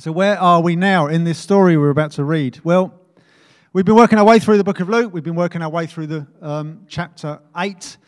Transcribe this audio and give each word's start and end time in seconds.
So, 0.00 0.12
where 0.12 0.40
are 0.40 0.62
we 0.62 0.76
now 0.76 1.08
in 1.08 1.24
this 1.24 1.38
story 1.38 1.76
we're 1.76 1.90
about 1.90 2.12
to 2.12 2.24
read? 2.24 2.58
Well, 2.64 2.98
we've 3.74 3.84
been 3.84 3.96
working 3.96 4.18
our 4.18 4.24
way 4.24 4.38
through 4.38 4.56
the 4.56 4.64
book 4.64 4.80
of 4.80 4.88
Luke, 4.88 5.12
we've 5.12 5.22
been 5.22 5.34
working 5.34 5.60
our 5.60 5.68
way 5.68 5.84
through 5.84 6.06
the 6.06 6.26
um, 6.40 6.86
chapter 6.88 7.38
8, 7.54 7.98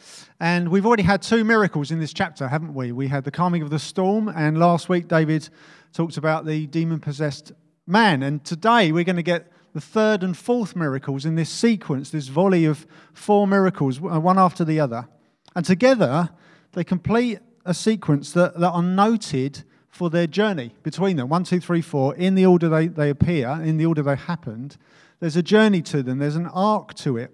and 0.40 0.70
we've 0.70 0.86
already 0.86 1.02
had 1.02 1.20
two 1.20 1.44
miracles 1.44 1.90
in 1.90 2.00
this 2.00 2.14
chapter, 2.14 2.48
haven't 2.48 2.72
we? 2.72 2.92
We 2.92 3.08
had 3.08 3.24
the 3.24 3.30
calming 3.30 3.60
of 3.60 3.68
the 3.68 3.78
storm, 3.78 4.28
and 4.28 4.58
last 4.58 4.88
week 4.88 5.06
David 5.06 5.50
talked 5.92 6.16
about 6.16 6.46
the 6.46 6.66
demon 6.66 6.98
possessed 6.98 7.52
man, 7.86 8.22
and 8.22 8.42
today 8.42 8.90
we're 8.90 9.04
going 9.04 9.16
to 9.16 9.22
get 9.22 9.52
the 9.74 9.80
third 9.82 10.22
and 10.22 10.34
fourth 10.34 10.74
miracles 10.74 11.26
in 11.26 11.34
this 11.34 11.50
sequence, 11.50 12.08
this 12.08 12.28
volley 12.28 12.64
of 12.64 12.86
four 13.12 13.46
miracles, 13.46 13.98
uh, 13.98 14.18
one 14.18 14.38
after 14.38 14.64
the 14.64 14.80
other. 14.80 15.08
And 15.54 15.62
together, 15.62 16.30
they 16.72 16.84
complete 16.84 17.40
a 17.66 17.74
sequence 17.74 18.32
that, 18.32 18.58
that 18.58 18.70
are 18.70 18.82
noted 18.82 19.64
for 19.92 20.08
their 20.08 20.26
journey 20.26 20.74
between 20.82 21.18
them. 21.18 21.28
One, 21.28 21.44
two, 21.44 21.60
three, 21.60 21.82
four, 21.82 22.14
in 22.16 22.34
the 22.34 22.46
order 22.46 22.68
they, 22.68 22.88
they 22.88 23.10
appear, 23.10 23.60
in 23.62 23.76
the 23.76 23.84
order 23.86 24.02
they 24.02 24.16
happened. 24.16 24.78
There's 25.20 25.36
a 25.36 25.42
journey 25.42 25.82
to 25.82 26.02
them, 26.02 26.18
there's 26.18 26.34
an 26.34 26.46
arc 26.46 26.94
to 26.94 27.18
it. 27.18 27.30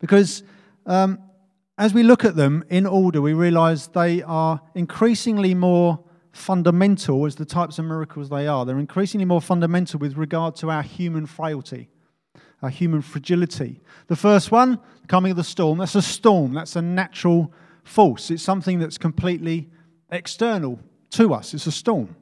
Because 0.00 0.42
um, 0.86 1.18
as 1.76 1.92
we 1.92 2.02
look 2.02 2.24
at 2.24 2.34
them 2.34 2.64
in 2.70 2.86
order, 2.86 3.20
we 3.20 3.34
realize 3.34 3.88
they 3.88 4.22
are 4.22 4.60
increasingly 4.74 5.54
more 5.54 6.02
fundamental 6.32 7.26
as 7.26 7.36
the 7.36 7.44
types 7.44 7.78
of 7.78 7.84
miracles 7.84 8.30
they 8.30 8.46
are. 8.46 8.64
They're 8.64 8.78
increasingly 8.78 9.26
more 9.26 9.42
fundamental 9.42 10.00
with 10.00 10.16
regard 10.16 10.56
to 10.56 10.70
our 10.70 10.82
human 10.82 11.26
frailty, 11.26 11.90
our 12.62 12.70
human 12.70 13.02
fragility. 13.02 13.82
The 14.06 14.16
first 14.16 14.50
one, 14.50 14.80
coming 15.08 15.32
of 15.32 15.36
the 15.36 15.44
storm, 15.44 15.76
that's 15.76 15.94
a 15.94 16.02
storm, 16.02 16.54
that's 16.54 16.74
a 16.74 16.82
natural 16.82 17.52
force. 17.84 18.30
It's 18.30 18.42
something 18.42 18.78
that's 18.78 18.96
completely 18.96 19.68
external 20.10 20.80
to 21.14 21.34
us. 21.34 21.54
It's 21.54 21.66
a 21.66 21.72
storm. 21.72 22.14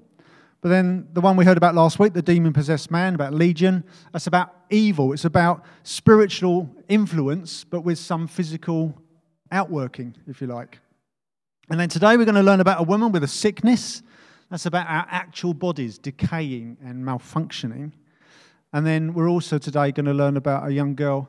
But 0.60 0.68
then 0.68 1.08
the 1.12 1.20
one 1.20 1.36
we 1.36 1.44
heard 1.44 1.56
about 1.56 1.74
last 1.74 1.98
week, 1.98 2.12
the 2.12 2.22
demon 2.22 2.52
possessed 2.52 2.90
man, 2.90 3.14
about 3.16 3.34
Legion, 3.34 3.82
that's 4.12 4.28
about 4.28 4.54
evil. 4.70 5.12
It's 5.12 5.24
about 5.24 5.64
spiritual 5.82 6.70
influence, 6.88 7.64
but 7.64 7.80
with 7.80 7.98
some 7.98 8.28
physical 8.28 8.94
outworking, 9.50 10.14
if 10.28 10.40
you 10.40 10.46
like. 10.46 10.78
And 11.68 11.80
then 11.80 11.88
today 11.88 12.16
we're 12.16 12.24
going 12.24 12.36
to 12.36 12.42
learn 12.42 12.60
about 12.60 12.80
a 12.80 12.84
woman 12.84 13.10
with 13.10 13.24
a 13.24 13.28
sickness. 13.28 14.02
That's 14.50 14.66
about 14.66 14.86
our 14.86 15.06
actual 15.10 15.52
bodies 15.52 15.98
decaying 15.98 16.76
and 16.84 17.04
malfunctioning. 17.04 17.92
And 18.72 18.86
then 18.86 19.14
we're 19.14 19.28
also 19.28 19.58
today 19.58 19.90
going 19.90 20.06
to 20.06 20.14
learn 20.14 20.36
about 20.36 20.68
a 20.68 20.72
young 20.72 20.94
girl 20.94 21.28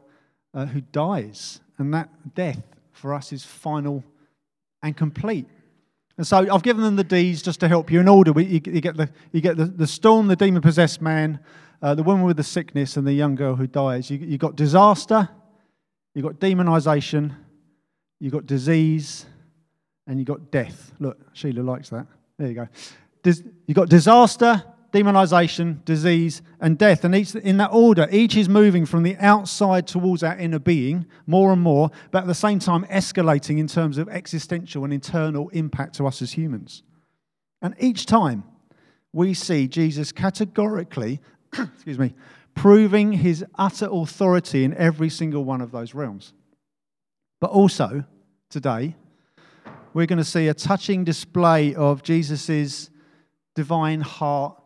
uh, 0.54 0.66
who 0.66 0.82
dies. 0.82 1.60
And 1.78 1.94
that 1.94 2.36
death 2.36 2.62
for 2.92 3.14
us 3.14 3.34
is 3.34 3.44
final 3.44 4.04
and 4.84 4.96
complete. 4.96 5.48
And 6.18 6.28
so 6.28 6.38
I've 6.38 6.64
given 6.64 6.84
them 6.84 6.96
the 6.96 7.04
D's 7.04 7.42
just 7.42 7.60
to 7.62 7.68
help 7.68 7.92
you 7.92 8.00
in 8.00 8.08
order. 8.08 8.40
You, 8.40 8.62
you 8.66 8.82
get, 8.82 8.98
the, 8.98 9.10
you 9.32 9.42
get 9.42 9.58
the, 9.58 9.66
the 9.66 9.88
storm, 9.88 10.28
the 10.28 10.36
demon 10.36 10.62
possessed 10.62 11.02
man, 11.02 11.40
uh, 11.82 11.96
the 11.96 12.04
woman 12.04 12.24
with 12.24 12.38
the 12.38 12.44
sickness, 12.44 12.98
and 12.98 13.08
the 13.08 13.14
young 13.14 13.36
girl 13.36 13.56
who 13.56 13.66
dies. 13.66 14.12
You, 14.12 14.20
you 14.20 14.38
got 14.38 14.56
disaster, 14.56 15.28
you've 16.14 16.26
got 16.26 16.36
demonization, 16.36 17.36
you've 18.20 18.34
got 18.34 18.46
disease, 18.46 19.26
and 20.06 20.20
you've 20.20 20.28
got 20.28 20.52
death. 20.52 20.92
Look, 21.00 21.20
Sheila 21.34 21.62
likes 21.62 21.90
that. 21.90 22.06
There 22.38 22.48
you 22.48 22.54
go. 22.54 22.68
you've 23.24 23.76
got 23.76 23.90
disaster, 23.90 24.64
demonization, 24.94 25.84
disease, 25.86 26.44
and 26.62 26.78
death. 26.78 27.04
And 27.04 27.16
each, 27.16 27.34
in 27.36 27.58
that 27.58 27.72
order, 27.74 28.08
each 28.12 28.38
is 28.38 28.48
moving 28.48 28.86
from 28.86 29.02
the 29.02 29.18
outside 29.18 29.88
towards 29.88 30.22
our 30.22 30.38
inner 30.38 30.60
being 30.60 31.08
more 31.26 31.52
and 31.52 31.62
more, 31.62 31.90
but 32.12 32.20
at 32.20 32.28
the 32.28 32.36
same 32.36 32.60
time 32.60 32.86
escalating 32.86 33.58
in 33.58 33.68
terms 33.68 33.98
of 33.98 34.08
existential 34.08 34.84
and 34.84 34.94
internal 34.94 35.50
impact 35.50 35.96
to 35.96 36.06
us 36.06 36.22
as 36.22 36.34
humans. 36.34 36.84
And 37.62 37.74
each 37.80 38.06
time 38.06 38.44
we 39.12 39.34
see 39.34 39.68
Jesus 39.68 40.12
categorically, 40.12 41.20
excuse 41.54 41.98
me, 41.98 42.14
proving 42.54 43.14
his 43.14 43.44
utter 43.56 43.88
authority 43.92 44.64
in 44.64 44.76
every 44.76 45.10
single 45.10 45.44
one 45.44 45.62
of 45.62 45.72
those 45.72 45.96
realms. 45.96 46.34
But 47.42 47.50
also, 47.50 48.04
today, 48.50 48.96
we're 49.96 50.06
going 50.06 50.18
to 50.18 50.24
see 50.24 50.48
a 50.50 50.54
touching 50.54 51.04
display 51.04 51.74
of 51.74 52.04
Jesus' 52.04 52.92
divine 53.56 54.02
heart 54.02 54.63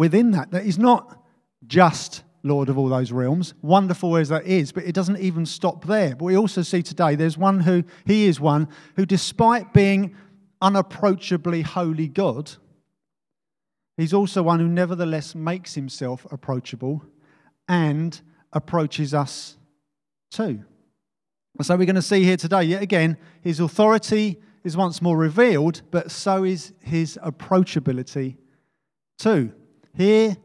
within 0.00 0.30
that. 0.30 0.50
That 0.50 0.64
is 0.64 0.78
not 0.78 1.22
just 1.66 2.22
Lord 2.42 2.70
of 2.70 2.78
all 2.78 2.88
those 2.88 3.12
realms, 3.12 3.52
wonderful 3.60 4.16
as 4.16 4.30
that 4.30 4.46
is, 4.46 4.72
but 4.72 4.84
it 4.84 4.94
doesn't 4.94 5.18
even 5.18 5.44
stop 5.44 5.84
there. 5.84 6.16
But 6.16 6.24
we 6.24 6.38
also 6.38 6.62
see 6.62 6.82
today 6.82 7.16
there's 7.16 7.36
one 7.36 7.60
who, 7.60 7.84
he 8.06 8.24
is 8.24 8.40
one 8.40 8.68
who, 8.96 9.04
despite 9.04 9.74
being 9.74 10.16
unapproachably 10.62 11.60
holy 11.60 12.08
God, 12.08 12.50
he's 13.98 14.14
also 14.14 14.42
one 14.42 14.58
who 14.58 14.68
nevertheless 14.68 15.34
makes 15.34 15.74
himself 15.74 16.26
approachable 16.30 17.04
and 17.68 18.18
approaches 18.54 19.12
us 19.12 19.58
too. 20.30 20.64
so 21.60 21.76
we're 21.76 21.84
going 21.84 21.94
to 21.94 22.00
see 22.00 22.24
here 22.24 22.38
today, 22.38 22.62
yet 22.62 22.80
again, 22.80 23.18
his 23.42 23.60
authority 23.60 24.40
is 24.64 24.78
once 24.78 25.02
more 25.02 25.18
revealed, 25.18 25.82
but 25.90 26.10
so 26.10 26.42
is 26.44 26.72
his 26.80 27.18
approachability 27.22 28.38
too. 29.18 29.52
Here 29.96 30.36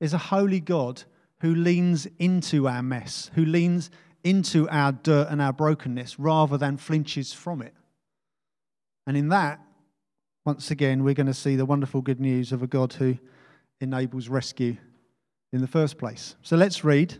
is 0.00 0.14
a 0.14 0.18
holy 0.18 0.60
God 0.60 1.02
who 1.40 1.54
leans 1.54 2.06
into 2.18 2.68
our 2.68 2.82
mess, 2.82 3.30
who 3.34 3.44
leans 3.44 3.90
into 4.22 4.68
our 4.70 4.92
dirt 4.92 5.28
and 5.30 5.42
our 5.42 5.52
brokenness 5.52 6.18
rather 6.18 6.56
than 6.56 6.76
flinches 6.76 7.32
from 7.32 7.60
it. 7.60 7.74
And 9.06 9.16
in 9.16 9.28
that, 9.28 9.60
once 10.46 10.70
again, 10.70 11.04
we're 11.04 11.14
going 11.14 11.26
to 11.26 11.34
see 11.34 11.56
the 11.56 11.66
wonderful 11.66 12.00
good 12.00 12.20
news 12.20 12.52
of 12.52 12.62
a 12.62 12.66
God 12.66 12.92
who 12.94 13.18
enables 13.80 14.28
rescue 14.28 14.76
in 15.52 15.60
the 15.60 15.66
first 15.66 15.98
place. 15.98 16.36
So 16.42 16.56
let's 16.56 16.84
read 16.84 17.16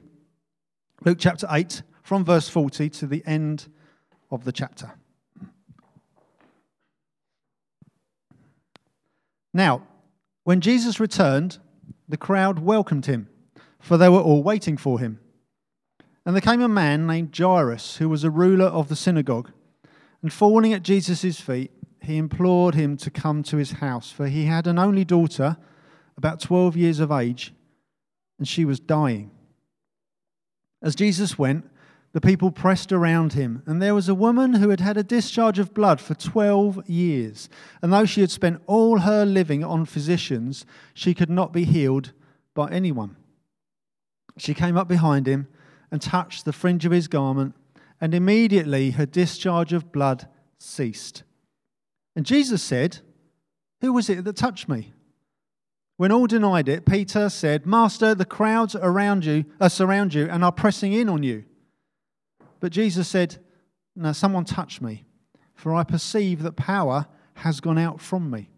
Luke 1.05 1.19
chapter 1.21 1.47
8 1.51 1.83
from 2.03 2.25
verse 2.25 2.49
40 2.49 2.89
to 2.91 3.07
the 3.07 3.23
end 3.27 3.69
of 4.31 4.45
the 4.45 4.53
chapter. 4.53 4.93
Now, 9.53 9.87
when 10.45 10.61
Jesus 10.61 11.01
returned, 11.01 11.59
the 12.09 12.17
crowd 12.17 12.59
welcomed 12.59 13.07
him, 13.07 13.29
for 13.81 13.97
they 13.97 14.09
were 14.09 14.21
all 14.21 14.43
waiting 14.43 14.77
for 14.77 15.01
him. 15.01 15.19
And 16.25 16.35
there 16.35 16.41
came 16.41 16.63
a 16.63 16.69
man 16.69 17.07
named 17.07 17.37
Jairus, 17.37 17.97
who 17.97 18.09
was 18.09 18.25
a 18.25 18.31
ruler 18.31 18.67
of 18.67 18.89
the 18.89 18.97
synagogue. 18.97 19.51
And 20.23 20.33
falling 20.33 20.73
at 20.73 20.83
Jesus' 20.83 21.41
feet, 21.41 21.71
he 22.01 22.17
implored 22.17 22.75
him 22.75 22.97
to 22.99 23.11
come 23.11 23.43
to 23.45 23.57
his 23.57 23.73
house, 23.73 24.11
for 24.11 24.27
he 24.27 24.45
had 24.45 24.67
an 24.67 24.79
only 24.79 25.05
daughter, 25.05 25.57
about 26.17 26.41
12 26.41 26.77
years 26.77 27.01
of 27.01 27.11
age, 27.11 27.53
and 28.39 28.47
she 28.47 28.65
was 28.65 28.81
dying. 28.81 29.31
As 30.83 30.95
Jesus 30.95 31.39
went, 31.39 31.69
the 32.15 32.21
people 32.21 32.53
pressed 32.53 32.93
around 32.93 33.33
him, 33.33 33.65
and 33.67 33.83
there 33.83 33.95
was 33.95 34.09
a 34.09 34.15
woman 34.15 34.55
who 34.55 34.69
had 34.69 34.79
had 34.79 34.97
a 34.97 35.03
discharge 35.03 35.59
of 35.59 35.75
blood 35.75 36.01
for 36.01 36.15
12 36.15 36.89
years. 36.89 37.49
And 37.83 37.93
though 37.93 38.05
she 38.05 38.21
had 38.21 38.31
spent 38.31 38.63
all 38.69 39.01
her 39.01 39.25
living 39.25 39.65
on 39.65 39.85
physicians, 39.85 40.65
she 40.95 41.13
could 41.13 41.29
not 41.29 41.53
be 41.53 41.65
healed 41.65 42.13
by 42.55 42.71
anyone. 42.71 43.17
She 44.39 44.55
came 44.55 44.77
up 44.77 44.87
behind 44.87 45.27
him 45.27 45.49
and 45.91 46.01
touched 46.01 46.45
the 46.45 46.53
fringe 46.53 46.87
of 46.87 46.93
his 46.93 47.09
garment, 47.09 47.57
and 48.01 48.15
immediately 48.15 48.93
her 48.93 49.07
discharge 49.07 49.73
of 49.73 49.91
blood 49.91 50.29
ceased. 50.57 51.25
And 52.15 52.25
Jesus 52.25 52.63
said, 52.63 52.99
Who 53.81 53.93
was 53.93 54.09
it 54.09 54.23
that 54.23 54.37
touched 54.37 54.69
me? 54.69 54.93
When 55.97 56.13
all 56.13 56.29
denied 56.29 56.69
it, 56.69 56.87
Peter 56.87 57.29
said, 57.29 57.67
Master, 57.67 58.15
the 58.15 58.25
crowds 58.25 58.77
around 58.77 59.25
you 59.25 59.47
are 59.61 59.69
surround 59.69 60.15
you 60.15 60.29
and 60.31 60.45
are 60.45 60.53
pressing 60.53 60.93
in 60.93 61.09
on 61.09 61.25
you. 61.25 61.45
But 62.65 62.73
Jesus 62.73 63.09
said, 63.09 63.37
Now 63.95 64.13
someone 64.13 64.47
touched 64.47 64.81
me, 64.81 65.05
for 65.55 65.75
I 65.75 65.85
perceive 65.85 66.43
that 66.45 66.57
power 66.57 67.07
has 67.35 67.61
gone 67.61 67.77
out 67.77 68.01
from 68.01 68.31
me. 68.31 68.49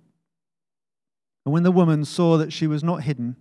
And 1.45 1.53
when 1.53 1.65
the 1.65 1.73
woman 1.73 2.05
saw 2.05 2.37
that 2.37 2.53
she 2.53 2.69
was 2.69 2.85
not 2.85 3.03
hidden, 3.03 3.35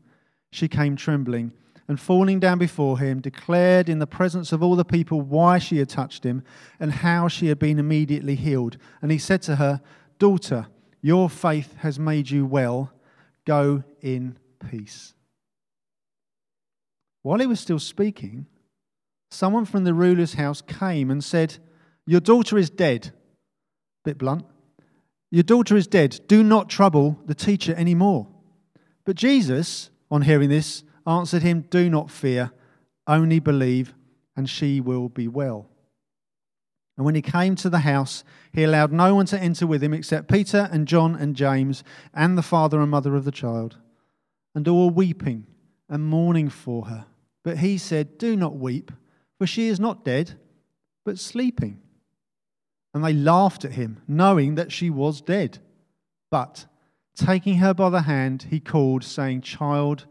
she 0.51 0.67
came 0.67 0.95
trembling 0.95 1.51
and 1.87 1.99
falling 1.99 2.39
down 2.39 2.57
before 2.57 2.97
him, 2.97 3.21
declared 3.21 3.89
in 3.89 3.99
the 3.99 4.07
presence 4.07 4.51
of 4.51 4.63
all 4.63 4.75
the 4.75 4.83
people 4.83 5.21
why 5.21 5.59
she 5.59 5.77
had 5.77 5.87
touched 5.87 6.23
him 6.23 6.41
and 6.79 6.91
how 6.91 7.27
she 7.27 7.45
had 7.45 7.59
been 7.59 7.77
immediately 7.77 8.33
healed. 8.33 8.77
And 9.03 9.11
he 9.11 9.19
said 9.19 9.43
to 9.43 9.57
her, 9.57 9.81
Daughter, 10.17 10.65
your 10.99 11.29
faith 11.29 11.75
has 11.81 11.99
made 11.99 12.31
you 12.31 12.43
well. 12.43 12.91
Go 13.45 13.83
in 14.01 14.39
peace. 14.67 15.13
While 17.21 17.37
he 17.37 17.45
was 17.45 17.59
still 17.59 17.77
speaking, 17.77 18.47
someone 19.29 19.65
from 19.65 19.83
the 19.83 19.93
ruler's 19.93 20.35
house 20.35 20.61
came 20.61 21.11
and 21.11 21.23
said, 21.23 21.57
Your 22.05 22.19
daughter 22.19 22.57
is 22.57 22.69
dead. 22.69 23.11
Bit 24.03 24.17
blunt. 24.17 24.45
Your 25.31 25.43
daughter 25.43 25.75
is 25.75 25.87
dead. 25.87 26.19
Do 26.27 26.43
not 26.43 26.69
trouble 26.69 27.19
the 27.25 27.35
teacher 27.35 27.75
anymore. 27.75 28.27
But 29.05 29.15
Jesus, 29.15 29.89
on 30.09 30.21
hearing 30.23 30.49
this, 30.49 30.83
answered 31.05 31.43
him, 31.43 31.65
Do 31.69 31.89
not 31.89 32.11
fear, 32.11 32.51
only 33.07 33.39
believe, 33.39 33.93
and 34.35 34.49
she 34.49 34.79
will 34.79 35.09
be 35.09 35.27
well. 35.27 35.69
And 36.97 37.05
when 37.05 37.15
he 37.15 37.21
came 37.21 37.55
to 37.55 37.69
the 37.69 37.79
house, 37.79 38.23
he 38.53 38.63
allowed 38.63 38.93
no 38.93 39.13
one 39.13 39.25
to 39.27 39.39
enter 39.39 39.67
with 39.67 39.83
him 39.83 39.93
except 39.93 40.31
Peter 40.31 40.69
and 40.71 40.87
John 40.87 41.15
and 41.15 41.35
James 41.35 41.83
and 42.13 42.37
the 42.37 42.41
father 42.41 42.79
and 42.79 42.89
mother 42.89 43.15
of 43.15 43.25
the 43.25 43.31
child. 43.31 43.77
and 44.55 44.69
all 44.69 44.89
weeping 44.89 45.45
and 45.89 46.05
mourning 46.05 46.49
for 46.49 46.85
her. 46.85 47.05
But 47.43 47.57
he 47.57 47.77
said, 47.77 48.17
Do 48.17 48.37
not 48.37 48.55
weep, 48.55 48.89
for 49.37 49.47
she 49.47 49.67
is 49.67 49.79
not 49.79 50.05
dead, 50.05 50.33
but 51.03 51.19
sleeping. 51.19 51.81
And 52.93 53.03
they 53.03 53.13
laughed 53.13 53.65
at 53.65 53.73
him, 53.73 54.01
knowing 54.07 54.55
that 54.55 54.71
she 54.71 54.89
was 54.89 55.21
dead. 55.21 55.59
But 56.31 56.65
taking 57.15 57.57
her 57.57 57.73
by 57.73 57.89
the 57.89 58.03
hand, 58.03 58.47
he 58.49 58.59
called, 58.59 59.03
saying, 59.03 59.41
Child, 59.41 60.05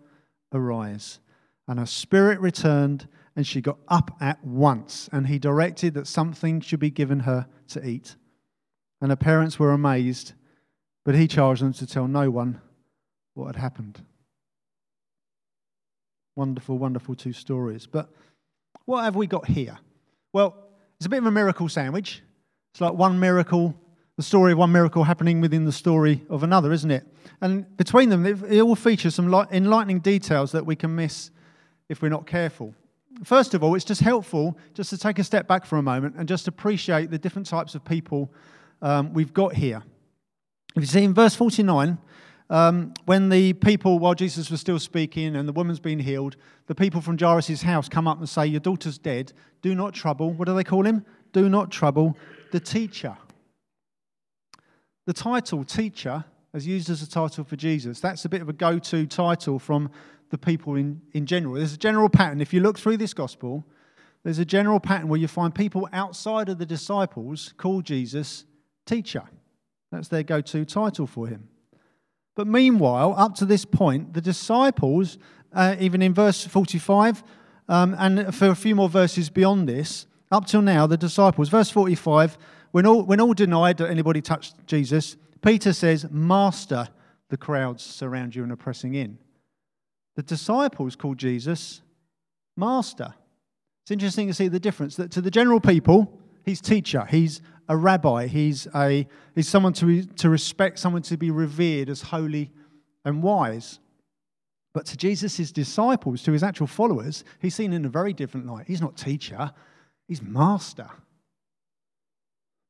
arise. 0.53 1.21
And 1.67 1.79
her 1.79 1.87
spirit 1.87 2.41
returned, 2.41 3.09
and 3.35 3.47
she 3.47 3.61
got 3.61 3.79
up 3.89 4.11
at 4.21 4.45
once. 4.45 5.09
And 5.13 5.27
he 5.27 5.39
directed 5.39 5.95
that 5.95 6.07
something 6.07 6.61
should 6.61 6.81
be 6.81 6.91
given 6.91 7.21
her 7.21 7.47
to 7.69 7.87
eat. 7.87 8.17
And 9.01 9.11
her 9.11 9.17
parents 9.17 9.59
were 9.59 9.73
amazed, 9.73 10.35
but 11.05 11.15
he 11.15 11.27
charged 11.27 11.63
them 11.63 11.73
to 11.75 11.87
tell 11.87 12.07
no 12.07 12.31
one 12.31 12.61
what 13.33 13.47
had 13.47 13.57
happened. 13.57 14.03
Wonderful, 16.37 16.79
wonderful 16.79 17.15
two 17.15 17.33
stories. 17.33 17.87
But 17.87 18.11
what 18.85 19.05
have 19.05 19.17
we 19.17 19.27
got 19.27 19.47
here? 19.47 19.79
Well, 20.33 20.57
it's 20.99 21.07
a 21.07 21.09
bit 21.09 21.19
of 21.19 21.27
a 21.27 21.31
miracle 21.31 21.69
sandwich. 21.69 22.23
It's 22.73 22.81
like 22.81 22.95
one 22.95 23.21
miracle, 23.21 23.75
the 24.17 24.23
story 24.23 24.53
of 24.53 24.59
one 24.59 24.73
miracle 24.73 25.05
happening 25.05 25.41
within 25.41 25.65
the 25.65 25.73
story 25.73 26.23
of 26.29 26.43
another, 26.43 26.73
isn't 26.73 26.91
it? 26.91 27.07
And 27.41 27.77
between 27.77 28.09
them, 28.09 28.27
it 28.27 28.61
all 28.61 28.75
features 28.75 29.15
some 29.15 29.33
enlightening 29.33 30.01
details 30.01 30.53
that 30.53 30.67
we 30.67 30.77
can 30.77 30.95
miss 30.95 31.31
if 31.89 32.03
we're 32.03 32.09
not 32.09 32.27
careful. 32.27 32.75
First 33.23 33.55
of 33.55 33.63
all, 33.63 33.75
it's 33.75 33.85
just 33.85 34.01
helpful 34.01 34.59
just 34.75 34.91
to 34.91 34.99
take 34.99 35.19
a 35.19 35.25
step 35.25 35.47
back 35.47 35.65
for 35.65 35.79
a 35.79 35.83
moment 35.83 36.17
and 36.19 36.27
just 36.27 36.49
appreciate 36.49 37.11
the 37.11 37.19
different 37.19 37.47
types 37.47 37.75
of 37.75 37.85
people 37.85 38.33
um, 38.83 39.13
we've 39.13 39.33
got 39.33 39.55
here. 39.55 39.83
If 40.75 40.83
you 40.83 40.87
see 40.87 41.05
in 41.05 41.15
verse 41.15 41.37
49, 41.37 41.99
um, 42.51 42.93
when 43.07 43.31
the 43.31 43.55
people, 43.55 43.99
while 43.99 44.15
Jesus 44.15 44.51
was 44.51 44.61
still 44.61 44.79
speaking 44.79 45.35
and 45.35 45.49
the 45.49 45.53
woman's 45.53 45.81
been 45.81 45.99
healed, 45.99 46.37
the 46.67 46.75
people 46.75 47.01
from 47.01 47.19
Jairus' 47.19 47.63
house 47.63 47.89
come 47.89 48.07
up 48.07 48.19
and 48.19 48.29
say, 48.29 48.47
Your 48.47 48.61
daughter's 48.61 48.99
dead. 48.99 49.33
Do 49.63 49.75
not 49.75 49.95
trouble. 49.95 50.33
What 50.33 50.47
do 50.47 50.55
they 50.55 50.65
call 50.65 50.85
him? 50.85 51.05
Do 51.33 51.49
not 51.49 51.71
trouble 51.71 52.17
the 52.53 52.61
teacher. 52.61 53.17
The 55.07 55.13
title 55.13 55.65
teacher, 55.65 56.25
as 56.53 56.67
used 56.67 56.91
as 56.91 57.03
a 57.03 57.09
title 57.09 57.45
for 57.45 57.57
Jesus, 57.57 58.01
that's 58.01 58.25
a 58.25 58.29
bit 58.29 58.43
of 58.43 58.49
a 58.49 58.53
go 58.53 58.79
to 58.79 59.07
title 59.07 59.59
from 59.59 59.91
the 60.31 60.39
people 60.39 60.77
in, 60.77 61.01
in 61.13 61.27
general. 61.27 61.55
There's 61.55 61.75
a 61.75 61.79
general 61.79 62.09
pattern. 62.09 62.41
If 62.41 62.53
you 62.53 62.61
look 62.61 62.79
through 62.79 62.99
this 62.99 63.15
gospel, 63.15 63.65
there's 64.23 64.39
a 64.39 64.45
general 64.45 64.81
pattern 64.81 65.09
where 65.09 65.21
you 65.21 65.29
find 65.29 65.55
people 65.55 65.89
outside 65.93 66.49
of 66.49 66.59
the 66.59 66.67
disciples 66.67 67.53
call 67.57 67.83
Jesus 67.83 68.45
teacher. 68.87 69.23
That's 69.93 70.09
their 70.09 70.23
go 70.23 70.41
to 70.41 70.65
title 70.65 71.07
for 71.07 71.27
him. 71.27 71.49
But 72.35 72.47
meanwhile, 72.47 73.15
up 73.17 73.35
to 73.37 73.45
this 73.45 73.65
point, 73.65 74.15
the 74.15 74.21
disciples, 74.21 75.19
uh, 75.53 75.77
even 75.79 76.03
in 76.03 76.13
verse 76.13 76.45
45, 76.45 77.23
um, 77.69 77.95
and 77.99 78.35
for 78.35 78.49
a 78.49 78.55
few 78.55 78.75
more 78.75 78.89
verses 78.89 79.31
beyond 79.31 79.69
this, 79.69 80.07
up 80.31 80.47
till 80.47 80.63
now, 80.63 80.87
the 80.87 80.97
disciples, 80.97 81.49
verse 81.49 81.71
45, 81.71 82.37
when 82.73 82.87
all, 82.87 83.03
when 83.05 83.21
all 83.21 83.35
denied 83.35 83.79
that 83.79 83.89
anybody 83.89 84.21
touched 84.21 84.67
Jesus, 84.67 85.17
Peter 85.43 85.73
says, 85.73 86.07
Master, 86.11 86.89
the 87.29 87.37
crowds 87.37 87.85
surround 87.85 88.35
you 88.35 88.43
and 88.43 88.51
are 88.51 88.57
pressing 88.57 88.95
in. 88.95 89.19
The 90.17 90.23
disciples 90.23 90.97
called 90.97 91.19
Jesus 91.19 91.83
Master. 92.57 93.15
It's 93.83 93.91
interesting 93.91 94.29
to 94.29 94.35
see 94.35 94.49
the 94.49 94.61
difference 94.61 94.97
that 94.97 95.11
to 95.13 95.21
the 95.21 95.31
general 95.31 95.61
people, 95.61 96.19
he's 96.45 96.61
teacher, 96.61 97.05
he's 97.05 97.41
a 97.69 97.77
rabbi, 97.77 98.27
he's, 98.27 98.67
a, 98.75 99.07
he's 99.35 99.49
someone 99.49 99.73
to, 99.75 100.05
to 100.05 100.29
respect, 100.29 100.79
someone 100.79 101.03
to 101.03 101.17
be 101.17 101.31
revered 101.31 101.89
as 101.89 102.03
holy 102.03 102.51
and 103.05 103.23
wise. 103.23 103.79
But 104.73 104.87
to 104.87 104.97
Jesus' 104.97 105.53
disciples, 105.53 106.23
to 106.25 106.33
his 106.33 106.43
actual 106.43 106.67
followers, 106.67 107.25
he's 107.41 107.55
seen 107.55 107.73
in 107.73 107.85
a 107.85 107.89
very 107.89 108.13
different 108.13 108.47
light. 108.47 108.67
He's 108.67 108.81
not 108.81 108.97
teacher, 108.97 109.53
he's 110.09 110.21
master. 110.21 110.91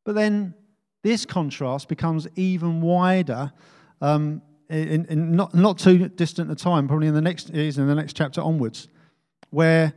But 0.05 0.14
then 0.14 0.55
this 1.02 1.25
contrast 1.25 1.88
becomes 1.88 2.29
even 2.37 2.81
wider 2.81 3.52
um, 4.00 4.43
in, 4.69 5.05
in, 5.06 5.37
not, 5.37 5.55
not 5.55 5.79
too 5.79 6.08
distant 6.08 6.50
a 6.50 6.55
time, 6.55 6.88
probably 6.88 7.08
in 7.08 7.14
the 7.14 7.23
next 7.23 7.50
is 7.50 7.79
in 7.79 7.87
the 7.87 7.94
next 7.94 8.14
chapter 8.14 8.41
onwards, 8.41 8.88
where 9.50 9.93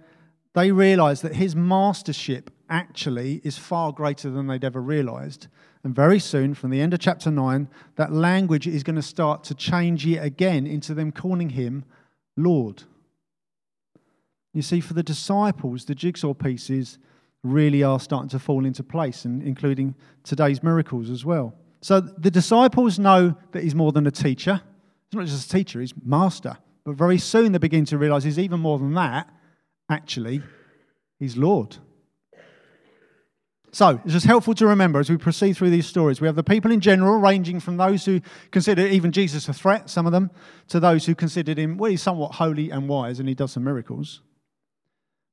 they 0.54 0.72
realize 0.72 1.22
that 1.22 1.36
his 1.36 1.56
mastership 1.56 2.52
actually 2.70 3.42
is 3.44 3.58
far 3.58 3.92
greater 3.92 4.30
than 4.30 4.48
they'd 4.48 4.64
ever 4.64 4.82
realized. 4.82 5.48
And 5.84 5.96
very 5.96 6.20
soon, 6.20 6.54
from 6.54 6.70
the 6.70 6.82
end 6.82 6.94
of 6.94 7.00
chapter 7.00 7.32
9, 7.32 7.68
that 7.96 8.12
language 8.12 8.68
is 8.68 8.84
going 8.84 8.96
to 8.96 9.02
start 9.02 9.44
to 9.46 9.56
change 9.56 10.06
yet 10.06 10.26
again 10.26 10.68
into 10.68 10.94
them 10.94 11.12
calling 11.12 11.52
him 11.52 11.86
Lord. 12.36 12.84
You 14.54 14.62
see, 14.62 14.80
for 14.80 14.94
the 14.94 15.04
disciples, 15.04 15.86
the 15.86 15.96
jigsaw 15.96 16.34
pieces 16.34 17.00
really 17.44 17.84
are 17.84 18.00
starting 18.00 18.30
to 18.30 18.40
fall 18.40 18.66
into 18.66 18.84
place, 18.84 19.26
and 19.26 19.42
including 19.44 19.96
today's 20.24 20.64
miracles 20.64 21.10
as 21.10 21.24
well. 21.24 21.54
So 21.82 22.02
the 22.02 22.32
disciples 22.32 22.98
know 23.00 23.36
that 23.52 23.64
he's 23.64 23.76
more 23.76 23.92
than 23.92 24.08
a 24.08 24.12
teacher. 24.12 24.62
He's 25.10 25.18
not 25.18 25.26
just 25.28 25.50
a 25.50 25.58
teacher, 25.58 25.80
he's 25.80 25.94
master. 26.04 26.58
But 26.84 26.96
very 26.96 27.18
soon 27.18 27.52
they 27.52 27.60
begin 27.60 27.86
to 27.86 27.98
realize 27.98 28.24
he's 28.24 28.40
even 28.40 28.60
more 28.60 28.80
than 28.80 28.94
that. 28.96 29.30
Actually, 29.90 30.42
he's 31.20 31.38
Lord. 31.38 31.78
So, 33.78 34.02
it's 34.04 34.14
just 34.14 34.26
helpful 34.26 34.56
to 34.56 34.66
remember 34.66 35.00
as 35.00 35.08
we 35.08 35.18
proceed 35.18 35.54
through 35.54 35.70
these 35.70 35.86
stories. 35.86 36.20
We 36.20 36.26
have 36.26 36.36
the 36.36 36.44
people 36.44 36.72
in 36.72 36.80
general, 36.80 37.20
ranging 37.20 37.60
from 37.60 37.78
those 37.78 38.06
who 38.06 38.22
consider 38.50 38.88
even 38.88 39.12
Jesus 39.12 39.48
a 39.50 39.54
threat, 39.54 39.88
some 39.88 40.08
of 40.08 40.12
them, 40.12 40.32
to 40.70 40.80
those 40.80 41.06
who 41.06 41.14
considered 41.14 41.60
him, 41.60 41.78
well, 41.78 41.92
he's 41.92 42.02
somewhat 42.02 42.34
holy 42.34 42.72
and 42.72 42.90
wise 42.90 43.20
and 43.20 43.30
he 43.30 43.36
does 43.36 43.52
some 43.52 43.64
miracles. 43.64 44.22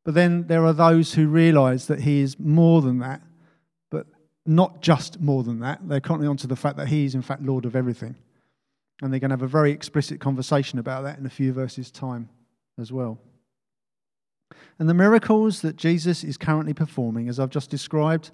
But 0.04 0.12
then 0.12 0.46
there 0.46 0.62
are 0.66 0.74
those 0.74 1.14
who 1.14 1.26
realize 1.26 1.86
that 1.86 2.00
he 2.00 2.20
is 2.20 2.38
more 2.38 2.82
than 2.82 2.98
that, 2.98 3.22
but 3.90 4.08
not 4.44 4.82
just 4.82 5.22
more 5.22 5.42
than 5.42 5.60
that. 5.60 5.80
They're 5.88 6.00
currently 6.00 6.28
onto 6.28 6.46
the 6.46 6.54
fact 6.54 6.76
that 6.76 6.88
he 6.88 7.06
is, 7.06 7.14
in 7.14 7.22
fact, 7.22 7.40
Lord 7.40 7.64
of 7.64 7.74
everything. 7.74 8.14
And 9.00 9.10
they're 9.10 9.20
going 9.20 9.30
to 9.30 9.36
have 9.38 9.42
a 9.42 9.48
very 9.48 9.72
explicit 9.72 10.20
conversation 10.20 10.78
about 10.78 11.04
that 11.04 11.18
in 11.18 11.24
a 11.24 11.30
few 11.30 11.54
verses' 11.54 11.90
time 11.90 12.28
as 12.78 12.92
well. 12.92 13.18
And 14.78 14.88
the 14.88 14.94
miracles 14.94 15.60
that 15.62 15.76
Jesus 15.76 16.24
is 16.24 16.36
currently 16.36 16.74
performing, 16.74 17.28
as 17.28 17.38
I've 17.38 17.50
just 17.50 17.70
described, 17.70 18.30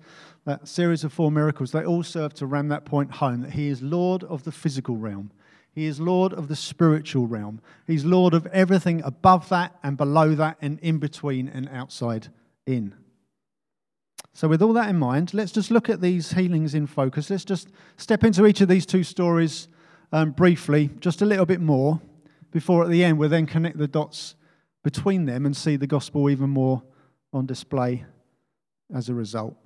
that 0.47 0.67
series 0.67 1.05
of 1.05 1.13
four 1.13 1.31
miracles, 1.31 1.73
they 1.73 1.85
all 1.85 2.03
serve 2.03 2.35
to 2.35 2.47
ram 2.47 2.69
that 2.69 2.85
point 2.85 3.13
home 3.13 3.43
that 3.43 3.53
he 3.53 3.69
is 3.69 3.83
Lord 3.83 4.25
of 4.25 4.45
the 4.45 4.53
physical 4.53 4.97
realm. 4.97 5.31
He 5.73 5.87
is 5.87 6.01
Lord 6.01 6.33
of 6.33 6.49
the 6.49 6.57
spiritual 6.57 7.27
realm. 7.27 7.61
He's 7.87 8.05
Lord 8.05 8.35
of 8.35 8.47
everything 8.47 9.03
above 9.05 9.49
that 9.51 9.77
and 9.83 9.97
below 9.97 10.35
that 10.35 10.57
and 10.61 10.79
in 10.81 10.99
between 10.99 11.49
and 11.49 11.69
outside 11.69 12.29
in. 12.67 12.95
So, 14.33 14.49
with 14.49 14.63
all 14.63 14.73
that 14.75 14.89
in 14.89 14.99
mind, 14.99 15.35
let's 15.35 15.53
just 15.53 15.71
look 15.71 15.89
at 15.89 16.01
these 16.01 16.33
healings 16.33 16.75
in 16.75 16.87
focus. 16.87 17.31
Let's 17.31 17.45
just 17.45 17.69
step 17.97 18.25
into 18.25 18.47
each 18.47 18.61
of 18.61 18.69
these 18.69 18.87
two 18.87 19.05
stories 19.05 19.69
um, 20.13 20.31
briefly, 20.33 20.91
just 21.01 21.23
a 21.23 21.27
little 21.27 21.47
bit 21.47 21.61
more, 21.61 22.01
before 22.51 22.85
at 22.85 22.91
the 22.91 23.05
end 23.05 23.19
we'll 23.19 23.29
then 23.29 23.47
connect 23.47 23.79
the 23.79 23.89
dots 23.89 24.35
between 24.83 25.27
them 25.27 25.47
and 25.47 25.57
see 25.57 25.77
the 25.77 25.87
gospel 25.87 26.31
even 26.31 26.51
more 26.51 26.83
on 27.33 27.47
display 27.47 28.05
as 28.95 29.09
a 29.09 29.15
result. 29.15 29.57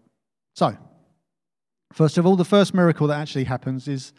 So, 0.54 0.76
first 1.92 2.18
of 2.18 2.26
all, 2.26 2.36
the 2.36 2.44
first 2.44 2.74
miracle 2.74 3.06
that 3.08 3.20
actually 3.20 3.44
happens 3.44 3.88
is 3.88 4.12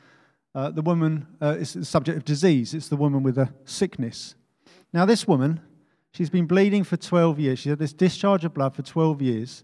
uh, 0.53 0.71
the 0.71 0.81
woman 0.81 1.27
uh, 1.41 1.57
is 1.59 1.73
the 1.73 1.85
subject 1.85 2.17
of 2.17 2.25
disease. 2.25 2.73
It's 2.73 2.87
the 2.87 2.95
woman 2.95 3.23
with 3.23 3.37
a 3.37 3.53
sickness. 3.65 4.35
Now, 4.93 5.05
this 5.05 5.27
woman, 5.27 5.59
she's 6.13 6.29
been 6.29 6.45
bleeding 6.45 6.83
for 6.83 6.97
12 6.97 7.39
years. 7.39 7.59
She 7.59 7.69
had 7.69 7.79
this 7.79 7.93
discharge 7.93 8.45
of 8.45 8.53
blood 8.53 8.73
for 8.73 8.81
12 8.81 9.21
years. 9.21 9.63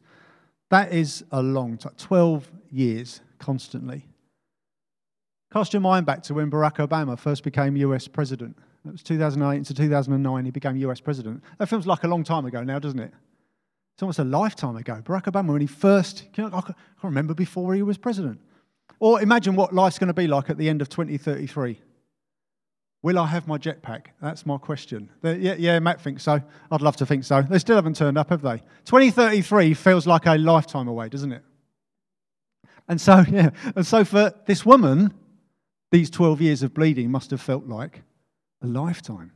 That 0.69 0.93
is 0.93 1.23
a 1.31 1.41
long 1.41 1.77
time, 1.77 1.93
12 1.97 2.51
years 2.69 3.21
constantly. 3.39 4.05
Cast 5.51 5.73
your 5.73 5.81
mind 5.81 6.05
back 6.05 6.23
to 6.23 6.33
when 6.33 6.49
Barack 6.49 6.85
Obama 6.85 7.19
first 7.19 7.43
became 7.43 7.75
US 7.77 8.07
president. 8.07 8.57
It 8.85 8.91
was 8.91 9.03
2008 9.03 9.65
to 9.65 9.73
2009, 9.73 10.45
he 10.45 10.51
became 10.51 10.75
US 10.77 10.99
president. 10.99 11.43
That 11.59 11.67
feels 11.67 11.85
like 11.85 12.03
a 12.03 12.07
long 12.07 12.23
time 12.23 12.45
ago 12.45 12.63
now, 12.63 12.79
doesn't 12.79 12.99
it? 12.99 13.13
It's 13.93 14.01
almost 14.01 14.19
a 14.19 14.23
lifetime 14.23 14.75
ago. 14.75 15.01
Barack 15.03 15.25
Obama, 15.25 15.51
when 15.51 15.61
he 15.61 15.67
first, 15.67 16.25
I 16.35 16.49
can't 16.49 16.75
remember 17.03 17.33
before 17.33 17.75
he 17.75 17.83
was 17.83 17.97
president. 17.97 18.39
Or 18.99 19.21
imagine 19.21 19.55
what 19.55 19.73
life's 19.73 19.99
going 19.99 20.07
to 20.07 20.13
be 20.13 20.27
like 20.27 20.49
at 20.49 20.57
the 20.57 20.69
end 20.69 20.81
of 20.81 20.89
2033. 20.89 21.79
Will 23.03 23.17
I 23.17 23.25
have 23.27 23.47
my 23.47 23.57
jetpack? 23.57 24.07
That's 24.21 24.45
my 24.45 24.57
question. 24.57 25.09
Yeah, 25.23 25.55
yeah, 25.57 25.79
Matt 25.79 26.01
thinks 26.01 26.23
so. 26.23 26.41
I'd 26.71 26.81
love 26.81 26.95
to 26.97 27.05
think 27.05 27.23
so. 27.23 27.41
They 27.41 27.57
still 27.57 27.75
haven't 27.75 27.95
turned 27.95 28.17
up, 28.17 28.29
have 28.29 28.41
they? 28.41 28.57
2033 28.85 29.73
feels 29.73 30.05
like 30.05 30.27
a 30.27 30.35
lifetime 30.35 30.87
away, 30.87 31.09
doesn't 31.09 31.31
it? 31.31 31.43
And 32.87 32.99
so, 33.01 33.23
yeah, 33.31 33.49
and 33.75 33.85
so 33.85 34.03
for 34.03 34.33
this 34.45 34.65
woman, 34.65 35.13
these 35.91 36.09
12 36.09 36.41
years 36.41 36.63
of 36.63 36.73
bleeding 36.73 37.09
must 37.09 37.31
have 37.31 37.41
felt 37.41 37.65
like 37.65 38.03
a 38.61 38.67
lifetime. 38.67 39.31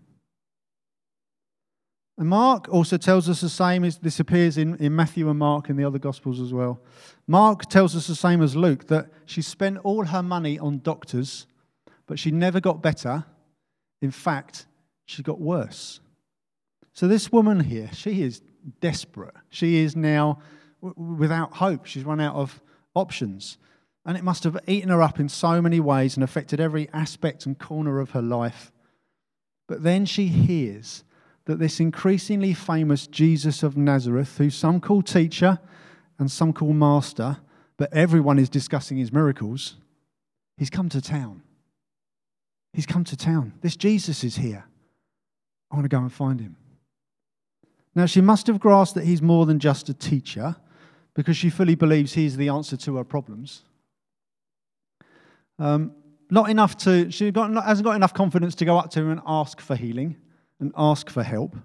And 2.18 2.30
Mark 2.30 2.70
also 2.70 2.98
tells 2.98 3.28
us 3.28 3.42
the 3.42 3.50
same 3.50 3.84
as 3.84 3.98
this 3.98 4.22
appears 4.22 4.58
in, 4.58 4.78
in 4.78 4.96
Matthew 4.96 5.30
and 5.30 5.38
Mark 5.38 5.70
in 5.70 5.76
the 5.76 5.84
other 5.84 6.00
Gospels 6.00 6.40
as 6.40 6.54
well. 6.54 6.80
Mark 7.28 7.64
tells 7.64 7.96
us 7.96 8.08
the 8.08 8.16
same 8.16 8.42
as 8.42 8.56
Luke 8.56 8.88
that 8.88 9.10
she 9.26 9.42
spent 9.42 9.80
all 9.84 10.06
her 10.06 10.24
money 10.24 10.58
on 10.58 10.80
doctors, 10.80 11.46
but 12.08 12.18
she 12.18 12.32
never 12.32 12.62
got 12.62 12.82
better. 12.82 13.26
In 14.02 14.12
fact, 14.12 14.66
she 15.06 15.24
got 15.24 15.42
worse. 15.42 16.00
So, 16.94 17.08
this 17.10 17.32
woman 17.32 17.60
here, 17.60 17.90
she 17.92 18.22
is 18.22 18.42
desperate. 18.80 19.34
She 19.50 19.78
is 19.78 19.96
now 19.96 20.40
w- 20.82 21.16
without 21.18 21.56
hope. 21.56 21.86
She's 21.86 22.06
run 22.06 22.22
out 22.22 22.36
of 22.36 22.62
options. 22.94 23.58
And 24.06 24.16
it 24.16 24.24
must 24.24 24.46
have 24.46 24.58
eaten 24.68 24.90
her 24.90 25.02
up 25.02 25.20
in 25.20 25.28
so 25.28 25.62
many 25.62 25.82
ways 25.82 26.16
and 26.16 26.24
affected 26.24 26.62
every 26.62 26.88
aspect 26.94 27.46
and 27.46 27.60
corner 27.60 28.00
of 28.00 28.12
her 28.12 28.22
life. 28.22 28.72
But 29.68 29.84
then 29.84 30.06
she 30.06 30.28
hears 30.28 31.04
that 31.46 31.60
this 31.60 31.80
increasingly 31.80 32.54
famous 32.54 33.08
Jesus 33.08 33.64
of 33.64 33.78
Nazareth, 33.78 34.38
who 34.38 34.50
some 34.50 34.80
call 34.80 35.02
teacher 35.02 35.60
and 36.18 36.30
some 36.30 36.54
call 36.54 36.74
master, 36.74 37.38
but 37.78 37.94
everyone 37.94 38.40
is 38.40 38.50
discussing 38.50 38.98
his 38.98 39.12
miracles, 39.12 39.76
he's 40.58 40.70
come 40.70 40.90
to 40.90 41.02
town. 41.02 41.42
He's 42.74 42.86
come 42.86 43.04
to 43.06 43.16
town. 43.16 43.54
This 43.62 43.76
Jesus 43.76 44.24
is 44.24 44.36
here. 44.36 44.66
I 45.72 45.76
want 45.76 45.86
to 45.86 45.90
go 45.90 46.00
and 46.00 46.12
find 46.12 46.40
him. 46.40 46.58
Now, 47.96 48.06
she 48.06 48.22
must 48.22 48.48
have 48.48 48.60
grasped 48.60 48.96
that 48.96 49.06
he's 49.06 49.22
more 49.22 49.46
than 49.46 49.60
just 49.60 49.88
a 49.88 49.94
teacher 49.94 50.58
because 51.14 51.38
she 51.38 51.50
fully 51.50 51.76
believes 51.76 52.14
he's 52.14 52.36
the 52.36 52.50
answer 52.50 52.76
to 52.76 52.98
her 52.98 53.06
problems. 53.06 53.64
Um, 55.58 55.94
not 56.30 56.50
enough 56.50 56.78
to, 56.78 57.12
she 57.12 57.32
got, 57.32 57.52
hasn't 57.66 57.86
got 57.86 57.96
enough 57.96 58.14
confidence 58.14 58.56
to 58.56 58.66
go 58.66 58.78
up 58.78 58.90
to 58.92 59.02
him 59.02 59.12
and 59.12 59.22
ask 59.26 59.62
for 59.62 59.76
healing 59.76 60.18
and 60.60 60.72
ask 60.78 61.10
for 61.10 61.24
help, 61.24 61.56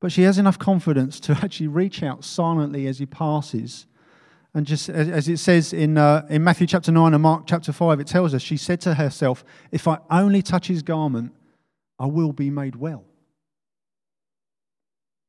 but 0.00 0.12
she 0.12 0.22
has 0.22 0.38
enough 0.38 0.58
confidence 0.58 1.20
to 1.20 1.32
actually 1.42 1.68
reach 1.68 2.02
out 2.02 2.24
silently 2.24 2.86
as 2.86 2.98
he 2.98 3.06
passes. 3.06 3.86
And 4.54 4.66
just 4.66 4.88
as 4.88 5.28
it 5.28 5.38
says 5.38 5.72
in, 5.72 5.96
uh, 5.96 6.26
in 6.28 6.42
Matthew 6.42 6.66
chapter 6.66 6.90
9 6.90 7.14
and 7.14 7.22
Mark 7.22 7.44
chapter 7.46 7.72
5, 7.72 8.00
it 8.00 8.06
tells 8.06 8.34
us, 8.34 8.42
she 8.42 8.56
said 8.56 8.80
to 8.82 8.94
herself, 8.94 9.44
If 9.70 9.86
I 9.86 9.98
only 10.10 10.42
touch 10.42 10.66
his 10.66 10.82
garment, 10.82 11.32
I 11.98 12.06
will 12.06 12.32
be 12.32 12.50
made 12.50 12.76
well. 12.76 13.04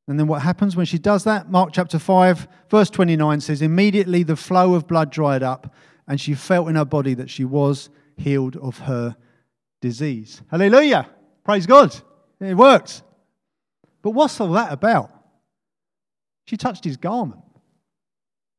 And 0.08 0.18
then 0.18 0.26
what 0.26 0.42
happens 0.42 0.74
when 0.74 0.86
she 0.86 0.98
does 0.98 1.24
that? 1.24 1.48
Mark 1.48 1.70
chapter 1.72 1.98
5, 1.98 2.48
verse 2.68 2.90
29 2.90 3.40
says, 3.40 3.62
Immediately 3.62 4.24
the 4.24 4.34
flow 4.34 4.74
of 4.74 4.88
blood 4.88 5.10
dried 5.10 5.44
up, 5.44 5.72
and 6.08 6.20
she 6.20 6.34
felt 6.34 6.68
in 6.68 6.74
her 6.74 6.84
body 6.84 7.14
that 7.14 7.30
she 7.30 7.44
was 7.44 7.90
healed 8.22 8.56
of 8.56 8.78
her 8.80 9.16
disease. 9.80 10.42
Hallelujah! 10.50 11.08
Praise 11.44 11.66
God. 11.66 11.94
It 12.40 12.56
worked. 12.56 13.02
But 14.02 14.10
what's 14.10 14.40
all 14.40 14.52
that 14.52 14.72
about? 14.72 15.10
She 16.46 16.56
touched 16.56 16.84
his 16.84 16.96
garment 16.96 17.42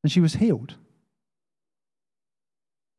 and 0.02 0.10
she 0.10 0.20
was 0.20 0.34
healed. 0.34 0.76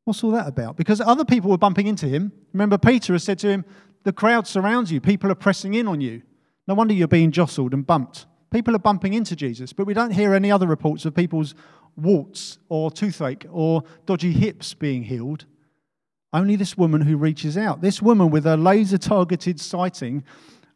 What's 0.04 0.22
all 0.22 0.30
that 0.32 0.46
about? 0.46 0.76
Because 0.76 1.00
other 1.00 1.24
people 1.24 1.50
were 1.50 1.58
bumping 1.58 1.88
into 1.88 2.06
him. 2.06 2.32
Remember, 2.52 2.78
Peter 2.78 3.12
has 3.12 3.24
said 3.24 3.40
to 3.40 3.48
him, 3.48 3.64
The 4.04 4.12
crowd 4.12 4.46
surrounds 4.46 4.92
you, 4.92 5.00
people 5.00 5.30
are 5.32 5.36
pressing 5.36 5.74
in 5.74 5.88
on 5.88 6.00
you. 6.00 6.22
No 6.68 6.74
wonder 6.74 6.94
you're 6.94 7.08
being 7.08 7.32
jostled 7.32 7.74
and 7.74 7.84
bumped. 7.84 8.26
People 8.52 8.74
are 8.76 8.80
bumping 8.80 9.14
into 9.14 9.34
Jesus, 9.34 9.72
but 9.72 9.86
we 9.86 9.94
don't 9.94 10.12
hear 10.12 10.32
any 10.32 10.50
other 10.50 10.66
reports 10.68 11.04
of 11.04 11.14
people's 11.14 11.54
warts 11.96 12.58
or 12.68 12.90
toothache 12.90 13.46
or 13.50 13.82
dodgy 14.04 14.32
hips 14.32 14.74
being 14.74 15.02
healed. 15.02 15.46
Only 16.32 16.56
this 16.56 16.76
woman 16.76 17.02
who 17.02 17.16
reaches 17.16 17.56
out. 17.56 17.80
This 17.80 18.02
woman 18.02 18.30
with 18.30 18.44
her 18.44 18.56
laser 18.56 18.98
targeted 18.98 19.60
sighting 19.60 20.24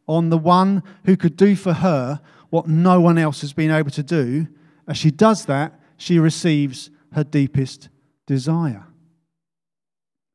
on 0.07 0.29
the 0.29 0.37
one 0.37 0.83
who 1.05 1.15
could 1.15 1.37
do 1.37 1.55
for 1.55 1.73
her 1.73 2.21
what 2.49 2.67
no 2.67 2.99
one 2.99 3.17
else 3.17 3.41
has 3.41 3.53
been 3.53 3.71
able 3.71 3.91
to 3.91 4.03
do. 4.03 4.47
As 4.87 4.97
she 4.97 5.11
does 5.11 5.45
that, 5.45 5.79
she 5.97 6.19
receives 6.19 6.89
her 7.13 7.23
deepest 7.23 7.89
desire. 8.25 8.85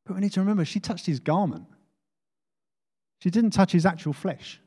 But 0.05 0.15
we 0.15 0.21
need 0.21 0.31
to 0.33 0.39
remember 0.39 0.63
she 0.63 0.79
touched 0.79 1.05
his 1.05 1.19
garment. 1.19 1.65
She 3.19 3.29
didn't 3.29 3.51
touch 3.51 3.71
his 3.71 3.85
actual 3.85 4.13
flesh. 4.13 4.59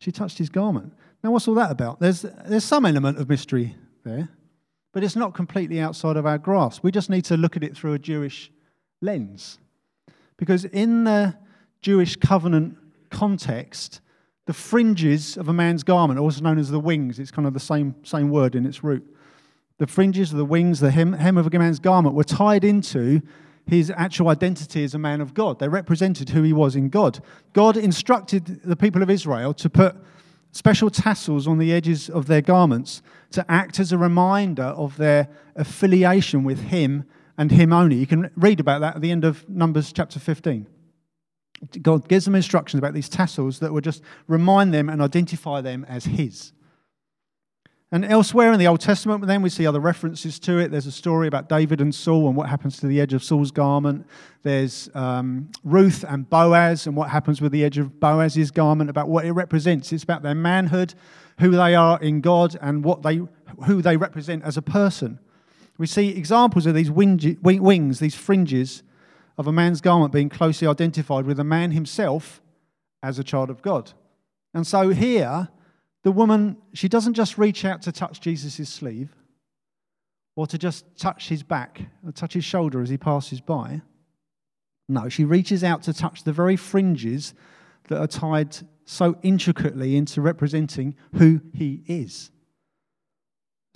She 0.00 0.12
touched 0.12 0.38
his 0.38 0.48
garment. 0.48 0.92
Now, 1.22 1.32
what's 1.32 1.48
all 1.48 1.54
that 1.54 1.70
about? 1.70 2.00
There's, 2.00 2.22
there's 2.22 2.64
some 2.64 2.86
element 2.86 3.18
of 3.18 3.28
mystery 3.28 3.76
there, 4.04 4.28
but 4.92 5.02
it's 5.02 5.16
not 5.16 5.34
completely 5.34 5.80
outside 5.80 6.16
of 6.16 6.26
our 6.26 6.38
grasp. 6.38 6.84
We 6.84 6.90
just 6.90 7.10
need 7.10 7.24
to 7.26 7.36
look 7.36 7.56
at 7.56 7.64
it 7.64 7.76
through 7.76 7.94
a 7.94 7.98
Jewish 7.98 8.50
lens. 9.00 9.58
Because 10.36 10.64
in 10.64 11.04
the 11.04 11.36
Jewish 11.80 12.16
covenant 12.16 12.76
context, 13.10 14.00
the 14.46 14.52
fringes 14.52 15.36
of 15.36 15.48
a 15.48 15.52
man's 15.52 15.82
garment, 15.82 16.20
also 16.20 16.40
known 16.42 16.58
as 16.58 16.70
the 16.70 16.80
wings, 16.80 17.18
it's 17.18 17.30
kind 17.30 17.46
of 17.48 17.54
the 17.54 17.60
same, 17.60 17.94
same 18.02 18.30
word 18.30 18.54
in 18.54 18.64
its 18.66 18.84
root. 18.84 19.04
The 19.78 19.86
fringes 19.86 20.32
of 20.32 20.38
the 20.38 20.44
wings, 20.44 20.80
the 20.80 20.90
hem, 20.90 21.12
hem 21.14 21.36
of 21.36 21.52
a 21.52 21.58
man's 21.58 21.78
garment, 21.78 22.14
were 22.14 22.24
tied 22.24 22.64
into 22.64 23.22
his 23.66 23.90
actual 23.96 24.28
identity 24.28 24.84
as 24.84 24.94
a 24.94 24.98
man 24.98 25.20
of 25.20 25.34
God. 25.34 25.58
They 25.58 25.68
represented 25.68 26.30
who 26.30 26.42
he 26.42 26.52
was 26.52 26.76
in 26.76 26.88
God. 26.88 27.18
God 27.52 27.76
instructed 27.76 28.62
the 28.62 28.76
people 28.76 29.02
of 29.02 29.10
Israel 29.10 29.52
to 29.54 29.68
put 29.68 29.96
special 30.52 30.88
tassels 30.88 31.46
on 31.46 31.58
the 31.58 31.72
edges 31.72 32.08
of 32.08 32.26
their 32.26 32.40
garments 32.40 33.02
to 33.32 33.44
act 33.50 33.78
as 33.80 33.92
a 33.92 33.98
reminder 33.98 34.62
of 34.62 34.96
their 34.96 35.28
affiliation 35.56 36.44
with 36.44 36.62
him 36.62 37.04
and 37.38 37.50
him 37.50 37.72
only. 37.72 37.96
You 37.96 38.06
can 38.06 38.30
read 38.36 38.60
about 38.60 38.80
that 38.80 38.96
at 38.96 39.02
the 39.02 39.10
end 39.10 39.24
of 39.24 39.48
Numbers 39.48 39.92
chapter 39.92 40.18
15. 40.18 40.66
God 41.82 42.08
gives 42.08 42.24
them 42.24 42.34
instructions 42.34 42.78
about 42.78 42.94
these 42.94 43.08
tassels 43.08 43.60
that 43.60 43.72
will 43.72 43.80
just 43.80 44.02
remind 44.26 44.74
them 44.74 44.88
and 44.88 45.00
identify 45.00 45.60
them 45.60 45.84
as 45.88 46.04
His. 46.04 46.52
And 47.92 48.04
elsewhere 48.04 48.52
in 48.52 48.58
the 48.58 48.66
Old 48.66 48.80
Testament, 48.80 49.24
then 49.26 49.42
we 49.42 49.48
see 49.48 49.66
other 49.66 49.78
references 49.78 50.40
to 50.40 50.58
it. 50.58 50.70
There's 50.70 50.86
a 50.86 50.92
story 50.92 51.28
about 51.28 51.48
David 51.48 51.80
and 51.80 51.94
Saul 51.94 52.26
and 52.26 52.36
what 52.36 52.48
happens 52.48 52.78
to 52.80 52.88
the 52.88 53.00
edge 53.00 53.14
of 53.14 53.22
Saul's 53.22 53.52
garment. 53.52 54.06
There's 54.42 54.90
um, 54.94 55.50
Ruth 55.62 56.04
and 56.06 56.28
Boaz 56.28 56.88
and 56.88 56.96
what 56.96 57.10
happens 57.10 57.40
with 57.40 57.52
the 57.52 57.64
edge 57.64 57.78
of 57.78 58.00
Boaz's 58.00 58.50
garment, 58.50 58.90
about 58.90 59.08
what 59.08 59.24
it 59.24 59.32
represents. 59.32 59.92
It's 59.92 60.02
about 60.02 60.22
their 60.22 60.34
manhood, 60.34 60.94
who 61.38 61.52
they 61.52 61.76
are 61.76 62.00
in 62.00 62.20
God, 62.20 62.58
and 62.60 62.82
what 62.82 63.02
they, 63.02 63.20
who 63.66 63.80
they 63.82 63.96
represent 63.96 64.42
as 64.42 64.56
a 64.56 64.62
person. 64.62 65.20
We 65.78 65.86
see 65.86 66.08
examples 66.08 66.66
of 66.66 66.74
these 66.74 66.90
wings, 66.90 67.98
these 67.98 68.14
fringes 68.14 68.82
of 69.36 69.46
a 69.46 69.52
man's 69.52 69.80
garment 69.80 70.12
being 70.12 70.28
closely 70.28 70.66
identified 70.66 71.26
with 71.26 71.38
a 71.38 71.44
man 71.44 71.72
himself 71.72 72.40
as 73.02 73.18
a 73.18 73.24
child 73.24 73.50
of 73.50 73.60
God. 73.62 73.92
And 74.54 74.66
so 74.66 74.88
here, 74.88 75.48
the 76.02 76.12
woman, 76.12 76.56
she 76.72 76.88
doesn't 76.88 77.14
just 77.14 77.36
reach 77.36 77.64
out 77.64 77.82
to 77.82 77.92
touch 77.92 78.20
Jesus' 78.20 78.68
sleeve 78.68 79.14
or 80.34 80.46
to 80.46 80.56
just 80.56 80.84
touch 80.96 81.28
his 81.28 81.42
back 81.42 81.82
or 82.04 82.12
touch 82.12 82.32
his 82.32 82.44
shoulder 82.44 82.80
as 82.80 82.88
he 82.88 82.96
passes 82.96 83.40
by. 83.40 83.82
No, 84.88 85.08
she 85.08 85.24
reaches 85.24 85.62
out 85.62 85.82
to 85.82 85.92
touch 85.92 86.24
the 86.24 86.32
very 86.32 86.56
fringes 86.56 87.34
that 87.88 88.00
are 88.00 88.06
tied 88.06 88.56
so 88.84 89.16
intricately 89.22 89.96
into 89.96 90.22
representing 90.22 90.94
who 91.14 91.40
he 91.52 91.82
is 91.86 92.30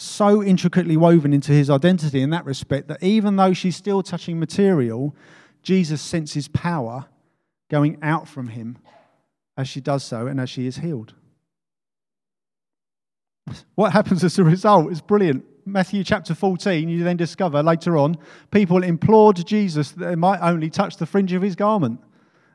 so 0.00 0.42
intricately 0.42 0.96
woven 0.96 1.32
into 1.32 1.52
his 1.52 1.68
identity 1.68 2.22
in 2.22 2.30
that 2.30 2.44
respect 2.44 2.88
that 2.88 3.02
even 3.02 3.36
though 3.36 3.52
she's 3.52 3.76
still 3.76 4.02
touching 4.02 4.38
material, 4.38 5.14
Jesus 5.62 6.00
senses 6.00 6.48
power 6.48 7.06
going 7.70 7.98
out 8.02 8.26
from 8.26 8.48
him 8.48 8.78
as 9.56 9.68
she 9.68 9.80
does 9.80 10.02
so 10.02 10.26
and 10.26 10.40
as 10.40 10.48
she 10.48 10.66
is 10.66 10.78
healed. 10.78 11.14
What 13.74 13.92
happens 13.92 14.22
as 14.24 14.38
a 14.38 14.44
result 14.44 14.92
is 14.92 15.00
brilliant. 15.00 15.44
Matthew 15.66 16.02
chapter 16.04 16.34
14, 16.34 16.88
you 16.88 17.04
then 17.04 17.16
discover 17.16 17.62
later 17.62 17.96
on, 17.96 18.16
people 18.50 18.82
implored 18.82 19.44
Jesus 19.46 19.92
that 19.92 20.04
they 20.04 20.14
might 20.14 20.40
only 20.40 20.70
touch 20.70 20.96
the 20.96 21.06
fringe 21.06 21.32
of 21.32 21.42
his 21.42 21.56
garment, 21.56 22.00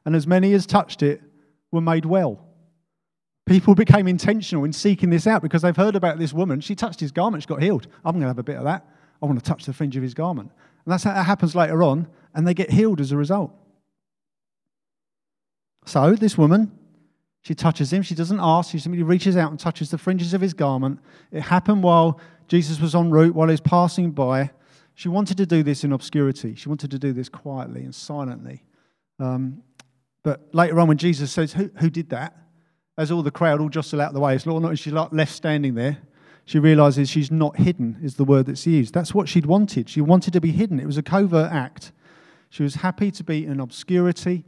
and 0.05 0.15
as 0.15 0.25
many 0.25 0.53
as 0.53 0.65
touched 0.65 1.03
it 1.03 1.21
were 1.71 1.81
made 1.81 2.05
well. 2.05 2.44
People 3.45 3.75
became 3.75 4.07
intentional 4.07 4.63
in 4.63 4.73
seeking 4.73 5.11
this 5.11 5.27
out 5.27 5.41
because 5.41 5.61
they've 5.61 5.75
heard 5.75 5.95
about 5.95 6.17
this 6.17 6.33
woman. 6.33 6.61
She 6.61 6.75
touched 6.75 6.99
his 6.99 7.11
garment, 7.11 7.43
she 7.43 7.47
got 7.47 7.61
healed. 7.61 7.87
I'm 8.03 8.13
going 8.13 8.21
to 8.21 8.27
have 8.27 8.39
a 8.39 8.43
bit 8.43 8.57
of 8.57 8.63
that. 8.63 8.87
I 9.21 9.25
want 9.25 9.37
to 9.37 9.45
touch 9.45 9.65
the 9.65 9.73
fringe 9.73 9.95
of 9.95 10.03
his 10.03 10.13
garment. 10.13 10.51
And 10.85 10.91
that's 10.91 11.03
how 11.03 11.13
that 11.13 11.25
happens 11.25 11.55
later 11.55 11.83
on, 11.83 12.07
and 12.33 12.47
they 12.47 12.53
get 12.53 12.71
healed 12.71 12.99
as 12.99 13.11
a 13.11 13.17
result. 13.17 13.53
So, 15.85 16.15
this 16.15 16.37
woman, 16.37 16.71
she 17.41 17.53
touches 17.53 17.93
him. 17.93 18.01
She 18.01 18.15
doesn't 18.15 18.39
ask. 18.39 18.71
She 18.71 18.79
simply 18.79 19.03
reaches 19.03 19.37
out 19.37 19.51
and 19.51 19.59
touches 19.59 19.91
the 19.91 19.99
fringes 19.99 20.33
of 20.33 20.41
his 20.41 20.55
garment. 20.55 20.99
It 21.31 21.41
happened 21.41 21.83
while 21.83 22.19
Jesus 22.47 22.79
was 22.79 22.95
en 22.95 23.11
route, 23.11 23.35
while 23.35 23.47
he 23.47 23.53
was 23.53 23.61
passing 23.61 24.11
by. 24.11 24.49
She 24.95 25.09
wanted 25.09 25.37
to 25.37 25.45
do 25.45 25.61
this 25.61 25.83
in 25.83 25.91
obscurity. 25.91 26.55
She 26.55 26.69
wanted 26.69 26.89
to 26.89 26.97
do 26.97 27.13
this 27.13 27.29
quietly 27.29 27.83
and 27.83 27.93
silently. 27.93 28.63
Um, 29.19 29.61
but 30.23 30.47
later 30.53 30.79
on, 30.79 30.87
when 30.87 30.97
Jesus 30.97 31.31
says, 31.31 31.53
Who, 31.53 31.69
who 31.75 31.91
did 31.91 32.09
that? 32.09 32.35
As 32.97 33.11
all 33.11 33.23
the 33.23 33.31
crowd 33.31 33.59
all 33.59 33.69
jostle 33.69 34.01
out 34.01 34.09
of 34.09 34.13
the 34.13 34.19
way, 34.19 34.35
it's 34.35 34.45
not 34.45 34.77
she's 34.77 34.93
left 34.93 35.31
standing 35.31 35.75
there. 35.75 35.97
She 36.45 36.59
realizes 36.59 37.09
she's 37.09 37.31
not 37.31 37.57
hidden, 37.57 37.97
is 38.03 38.15
the 38.15 38.23
word 38.23 38.45
that's 38.45 38.67
used. 38.67 38.93
That's 38.93 39.13
what 39.13 39.27
she'd 39.27 39.47
wanted. 39.47 39.89
She 39.89 39.99
wanted 39.99 40.31
to 40.33 40.41
be 40.41 40.51
hidden. 40.51 40.79
It 40.79 40.85
was 40.85 40.97
a 40.97 41.03
covert 41.03 41.51
act. 41.51 41.91
She 42.49 42.61
was 42.61 42.75
happy 42.75 43.09
to 43.11 43.23
be 43.23 43.45
in 43.45 43.59
obscurity. 43.59 44.45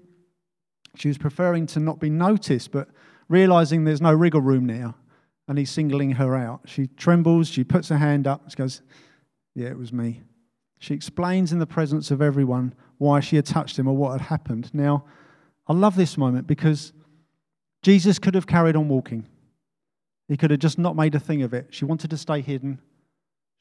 She 0.96 1.08
was 1.08 1.18
preferring 1.18 1.66
to 1.68 1.80
not 1.80 2.00
be 2.00 2.10
noticed, 2.10 2.72
but 2.72 2.88
realizing 3.28 3.84
there's 3.84 4.02
no 4.02 4.14
wriggle 4.14 4.42
room 4.42 4.66
now, 4.66 4.96
and 5.48 5.58
he's 5.58 5.72
singling 5.72 6.12
her 6.12 6.36
out. 6.36 6.62
She 6.66 6.88
trembles, 6.88 7.50
she 7.50 7.64
puts 7.64 7.90
her 7.90 7.98
hand 7.98 8.28
up, 8.28 8.50
she 8.50 8.56
goes, 8.56 8.82
Yeah, 9.56 9.70
it 9.70 9.78
was 9.78 9.92
me. 9.92 10.22
She 10.80 10.94
explains 10.94 11.52
in 11.52 11.60
the 11.60 11.66
presence 11.66 12.12
of 12.12 12.22
everyone 12.22 12.76
why 13.00 13.20
she 13.20 13.36
had 13.36 13.46
touched 13.46 13.78
him 13.78 13.88
or 13.88 13.98
what 13.98 14.12
had 14.12 14.22
happened. 14.22 14.70
Now, 14.74 15.06
I 15.68 15.74
love 15.74 15.96
this 15.96 16.18
moment 16.18 16.46
because 16.48 16.94
Jesus 17.88 18.20
could 18.20 18.36
have 18.36 18.46
carried 18.46 18.76
on 18.76 18.90
walking. 18.90 19.26
He 20.28 20.36
could 20.36 20.52
have 20.52 20.60
just 20.60 20.78
not 20.78 20.98
made 20.98 21.16
a 21.16 21.22
thing 21.22 21.42
of 21.42 21.54
it. 21.54 21.68
She 21.70 21.86
wanted 21.86 22.10
to 22.10 22.18
stay 22.18 22.42
hidden. 22.42 22.82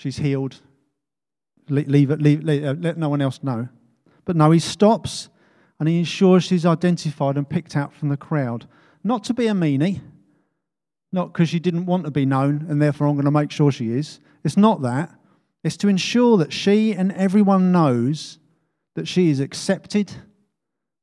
She's 0.00 0.16
healed. 0.16 0.60
Leave 1.68 2.10
it, 2.10 2.20
leave, 2.20 2.42
leave, 2.42 2.64
uh, 2.64 2.74
let 2.76 2.98
no 2.98 3.08
one 3.08 3.22
else 3.22 3.44
know. 3.44 3.68
But 4.24 4.34
no, 4.34 4.50
he 4.50 4.58
stops 4.58 5.28
and 5.78 5.88
he 5.88 6.00
ensures 6.00 6.42
she's 6.42 6.66
identified 6.66 7.36
and 7.36 7.48
picked 7.48 7.76
out 7.76 7.94
from 7.94 8.08
the 8.08 8.16
crowd. 8.16 8.66
Not 9.04 9.22
to 9.24 9.32
be 9.32 9.46
a 9.46 9.52
meanie, 9.52 10.00
not 11.12 11.32
because 11.32 11.48
she 11.48 11.60
didn't 11.60 11.86
want 11.86 12.04
to 12.04 12.10
be 12.10 12.26
known 12.26 12.66
and 12.68 12.82
therefore 12.82 13.06
I'm 13.06 13.14
going 13.14 13.26
to 13.26 13.30
make 13.30 13.52
sure 13.52 13.70
she 13.70 13.92
is. 13.92 14.18
It's 14.42 14.56
not 14.56 14.82
that. 14.82 15.14
It's 15.62 15.76
to 15.76 15.88
ensure 15.88 16.36
that 16.38 16.52
she 16.52 16.94
and 16.94 17.12
everyone 17.12 17.70
knows 17.70 18.40
that 18.96 19.06
she 19.06 19.30
is 19.30 19.38
accepted, 19.38 20.12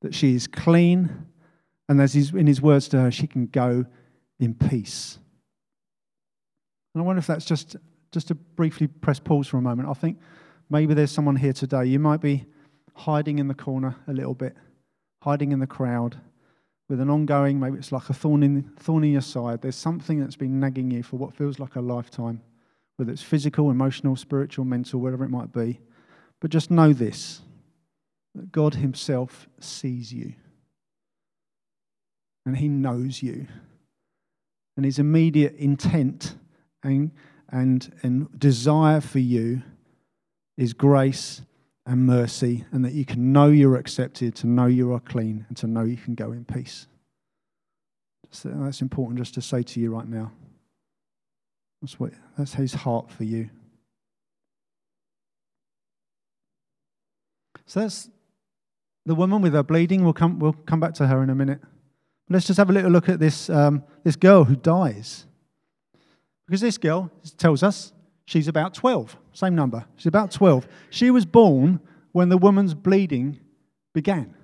that 0.01 0.13
she 0.13 0.35
is 0.35 0.45
clean, 0.45 1.27
and 1.89 2.01
as 2.01 2.15
in 2.15 2.47
his 2.47 2.61
words 2.61 2.87
to 2.89 2.99
her, 2.99 3.11
she 3.11 3.27
can 3.27 3.47
go 3.47 3.85
in 4.39 4.53
peace. 4.53 5.19
And 6.93 7.01
I 7.01 7.05
wonder 7.05 7.19
if 7.19 7.27
that's 7.27 7.45
just, 7.45 7.75
just 8.11 8.27
to 8.29 8.35
briefly 8.35 8.87
press 8.87 9.19
pause 9.19 9.47
for 9.47 9.57
a 9.57 9.61
moment. 9.61 9.89
I 9.89 9.93
think 9.93 10.19
maybe 10.69 10.93
there's 10.93 11.11
someone 11.11 11.35
here 11.35 11.53
today. 11.53 11.85
You 11.85 11.99
might 11.99 12.21
be 12.21 12.45
hiding 12.95 13.39
in 13.39 13.47
the 13.47 13.53
corner 13.53 13.95
a 14.07 14.13
little 14.13 14.35
bit, 14.35 14.55
hiding 15.21 15.51
in 15.51 15.59
the 15.59 15.67
crowd 15.67 16.17
with 16.89 16.99
an 16.99 17.09
ongoing, 17.09 17.59
maybe 17.59 17.77
it's 17.77 17.91
like 17.91 18.09
a 18.09 18.13
thorn 18.13 18.43
in, 18.43 18.63
thorn 18.77 19.03
in 19.03 19.13
your 19.13 19.21
side. 19.21 19.61
There's 19.61 19.75
something 19.75 20.19
that's 20.19 20.35
been 20.35 20.59
nagging 20.59 20.91
you 20.91 21.01
for 21.01 21.17
what 21.17 21.33
feels 21.33 21.57
like 21.57 21.75
a 21.75 21.81
lifetime, 21.81 22.41
whether 22.97 23.11
it's 23.11 23.23
physical, 23.23 23.71
emotional, 23.71 24.15
spiritual, 24.15 24.65
mental, 24.65 24.99
whatever 24.99 25.23
it 25.23 25.29
might 25.29 25.51
be. 25.51 25.79
But 26.39 26.51
just 26.51 26.69
know 26.69 26.93
this 26.93 27.41
that 28.35 28.51
God 28.51 28.75
Himself 28.75 29.47
sees 29.59 30.13
you 30.13 30.33
and 32.45 32.57
He 32.57 32.67
knows 32.67 33.23
you. 33.23 33.47
And 34.75 34.85
His 34.85 34.99
immediate 34.99 35.55
intent 35.55 36.35
and, 36.83 37.11
and, 37.49 37.93
and 38.03 38.39
desire 38.39 39.01
for 39.01 39.19
you 39.19 39.61
is 40.57 40.73
grace 40.73 41.41
and 41.85 42.05
mercy, 42.05 42.63
and 42.71 42.85
that 42.85 42.93
you 42.93 43.03
can 43.03 43.33
know 43.33 43.47
you're 43.47 43.75
accepted, 43.75 44.35
to 44.35 44.47
know 44.47 44.67
you 44.67 44.93
are 44.93 44.99
clean, 45.01 45.45
and 45.49 45.57
to 45.57 45.67
know 45.67 45.83
you 45.83 45.97
can 45.97 46.15
go 46.15 46.31
in 46.31 46.45
peace. 46.45 46.87
So 48.31 48.49
that's 48.49 48.81
important 48.81 49.19
just 49.19 49.33
to 49.35 49.41
say 49.41 49.63
to 49.63 49.79
you 49.79 49.93
right 49.93 50.07
now. 50.07 50.31
That's, 51.81 51.99
what, 51.99 52.13
that's 52.37 52.53
his 52.53 52.73
heart 52.73 53.11
for 53.11 53.25
you. 53.25 53.49
So 57.65 57.81
that's 57.81 58.09
the 59.05 59.15
woman 59.15 59.41
with 59.41 59.53
her 59.53 59.63
bleeding. 59.63 60.03
We'll 60.03 60.13
come, 60.13 60.39
we'll 60.39 60.53
come 60.53 60.79
back 60.79 60.93
to 60.95 61.07
her 61.07 61.21
in 61.21 61.29
a 61.29 61.35
minute. 61.35 61.59
Let's 62.29 62.47
just 62.47 62.57
have 62.57 62.69
a 62.69 62.73
little 62.73 62.91
look 62.91 63.09
at 63.09 63.19
this, 63.19 63.49
um, 63.49 63.83
this 64.03 64.15
girl 64.15 64.43
who 64.43 64.55
dies. 64.55 65.25
Because 66.47 66.61
this 66.61 66.77
girl 66.77 67.11
tells 67.37 67.63
us 67.63 67.93
she's 68.25 68.47
about 68.47 68.73
12, 68.73 69.17
same 69.33 69.55
number. 69.55 69.85
She's 69.95 70.07
about 70.07 70.31
12. 70.31 70.67
She 70.89 71.11
was 71.11 71.25
born 71.25 71.79
when 72.11 72.29
the 72.29 72.37
woman's 72.37 72.73
bleeding 72.73 73.39
began. 73.93 74.35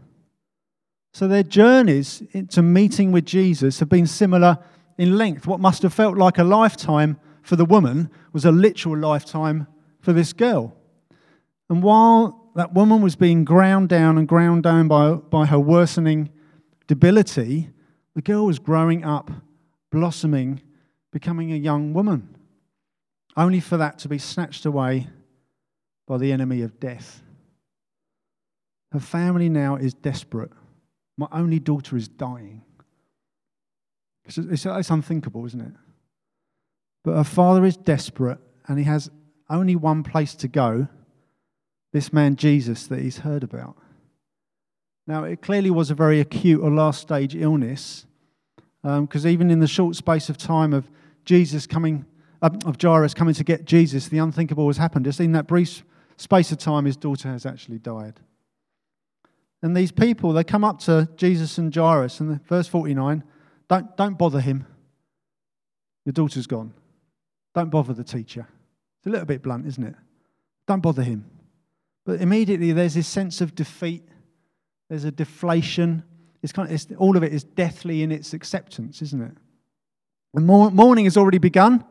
So 1.14 1.28
their 1.28 1.44
journeys 1.44 2.24
to 2.50 2.62
meeting 2.62 3.12
with 3.12 3.26
Jesus 3.26 3.80
have 3.80 3.90
been 3.90 4.08
similar 4.08 4.60
in 4.98 5.18
length. 5.18 5.48
What 5.48 5.60
must 5.60 5.82
have 5.82 5.94
felt 5.94 6.18
like 6.18 6.38
a 6.38 6.44
lifetime 6.44 7.20
for 7.42 7.56
the 7.56 7.66
woman 7.66 8.10
was 8.32 8.46
a 8.46 8.52
literal 8.52 8.98
lifetime 8.98 9.68
for 10.02 10.14
this 10.14 10.34
girl. 10.34 10.76
And 11.70 11.82
while 11.82 12.52
that 12.56 12.74
woman 12.74 13.02
was 13.02 13.16
being 13.16 13.44
ground 13.46 13.90
down 13.90 14.18
and 14.18 14.28
ground 14.28 14.64
down 14.64 14.88
by, 14.88 15.14
by 15.14 15.46
her 15.46 15.60
worsening 15.60 16.30
debility, 16.90 17.70
the 18.16 18.22
girl 18.22 18.48
was 18.48 18.58
growing 18.58 19.06
up, 19.06 19.30
blossoming, 19.92 20.60
becoming 21.12 21.54
a 21.54 21.56
young 21.56 21.94
woman, 21.94 22.36
only 23.38 23.60
for 23.60 23.78
that 23.78 24.00
to 24.00 24.10
be 24.10 24.18
snatched 24.18 24.66
away 24.66 25.08
by 26.08 26.18
the 26.18 26.32
enemy 26.32 26.64
of 26.64 26.80
death. 26.80 27.22
Her 28.92 29.00
family 29.00 29.50
now 29.50 29.76
is 29.76 29.94
desperate. 29.94 30.50
My 31.16 31.28
only 31.32 31.60
daughter 31.60 31.96
is 31.96 32.08
dying. 32.08 32.64
It's, 34.26 34.40
it's, 34.40 34.66
it's 34.66 34.90
unthinkable, 34.90 35.46
isn't 35.46 35.62
it? 35.62 35.74
But 37.04 37.18
her 37.18 37.24
father 37.24 37.66
is 37.66 37.78
desperate 37.78 38.40
and 38.68 38.80
he 38.80 38.86
has 38.86 39.12
only 39.48 39.76
one 39.76 40.02
place 40.02 40.34
to 40.36 40.48
go 40.48 40.88
this 41.94 42.12
man 42.12 42.36
Jesus 42.36 42.88
that 42.88 43.00
he's 43.00 43.20
heard 43.20 43.44
about. 43.44 43.78
Now, 45.10 45.24
it 45.24 45.42
clearly 45.42 45.72
was 45.72 45.90
a 45.90 45.96
very 45.96 46.20
acute 46.20 46.62
or 46.62 46.70
last 46.70 47.02
stage 47.02 47.34
illness 47.34 48.06
because 48.84 49.26
um, 49.26 49.32
even 49.32 49.50
in 49.50 49.58
the 49.58 49.66
short 49.66 49.96
space 49.96 50.30
of 50.30 50.38
time 50.38 50.72
of 50.72 50.88
Jesus 51.26 51.66
coming, 51.66 52.06
of 52.44 52.80
Jairus 52.80 53.16
coming 53.16 53.34
to 53.34 53.44
get 53.44 53.66
Jesus, 53.66 54.08
the 54.08 54.20
unthinkable 54.20 54.68
has 54.68 54.78
happened. 54.78 55.06
Just 55.06 55.20
in 55.20 55.32
that 55.32 55.48
brief 55.48 55.84
space 56.18 56.52
of 56.52 56.60
time, 56.60 56.86
his 56.86 56.96
daughter 56.96 57.28
has 57.28 57.48
actually 57.48 57.80
died. 57.80 58.20
And 59.64 59.76
these 59.76 59.92
people, 59.92 60.32
they 60.32 60.44
come 60.44 60.64
up 60.64 60.78
to 60.82 61.10
Jesus 61.16 61.58
and 61.58 61.74
Jairus, 61.76 62.20
and 62.20 62.46
verse 62.46 62.68
49 62.68 63.24
don't, 63.68 63.98
don't 63.98 64.16
bother 64.16 64.42
him. 64.42 64.68
Your 66.06 66.14
daughter's 66.14 66.46
gone. 66.46 66.72
Don't 67.56 67.72
bother 67.72 67.94
the 67.94 68.04
teacher. 68.04 68.48
It's 69.00 69.08
a 69.08 69.10
little 69.10 69.26
bit 69.26 69.42
blunt, 69.42 69.66
isn't 69.66 69.84
it? 69.84 69.96
Don't 70.68 70.82
bother 70.82 71.02
him. 71.02 71.26
But 72.06 72.22
immediately 72.22 72.74
there's 72.74 72.94
this 72.94 73.08
sense 73.08 73.42
of 73.42 73.56
defeat, 73.56 74.04
there's 74.90 75.04
a 75.04 75.12
deflation. 75.12 76.04
It's 76.42 76.52
kind 76.52 76.68
of, 76.68 76.74
it's, 76.74 76.88
all 76.98 77.16
of 77.16 77.24
it 77.24 77.34
is 77.34 77.44
deathly 77.44 78.04
in 78.04 78.12
its 78.12 78.34
acceptance, 78.34 79.02
isn't 79.02 79.22
it? 79.22 79.38
The 80.34 80.42
mourning 80.42 81.06
has 81.06 81.18
already 81.18 81.38
begun. 81.38 81.84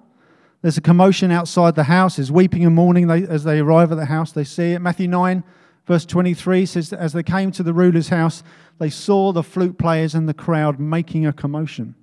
There's 0.63 0.77
a 0.77 0.83
commotion 0.83 1.31
outside 1.31 1.75
the 1.75 1.85
house. 1.85 2.17
There's 2.17 2.33
weeping 2.33 2.65
and 2.65 2.75
mourning 2.75 3.07
they, 3.07 3.25
as 3.27 3.45
they 3.45 3.61
arrive 3.61 3.93
at 3.93 3.97
the 3.97 4.07
house. 4.07 4.33
They 4.33 4.45
see 4.45 4.73
it. 4.73 4.81
Matthew 4.81 5.09
9, 5.09 5.45
verse 5.87 6.05
23 6.05 6.67
says 6.67 6.93
as 6.93 7.13
they 7.13 7.23
came 7.23 7.53
to 7.53 7.63
the 7.63 7.73
ruler's 7.73 8.09
house, 8.09 8.43
they 8.79 8.91
saw 8.91 9.33
the 9.33 9.43
flute 9.43 9.79
players 9.79 10.15
and 10.15 10.29
the 10.29 10.35
crowd 10.35 10.79
making 10.79 11.27
a 11.27 11.33
commotion. 11.33 11.95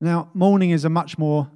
Now, 0.00 0.28
mourning 0.34 0.70
is 0.70 0.84
a 0.84 0.90
much 0.90 1.18
more 1.18 1.50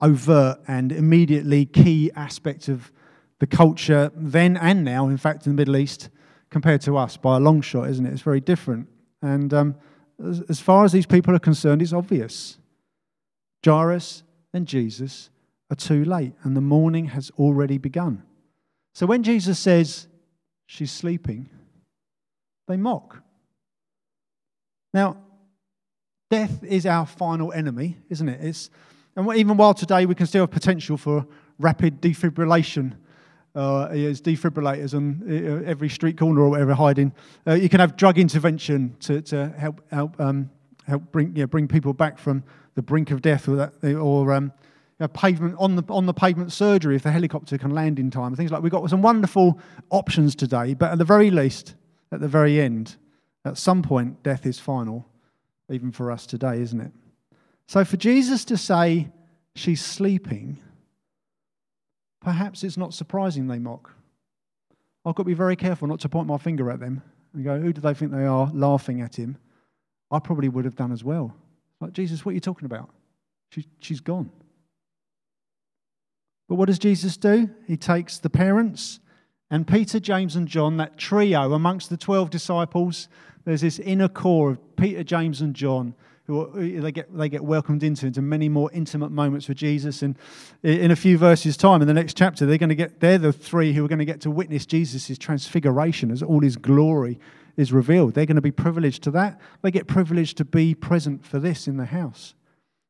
overt 0.00 0.60
and 0.66 0.92
immediately 0.92 1.66
key 1.66 2.10
aspect 2.14 2.68
of 2.68 2.92
the 3.38 3.46
culture 3.46 4.10
then 4.14 4.56
and 4.56 4.84
now, 4.84 5.08
in 5.08 5.16
fact, 5.16 5.46
in 5.46 5.52
the 5.52 5.56
Middle 5.56 5.76
East, 5.76 6.10
compared 6.50 6.80
to 6.82 6.96
us 6.96 7.16
by 7.16 7.36
a 7.36 7.40
long 7.40 7.60
shot, 7.60 7.88
isn't 7.88 8.04
it? 8.04 8.12
It's 8.12 8.22
very 8.22 8.40
different. 8.40 8.88
And 9.22 9.54
um, 9.54 9.74
as 10.48 10.60
far 10.60 10.84
as 10.84 10.92
these 10.92 11.06
people 11.06 11.34
are 11.34 11.40
concerned, 11.40 11.82
it's 11.82 11.92
obvious. 11.92 12.58
Jairus 13.64 14.22
and 14.52 14.66
Jesus 14.66 15.30
are 15.70 15.76
too 15.76 16.04
late, 16.04 16.34
and 16.42 16.56
the 16.56 16.60
mourning 16.60 17.06
has 17.06 17.30
already 17.38 17.78
begun. 17.78 18.22
So 18.94 19.06
when 19.06 19.22
Jesus 19.22 19.58
says 19.58 20.08
she's 20.66 20.90
sleeping, 20.90 21.48
they 22.66 22.76
mock. 22.76 23.22
Now, 24.92 25.18
death 26.30 26.64
is 26.64 26.86
our 26.86 27.06
final 27.06 27.52
enemy, 27.52 27.96
isn't 28.08 28.28
it? 28.28 28.40
It's, 28.42 28.70
and 29.14 29.32
even 29.36 29.56
while 29.56 29.74
today 29.74 30.06
we 30.06 30.14
can 30.14 30.26
still 30.26 30.42
have 30.42 30.50
potential 30.50 30.96
for 30.96 31.26
rapid 31.58 32.00
defibrillation 32.00 32.94
uh, 33.54 33.86
as 33.86 34.20
defibrillators 34.20 34.94
on 34.94 35.22
uh, 35.28 35.62
every 35.68 35.88
street 35.88 36.16
corner 36.18 36.42
or 36.42 36.50
whatever 36.50 36.74
hiding. 36.74 37.12
Uh, 37.46 37.54
you 37.54 37.68
can 37.68 37.80
have 37.80 37.96
drug 37.96 38.18
intervention 38.18 38.96
to, 39.00 39.20
to 39.22 39.48
help 39.58 39.82
help 39.90 40.18
um, 40.20 40.50
help 40.86 41.10
bring 41.12 41.34
you 41.36 41.42
know, 41.42 41.46
bring 41.46 41.68
people 41.68 41.92
back 41.92 42.18
from 42.18 42.44
the 42.74 42.82
brink 42.82 43.10
of 43.10 43.22
death, 43.22 43.48
or 43.48 43.56
that, 43.56 43.72
or 43.96 44.32
um, 44.32 44.44
you 44.44 44.50
know, 45.00 45.08
pavement 45.08 45.56
on 45.58 45.76
the 45.76 45.84
on 45.88 46.06
the 46.06 46.14
pavement 46.14 46.52
surgery 46.52 46.96
if 46.96 47.02
the 47.02 47.10
helicopter 47.10 47.58
can 47.58 47.70
land 47.70 47.98
in 47.98 48.10
time. 48.10 48.34
Things 48.36 48.50
like 48.50 48.62
we've 48.62 48.72
got 48.72 48.88
some 48.90 49.02
wonderful 49.02 49.58
options 49.90 50.34
today, 50.34 50.74
but 50.74 50.92
at 50.92 50.98
the 50.98 51.04
very 51.04 51.30
least, 51.30 51.74
at 52.12 52.20
the 52.20 52.28
very 52.28 52.60
end, 52.60 52.96
at 53.44 53.58
some 53.58 53.82
point, 53.82 54.22
death 54.22 54.46
is 54.46 54.58
final, 54.58 55.06
even 55.70 55.90
for 55.90 56.10
us 56.10 56.26
today, 56.26 56.60
isn't 56.60 56.80
it? 56.80 56.92
So 57.66 57.84
for 57.84 57.96
Jesus 57.96 58.44
to 58.46 58.56
say 58.56 59.08
she's 59.54 59.84
sleeping 59.84 60.60
Perhaps 62.20 62.64
it's 62.64 62.76
not 62.76 62.94
surprising 62.94 63.46
they 63.46 63.58
mock. 63.58 63.92
I've 65.04 65.14
got 65.14 65.22
to 65.22 65.28
be 65.28 65.34
very 65.34 65.56
careful 65.56 65.88
not 65.88 66.00
to 66.00 66.08
point 66.08 66.26
my 66.26 66.36
finger 66.36 66.70
at 66.70 66.80
them 66.80 67.02
and 67.32 67.44
go, 67.44 67.58
Who 67.58 67.72
do 67.72 67.80
they 67.80 67.94
think 67.94 68.12
they 68.12 68.26
are 68.26 68.50
laughing 68.52 69.00
at 69.00 69.16
him? 69.16 69.38
I 70.10 70.18
probably 70.18 70.48
would 70.48 70.64
have 70.64 70.76
done 70.76 70.92
as 70.92 71.02
well. 71.02 71.34
Like, 71.80 71.92
Jesus, 71.92 72.24
what 72.24 72.32
are 72.32 72.34
you 72.34 72.40
talking 72.40 72.66
about? 72.66 72.90
She, 73.50 73.66
she's 73.80 74.00
gone. 74.00 74.30
But 76.48 76.56
what 76.56 76.66
does 76.66 76.78
Jesus 76.78 77.16
do? 77.16 77.48
He 77.66 77.76
takes 77.76 78.18
the 78.18 78.28
parents 78.28 79.00
and 79.50 79.66
Peter, 79.66 79.98
James, 79.98 80.36
and 80.36 80.46
John, 80.46 80.76
that 80.76 80.96
trio 80.96 81.52
amongst 81.52 81.90
the 81.90 81.96
12 81.96 82.30
disciples. 82.30 83.08
There's 83.44 83.62
this 83.62 83.78
inner 83.80 84.08
core 84.08 84.50
of 84.50 84.76
Peter, 84.76 85.02
James, 85.02 85.40
and 85.40 85.54
John 85.54 85.94
they 86.54 86.92
get, 86.92 87.16
they 87.16 87.28
get 87.28 87.44
welcomed 87.44 87.82
into, 87.82 88.06
into 88.06 88.22
many 88.22 88.48
more 88.48 88.70
intimate 88.72 89.10
moments 89.10 89.48
with 89.48 89.58
Jesus. 89.58 90.02
And 90.02 90.16
in 90.62 90.90
a 90.90 90.96
few 90.96 91.18
verses' 91.18 91.56
time, 91.56 91.82
in 91.82 91.88
the 91.88 91.94
next 91.94 92.16
chapter, 92.16 92.46
they're 92.46 92.58
going 92.58 92.70
to 92.70 92.74
get, 92.74 93.00
they're 93.00 93.18
the 93.18 93.32
three 93.32 93.72
who 93.72 93.84
are 93.84 93.88
going 93.88 93.98
to 93.98 94.04
get 94.04 94.20
to 94.22 94.30
witness 94.30 94.66
Jesus' 94.66 95.18
transfiguration 95.18 96.10
as 96.10 96.22
all 96.22 96.40
his 96.40 96.56
glory 96.56 97.18
is 97.56 97.72
revealed. 97.72 98.14
They're 98.14 98.26
going 98.26 98.36
to 98.36 98.40
be 98.40 98.50
privileged 98.50 99.02
to 99.04 99.10
that. 99.12 99.40
They 99.62 99.70
get 99.70 99.86
privileged 99.86 100.36
to 100.38 100.44
be 100.44 100.74
present 100.74 101.24
for 101.26 101.38
this 101.38 101.66
in 101.68 101.76
the 101.76 101.86
house. 101.86 102.34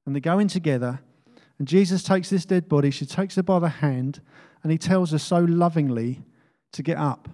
And 0.07 0.15
they 0.15 0.21
go 0.21 0.39
in 0.39 0.49
together, 0.49 1.01
and 1.59 1.69
Jesus 1.69 2.03
takes 2.03 2.31
this 2.31 2.45
dead 2.45 2.69
body, 2.69 2.91
she 2.91 3.07
takes 3.07 3.37
her 3.37 3.43
by 3.43 3.59
the 3.59 3.69
hand, 3.69 4.21
and 4.63 4.73
he 4.73 4.79
tells 4.79 5.13
her 5.13 5.19
so 5.19 5.41
lovingly 5.41 6.23
to 6.73 6.83
get 6.83 6.97
up. 6.97 7.29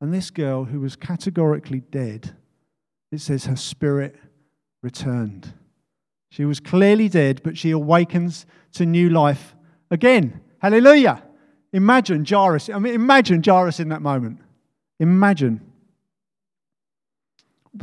And 0.00 0.12
this 0.12 0.30
girl, 0.30 0.64
who 0.64 0.80
was 0.80 0.96
categorically 0.96 1.80
dead, 1.80 2.34
it 3.12 3.20
says 3.20 3.44
her 3.44 3.56
spirit 3.56 4.16
returned. 4.82 5.54
She 6.30 6.44
was 6.44 6.60
clearly 6.60 7.08
dead, 7.08 7.42
but 7.42 7.56
she 7.56 7.70
awakens 7.70 8.46
to 8.72 8.84
new 8.84 9.08
life 9.08 9.54
again. 9.90 10.40
Hallelujah. 10.58 11.22
Imagine 11.72 12.24
Jairus. 12.24 12.68
I 12.68 12.78
mean, 12.78 12.94
imagine 12.94 13.42
Jairus 13.42 13.80
in 13.80 13.88
that 13.90 14.02
moment. 14.02 14.40
Imagine. 14.98 15.60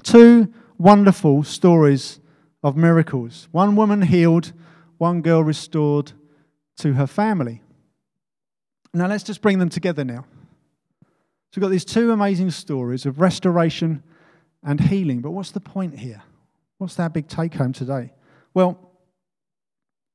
Two 0.04 0.54
wonderful 0.78 1.44
stories 1.44 2.20
of 2.64 2.76
miracles 2.76 3.48
one 3.52 3.76
woman 3.76 4.02
healed, 4.02 4.52
one 4.98 5.22
girl 5.22 5.44
restored 5.44 6.12
to 6.78 6.94
her 6.94 7.08
family. 7.08 7.62
Now, 8.94 9.08
let's 9.08 9.24
just 9.24 9.42
bring 9.42 9.60
them 9.60 9.70
together 9.70 10.04
now. 10.04 10.26
So, 11.52 11.58
we've 11.58 11.62
got 11.62 11.70
these 11.70 11.86
two 11.86 12.12
amazing 12.12 12.52
stories 12.52 13.06
of 13.06 13.20
restoration 13.20 14.04
and 14.64 14.80
healing. 14.80 15.22
But 15.22 15.32
what's 15.32 15.52
the 15.52 15.60
point 15.60 16.00
here? 16.00 16.24
What's 16.80 16.98
our 16.98 17.10
big 17.10 17.28
take 17.28 17.54
home 17.56 17.74
today? 17.74 18.14
Well, 18.54 18.80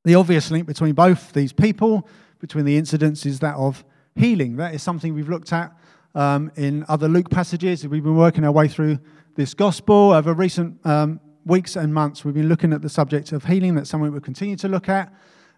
the 0.05 0.15
obvious 0.15 0.51
link 0.51 0.67
between 0.67 0.95
both 0.95 1.35
these 1.35 1.53
people, 1.53 2.09
between 2.41 2.65
the 2.65 2.79
incidents, 2.79 3.27
is 3.27 3.39
that 3.41 3.55
of 3.57 3.85
healing. 4.17 4.57
That 4.57 4.75
is 4.75 4.83
something 4.83 5.13
we've 5.15 5.29
looked 5.29 5.53
at 5.53 5.77
um, 6.15 6.51
in 6.57 6.87
other 6.89 7.07
Luke 7.07 7.29
passages. 7.29 7.87
We've 7.87 8.03
been 8.03 8.17
working 8.17 8.45
our 8.45 8.53
way 8.53 8.67
through 8.69 8.99
this 9.37 9.53
gospel 9.53 10.13
over 10.13 10.33
recent 10.33 10.85
um, 10.87 11.21
weeks 11.45 11.77
and 11.77 11.93
months. 11.93 12.25
We've 12.25 12.35
been 12.35 12.49
looking 12.49 12.73
at 12.73 12.81
the 12.81 12.89
subject 12.89 13.33
of 13.33 13.45
healing. 13.45 13.75
That's 13.75 13.91
something 13.91 14.11
we'll 14.11 14.23
continue 14.23 14.57
to 14.57 14.69
look 14.69 14.89
at, 14.89 15.13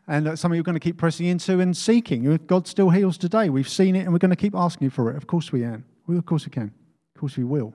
and 0.09 0.27
that's 0.27 0.41
something 0.41 0.59
we're 0.59 0.65
going 0.65 0.75
to 0.75 0.81
keep 0.81 0.97
pressing 0.97 1.27
into 1.27 1.61
and 1.61 1.77
seeking. 1.77 2.37
God 2.49 2.67
still 2.67 2.91
heals 2.91 3.17
today. 3.17 3.49
We've 3.49 3.69
seen 3.69 3.95
it, 3.95 4.01
and 4.01 4.13
we're 4.13 4.19
going 4.19 4.31
to 4.31 4.37
keep 4.37 4.57
asking 4.57 4.91
for 4.91 5.13
it. 5.13 5.17
Of 5.17 5.29
course 5.29 5.53
we 5.53 5.61
can. 5.61 5.85
Well, 6.09 6.19
of 6.19 6.27
course 6.27 6.47
we 6.47 6.51
can. 6.51 6.73
Of 7.15 7.21
course 7.21 7.37
we 7.37 7.45
will. 7.45 7.75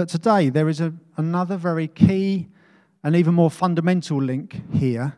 But 0.00 0.08
today, 0.08 0.48
there 0.48 0.70
is 0.70 0.80
a, 0.80 0.94
another 1.18 1.58
very 1.58 1.86
key 1.86 2.48
and 3.04 3.14
even 3.14 3.34
more 3.34 3.50
fundamental 3.50 4.16
link 4.16 4.62
here 4.72 5.14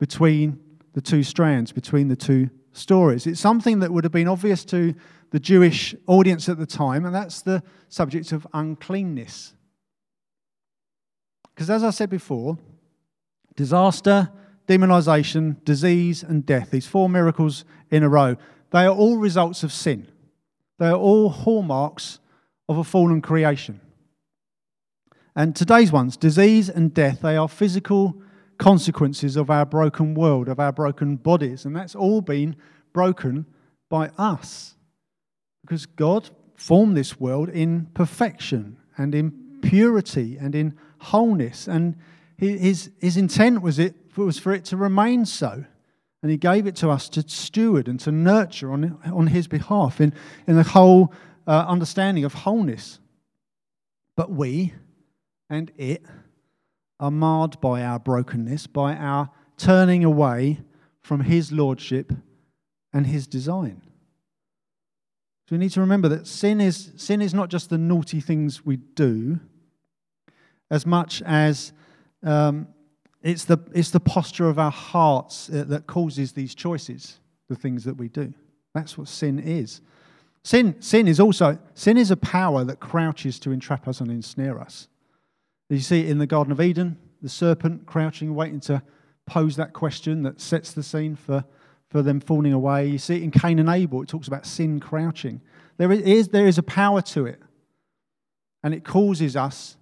between 0.00 0.58
the 0.94 1.00
two 1.00 1.22
strands, 1.22 1.70
between 1.70 2.08
the 2.08 2.16
two 2.16 2.50
stories. 2.72 3.28
It's 3.28 3.38
something 3.38 3.78
that 3.78 3.92
would 3.92 4.02
have 4.02 4.12
been 4.12 4.26
obvious 4.26 4.64
to 4.64 4.96
the 5.30 5.38
Jewish 5.38 5.94
audience 6.08 6.48
at 6.48 6.58
the 6.58 6.66
time, 6.66 7.04
and 7.04 7.14
that's 7.14 7.40
the 7.40 7.62
subject 7.88 8.32
of 8.32 8.48
uncleanness. 8.52 9.54
Because 11.54 11.70
as 11.70 11.84
I 11.84 11.90
said 11.90 12.10
before, 12.10 12.58
disaster, 13.54 14.28
demonization, 14.66 15.62
disease, 15.62 16.24
and 16.24 16.44
death, 16.44 16.72
these 16.72 16.88
four 16.88 17.08
miracles 17.08 17.64
in 17.92 18.02
a 18.02 18.08
row, 18.08 18.34
they 18.72 18.86
are 18.86 18.92
all 18.92 19.18
results 19.18 19.62
of 19.62 19.72
sin. 19.72 20.08
They 20.80 20.88
are 20.88 20.96
all 20.96 21.28
hallmarks 21.28 22.18
of 22.68 22.76
a 22.76 22.82
fallen 22.82 23.22
creation. 23.22 23.82
And 25.36 25.54
today's 25.54 25.92
ones, 25.92 26.16
disease 26.16 26.70
and 26.70 26.94
death, 26.94 27.20
they 27.20 27.36
are 27.36 27.46
physical 27.46 28.16
consequences 28.56 29.36
of 29.36 29.50
our 29.50 29.66
broken 29.66 30.14
world, 30.14 30.48
of 30.48 30.58
our 30.58 30.72
broken 30.72 31.16
bodies. 31.16 31.66
And 31.66 31.76
that's 31.76 31.94
all 31.94 32.22
been 32.22 32.56
broken 32.94 33.44
by 33.90 34.10
us. 34.16 34.74
Because 35.60 35.84
God 35.84 36.30
formed 36.54 36.96
this 36.96 37.20
world 37.20 37.50
in 37.50 37.86
perfection 37.92 38.78
and 38.96 39.14
in 39.14 39.58
purity 39.60 40.38
and 40.38 40.54
in 40.54 40.74
wholeness. 40.98 41.68
And 41.68 41.96
his, 42.38 42.90
his 42.98 43.18
intent 43.18 43.60
was, 43.60 43.78
it, 43.78 43.94
was 44.16 44.38
for 44.38 44.54
it 44.54 44.64
to 44.66 44.78
remain 44.78 45.26
so. 45.26 45.66
And 46.22 46.30
he 46.30 46.38
gave 46.38 46.66
it 46.66 46.76
to 46.76 46.88
us 46.88 47.10
to 47.10 47.28
steward 47.28 47.88
and 47.88 48.00
to 48.00 48.10
nurture 48.10 48.72
on, 48.72 48.98
on 49.04 49.26
his 49.26 49.48
behalf 49.48 50.00
in, 50.00 50.14
in 50.46 50.56
the 50.56 50.62
whole 50.62 51.12
uh, 51.46 51.66
understanding 51.68 52.24
of 52.24 52.32
wholeness. 52.32 53.00
But 54.16 54.30
we, 54.30 54.72
and 55.48 55.70
it 55.76 56.04
are 56.98 57.10
marred 57.10 57.60
by 57.60 57.82
our 57.82 57.98
brokenness, 57.98 58.66
by 58.66 58.94
our 58.94 59.30
turning 59.56 60.04
away 60.04 60.60
from 61.02 61.20
His 61.20 61.52
lordship 61.52 62.12
and 62.92 63.06
His 63.06 63.26
design. 63.26 63.82
So 65.48 65.54
we 65.54 65.58
need 65.58 65.70
to 65.72 65.80
remember 65.80 66.08
that 66.08 66.26
sin 66.26 66.60
is, 66.60 66.92
sin 66.96 67.22
is 67.22 67.32
not 67.32 67.50
just 67.50 67.70
the 67.70 67.78
naughty 67.78 68.20
things 68.20 68.66
we 68.66 68.76
do, 68.76 69.38
as 70.70 70.84
much 70.84 71.22
as 71.22 71.72
um, 72.24 72.66
it's, 73.22 73.44
the, 73.44 73.58
it's 73.72 73.90
the 73.90 74.00
posture 74.00 74.48
of 74.48 74.58
our 74.58 74.72
hearts 74.72 75.48
uh, 75.48 75.64
that 75.68 75.86
causes 75.86 76.32
these 76.32 76.54
choices, 76.54 77.20
the 77.48 77.54
things 77.54 77.84
that 77.84 77.96
we 77.96 78.08
do. 78.08 78.34
That's 78.74 78.98
what 78.98 79.08
sin 79.08 79.38
is. 79.38 79.80
Sin, 80.42 80.80
sin 80.80 81.08
is 81.08 81.18
also 81.18 81.58
sin 81.74 81.96
is 81.96 82.12
a 82.12 82.16
power 82.16 82.62
that 82.62 82.78
crouches 82.78 83.40
to 83.40 83.50
entrap 83.50 83.88
us 83.88 84.00
and 84.00 84.10
ensnare 84.10 84.60
us. 84.60 84.86
You 85.68 85.80
see 85.80 86.00
it 86.00 86.08
in 86.08 86.18
the 86.18 86.26
Garden 86.26 86.52
of 86.52 86.60
Eden, 86.60 86.96
the 87.22 87.28
serpent 87.28 87.86
crouching, 87.86 88.34
waiting 88.34 88.60
to 88.60 88.82
pose 89.26 89.56
that 89.56 89.72
question 89.72 90.22
that 90.22 90.40
sets 90.40 90.72
the 90.72 90.82
scene 90.82 91.16
for, 91.16 91.44
for 91.90 92.02
them 92.02 92.20
falling 92.20 92.52
away. 92.52 92.86
You 92.86 92.98
see 92.98 93.16
it 93.16 93.22
in 93.22 93.30
Cain 93.30 93.58
and 93.58 93.68
Abel, 93.68 94.02
it 94.02 94.08
talks 94.08 94.28
about 94.28 94.46
sin 94.46 94.78
crouching. 94.78 95.40
There 95.76 95.90
is, 95.90 96.28
there 96.28 96.46
is 96.46 96.58
a 96.58 96.62
power 96.62 97.02
to 97.02 97.26
it, 97.26 97.40
and 98.62 98.72
it 98.72 98.84
causes 98.84 99.36
us, 99.36 99.76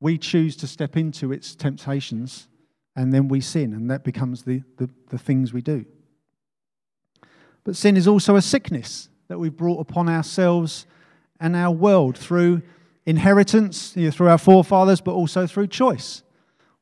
we 0.00 0.18
choose 0.18 0.56
to 0.56 0.66
step 0.66 0.96
into 0.96 1.32
its 1.32 1.54
temptations, 1.54 2.48
and 2.96 3.12
then 3.12 3.28
we 3.28 3.40
sin, 3.40 3.72
and 3.72 3.90
that 3.90 4.02
becomes 4.02 4.42
the, 4.42 4.62
the, 4.76 4.90
the 5.10 5.18
things 5.18 5.52
we 5.52 5.62
do. 5.62 5.84
But 7.64 7.76
sin 7.76 7.96
is 7.96 8.08
also 8.08 8.34
a 8.34 8.42
sickness 8.42 9.08
that 9.28 9.38
we've 9.38 9.56
brought 9.56 9.80
upon 9.80 10.08
ourselves 10.08 10.86
and 11.38 11.54
our 11.54 11.70
world 11.70 12.16
through 12.16 12.62
inheritance 13.08 13.96
you 13.96 14.04
know, 14.04 14.10
through 14.10 14.28
our 14.28 14.38
forefathers, 14.38 15.00
but 15.00 15.12
also 15.12 15.46
through 15.46 15.66
choice. 15.66 16.22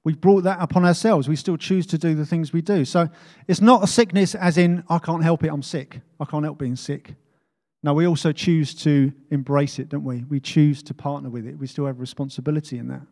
We've 0.02 0.20
brought 0.20 0.42
that 0.42 0.58
upon 0.60 0.84
ourselves. 0.84 1.28
We 1.28 1.36
still 1.36 1.56
choose 1.56 1.86
to 1.86 1.98
do 1.98 2.16
the 2.16 2.26
things 2.26 2.52
we 2.52 2.62
do. 2.62 2.84
So 2.84 3.08
it's 3.46 3.60
not 3.60 3.84
a 3.84 3.86
sickness 3.86 4.34
as 4.34 4.58
in, 4.58 4.82
I 4.88 4.98
can't 4.98 5.22
help 5.22 5.44
it, 5.44 5.48
I'm 5.48 5.62
sick. 5.62 6.00
I 6.18 6.24
can't 6.24 6.44
help 6.44 6.58
being 6.58 6.74
sick. 6.76 7.14
No, 7.84 7.94
we 7.94 8.08
also 8.08 8.32
choose 8.32 8.74
to 8.82 9.12
embrace 9.30 9.78
it, 9.78 9.88
don't 9.88 10.02
we? 10.02 10.24
We 10.24 10.40
choose 10.40 10.82
to 10.84 10.94
partner 10.94 11.30
with 11.30 11.46
it. 11.46 11.58
We 11.58 11.68
still 11.68 11.86
have 11.86 12.00
responsibility 12.00 12.78
in 12.78 12.88
that. 12.88 13.02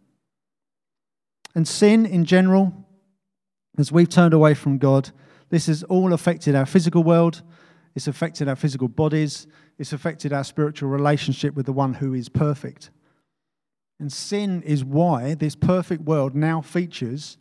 And 1.55 1.69
sin 1.69 2.07
in 2.07 2.25
general, 2.25 2.73
as 3.79 3.93
we've 3.93 4.09
turned 4.09 4.35
away 4.35 4.55
from 4.55 4.79
God, 4.79 5.11
this 5.51 5.67
has 5.67 5.85
all 5.85 6.13
affected 6.13 6.57
our 6.57 6.67
physical 6.67 7.05
world, 7.05 7.43
it's 7.95 8.09
affected 8.09 8.49
our 8.49 8.57
physical 8.57 8.89
bodies, 8.89 9.47
it's 9.79 9.93
affected 9.93 10.33
our 10.33 10.43
spiritual 10.43 10.89
relationship 10.89 11.55
with 11.55 11.67
the 11.67 11.73
one 11.73 11.95
who 11.95 12.13
is 12.13 12.29
perfect. 12.29 12.91
And 14.01 14.13
sin 14.13 14.63
is 14.63 14.85
why 14.85 15.35
this 15.35 15.55
perfect 15.55 16.03
world 16.03 16.35
now 16.35 16.61
features 16.61 17.39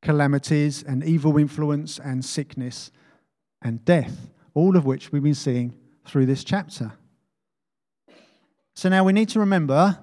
calamities 0.00 0.82
and 0.82 1.02
evil 1.02 1.36
influence 1.38 1.98
and 1.98 2.24
sickness 2.24 2.92
and 3.62 3.84
death, 3.84 4.30
all 4.54 4.76
of 4.76 4.84
which 4.84 5.10
we've 5.10 5.22
been 5.22 5.34
seeing 5.34 5.74
through 6.06 6.26
this 6.26 6.44
chapter. 6.44 6.92
So 8.74 8.88
now 8.88 9.02
we 9.02 9.12
need 9.12 9.28
to 9.30 9.40
remember 9.40 9.98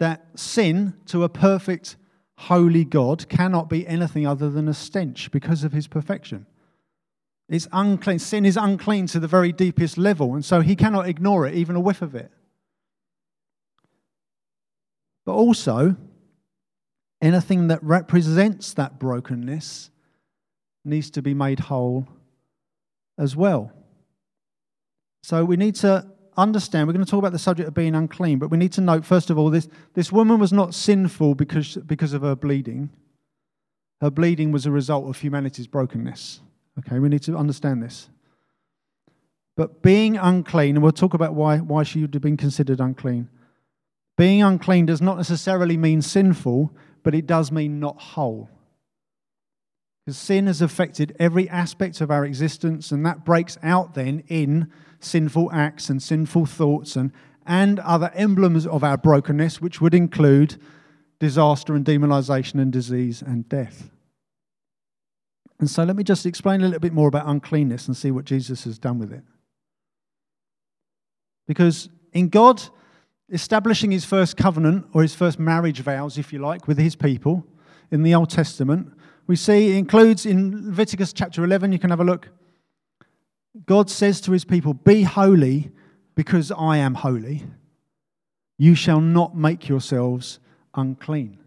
that 0.00 0.26
sin 0.34 0.94
to 1.06 1.22
a 1.22 1.28
perfect, 1.28 1.96
holy 2.36 2.84
God 2.84 3.28
cannot 3.28 3.68
be 3.68 3.86
anything 3.86 4.26
other 4.26 4.50
than 4.50 4.68
a 4.68 4.74
stench 4.74 5.30
because 5.30 5.62
of 5.62 5.72
his 5.72 5.86
perfection. 5.86 6.46
It's 7.48 7.68
unclean. 7.72 8.18
Sin 8.18 8.44
is 8.44 8.56
unclean 8.56 9.06
to 9.08 9.20
the 9.20 9.28
very 9.28 9.52
deepest 9.52 9.96
level, 9.96 10.34
and 10.34 10.44
so 10.44 10.60
he 10.60 10.76
cannot 10.76 11.08
ignore 11.08 11.46
it, 11.46 11.54
even 11.54 11.76
a 11.76 11.80
whiff 11.80 12.02
of 12.02 12.14
it. 12.14 12.30
But 15.28 15.34
also, 15.34 15.94
anything 17.20 17.68
that 17.68 17.84
represents 17.84 18.72
that 18.72 18.98
brokenness 18.98 19.90
needs 20.86 21.10
to 21.10 21.20
be 21.20 21.34
made 21.34 21.60
whole 21.60 22.08
as 23.18 23.36
well. 23.36 23.70
So 25.22 25.44
we 25.44 25.58
need 25.58 25.74
to 25.74 26.06
understand, 26.38 26.86
we're 26.86 26.94
going 26.94 27.04
to 27.04 27.10
talk 27.10 27.18
about 27.18 27.32
the 27.32 27.38
subject 27.38 27.68
of 27.68 27.74
being 27.74 27.94
unclean, 27.94 28.38
but 28.38 28.50
we 28.50 28.56
need 28.56 28.72
to 28.72 28.80
note, 28.80 29.04
first 29.04 29.28
of 29.28 29.36
all, 29.36 29.50
this, 29.50 29.68
this 29.92 30.10
woman 30.10 30.38
was 30.38 30.50
not 30.50 30.72
sinful 30.72 31.34
because, 31.34 31.76
because 31.76 32.14
of 32.14 32.22
her 32.22 32.34
bleeding. 32.34 32.88
Her 34.00 34.10
bleeding 34.10 34.50
was 34.50 34.64
a 34.64 34.70
result 34.70 35.10
of 35.10 35.20
humanity's 35.20 35.66
brokenness. 35.66 36.40
Okay, 36.78 36.98
we 37.00 37.10
need 37.10 37.22
to 37.24 37.36
understand 37.36 37.82
this. 37.82 38.08
But 39.58 39.82
being 39.82 40.16
unclean, 40.16 40.76
and 40.76 40.82
we'll 40.82 40.92
talk 40.92 41.12
about 41.12 41.34
why, 41.34 41.58
why 41.58 41.82
she 41.82 42.00
would 42.00 42.14
have 42.14 42.22
been 42.22 42.38
considered 42.38 42.80
unclean. 42.80 43.28
Being 44.18 44.42
unclean 44.42 44.84
does 44.84 45.00
not 45.00 45.16
necessarily 45.16 45.78
mean 45.78 46.02
sinful, 46.02 46.72
but 47.02 47.14
it 47.14 47.26
does 47.26 47.50
mean 47.50 47.80
not 47.80 47.98
whole. 47.98 48.50
Because 50.04 50.18
sin 50.18 50.48
has 50.48 50.60
affected 50.60 51.16
every 51.18 51.48
aspect 51.48 52.02
of 52.02 52.10
our 52.10 52.24
existence, 52.24 52.92
and 52.92 53.06
that 53.06 53.24
breaks 53.24 53.56
out 53.62 53.94
then 53.94 54.24
in 54.28 54.70
sinful 55.00 55.50
acts 55.52 55.88
and 55.88 56.02
sinful 56.02 56.44
thoughts 56.44 56.96
and 56.96 57.12
and 57.48 57.78
other 57.80 58.12
emblems 58.14 58.66
of 58.66 58.84
our 58.84 58.98
brokenness, 58.98 59.58
which 59.58 59.80
would 59.80 59.94
include 59.94 60.60
disaster 61.18 61.74
and 61.74 61.84
demonization 61.84 62.60
and 62.60 62.70
disease 62.70 63.22
and 63.22 63.48
death. 63.48 63.90
And 65.58 65.68
so 65.68 65.82
let 65.82 65.96
me 65.96 66.04
just 66.04 66.26
explain 66.26 66.60
a 66.60 66.64
little 66.64 66.78
bit 66.78 66.92
more 66.92 67.08
about 67.08 67.26
uncleanness 67.26 67.86
and 67.86 67.96
see 67.96 68.10
what 68.10 68.26
Jesus 68.26 68.64
has 68.64 68.78
done 68.78 68.98
with 68.98 69.12
it. 69.12 69.24
Because 71.46 71.88
in 72.12 72.28
God 72.28 72.62
establishing 73.30 73.90
his 73.90 74.04
first 74.04 74.36
covenant 74.36 74.86
or 74.92 75.02
his 75.02 75.14
first 75.14 75.38
marriage 75.38 75.80
vows, 75.80 76.18
if 76.18 76.32
you 76.32 76.38
like, 76.38 76.66
with 76.66 76.78
his 76.78 76.96
people 76.96 77.46
in 77.90 78.02
the 78.02 78.14
Old 78.14 78.30
Testament, 78.30 78.92
we 79.26 79.36
see 79.36 79.72
it 79.72 79.76
includes 79.76 80.24
in 80.24 80.68
Leviticus 80.68 81.12
chapter 81.12 81.44
11, 81.44 81.72
you 81.72 81.78
can 81.78 81.90
have 81.90 82.00
a 82.00 82.04
look. 82.04 82.28
God 83.66 83.90
says 83.90 84.20
to 84.22 84.32
his 84.32 84.44
people, 84.44 84.74
Be 84.74 85.02
holy 85.02 85.70
because 86.14 86.50
I 86.50 86.78
am 86.78 86.94
holy. 86.94 87.44
You 88.56 88.74
shall 88.74 89.00
not 89.00 89.36
make 89.36 89.68
yourselves 89.68 90.40
unclean. 90.74 91.38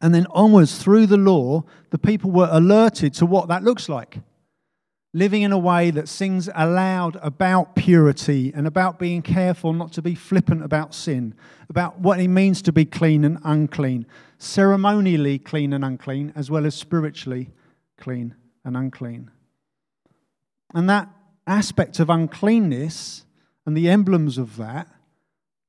And 0.00 0.12
then 0.12 0.26
onwards 0.30 0.82
through 0.82 1.06
the 1.06 1.16
law, 1.16 1.64
the 1.90 1.98
people 1.98 2.30
were 2.32 2.48
alerted 2.50 3.14
to 3.14 3.26
what 3.26 3.48
that 3.48 3.62
looks 3.62 3.88
like. 3.88 4.18
Living 5.14 5.42
in 5.42 5.52
a 5.52 5.58
way 5.58 5.90
that 5.90 6.08
sings 6.08 6.48
aloud 6.54 7.18
about 7.22 7.74
purity 7.76 8.50
and 8.54 8.66
about 8.66 8.98
being 8.98 9.20
careful 9.20 9.74
not 9.74 9.92
to 9.92 10.00
be 10.00 10.14
flippant 10.14 10.64
about 10.64 10.94
sin, 10.94 11.34
about 11.68 12.00
what 12.00 12.18
it 12.18 12.28
means 12.28 12.62
to 12.62 12.72
be 12.72 12.86
clean 12.86 13.22
and 13.22 13.38
unclean, 13.44 14.06
ceremonially 14.38 15.38
clean 15.38 15.74
and 15.74 15.84
unclean, 15.84 16.32
as 16.34 16.50
well 16.50 16.64
as 16.64 16.74
spiritually 16.74 17.50
clean 17.98 18.34
and 18.64 18.74
unclean. 18.74 19.30
And 20.74 20.88
that 20.88 21.10
aspect 21.46 22.00
of 22.00 22.08
uncleanness 22.08 23.26
and 23.66 23.76
the 23.76 23.90
emblems 23.90 24.38
of 24.38 24.56
that, 24.56 24.88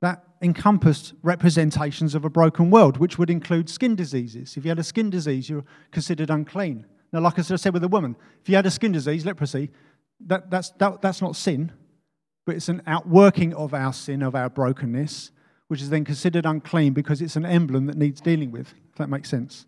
that 0.01 0.23
encompassed 0.41 1.13
representations 1.21 2.15
of 2.15 2.23
a 2.23 2.29
broken 2.29 2.69
world, 2.69 2.97
which 2.97 3.17
would 3.17 3.29
include 3.29 3.69
skin 3.69 3.95
diseases. 3.95 4.55
If 4.55 4.63
you 4.63 4.69
had 4.69 4.79
a 4.79 4.83
skin 4.83 5.09
disease, 5.09 5.49
you're 5.49 5.65
considered 5.91 6.29
unclean. 6.29 6.85
Now, 7.13 7.19
like 7.21 7.37
I 7.37 7.43
said 7.43 7.73
with 7.73 7.83
a 7.83 7.87
woman, 7.87 8.15
if 8.41 8.49
you 8.49 8.55
had 8.55 8.65
a 8.65 8.71
skin 8.71 8.91
disease, 8.91 9.23
leprosy, 9.23 9.69
that, 10.25 10.49
that's, 10.49 10.71
that, 10.71 11.01
that's 11.01 11.21
not 11.21 11.35
sin, 11.35 11.71
but 12.45 12.55
it's 12.55 12.69
an 12.69 12.81
outworking 12.87 13.53
of 13.53 13.75
our 13.75 13.93
sin, 13.93 14.23
of 14.23 14.33
our 14.33 14.49
brokenness, 14.49 15.31
which 15.67 15.81
is 15.81 15.91
then 15.91 16.03
considered 16.03 16.45
unclean 16.45 16.93
because 16.93 17.21
it's 17.21 17.35
an 17.35 17.45
emblem 17.45 17.85
that 17.85 17.97
needs 17.97 18.19
dealing 18.19 18.51
with, 18.51 18.73
if 18.89 18.95
that 18.97 19.09
makes 19.09 19.29
sense. 19.29 19.67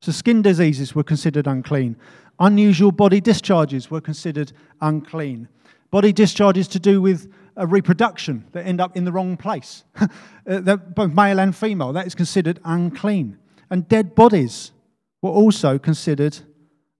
So, 0.00 0.10
skin 0.10 0.40
diseases 0.40 0.94
were 0.94 1.04
considered 1.04 1.46
unclean. 1.46 1.96
Unusual 2.38 2.92
body 2.92 3.20
discharges 3.20 3.90
were 3.90 4.00
considered 4.00 4.52
unclean. 4.80 5.48
Body 5.90 6.12
discharges 6.12 6.66
to 6.68 6.78
do 6.78 7.00
with 7.00 7.32
a 7.56 7.66
reproduction 7.66 8.44
that 8.52 8.66
end 8.66 8.80
up 8.80 8.96
in 8.96 9.04
the 9.04 9.12
wrong 9.12 9.36
place, 9.36 9.84
uh, 10.48 10.76
both 10.76 11.12
male 11.12 11.40
and 11.40 11.54
female, 11.54 11.92
that 11.92 12.06
is 12.06 12.14
considered 12.14 12.60
unclean. 12.64 13.38
And 13.70 13.88
dead 13.88 14.14
bodies 14.14 14.72
were 15.22 15.30
also 15.30 15.78
considered 15.78 16.38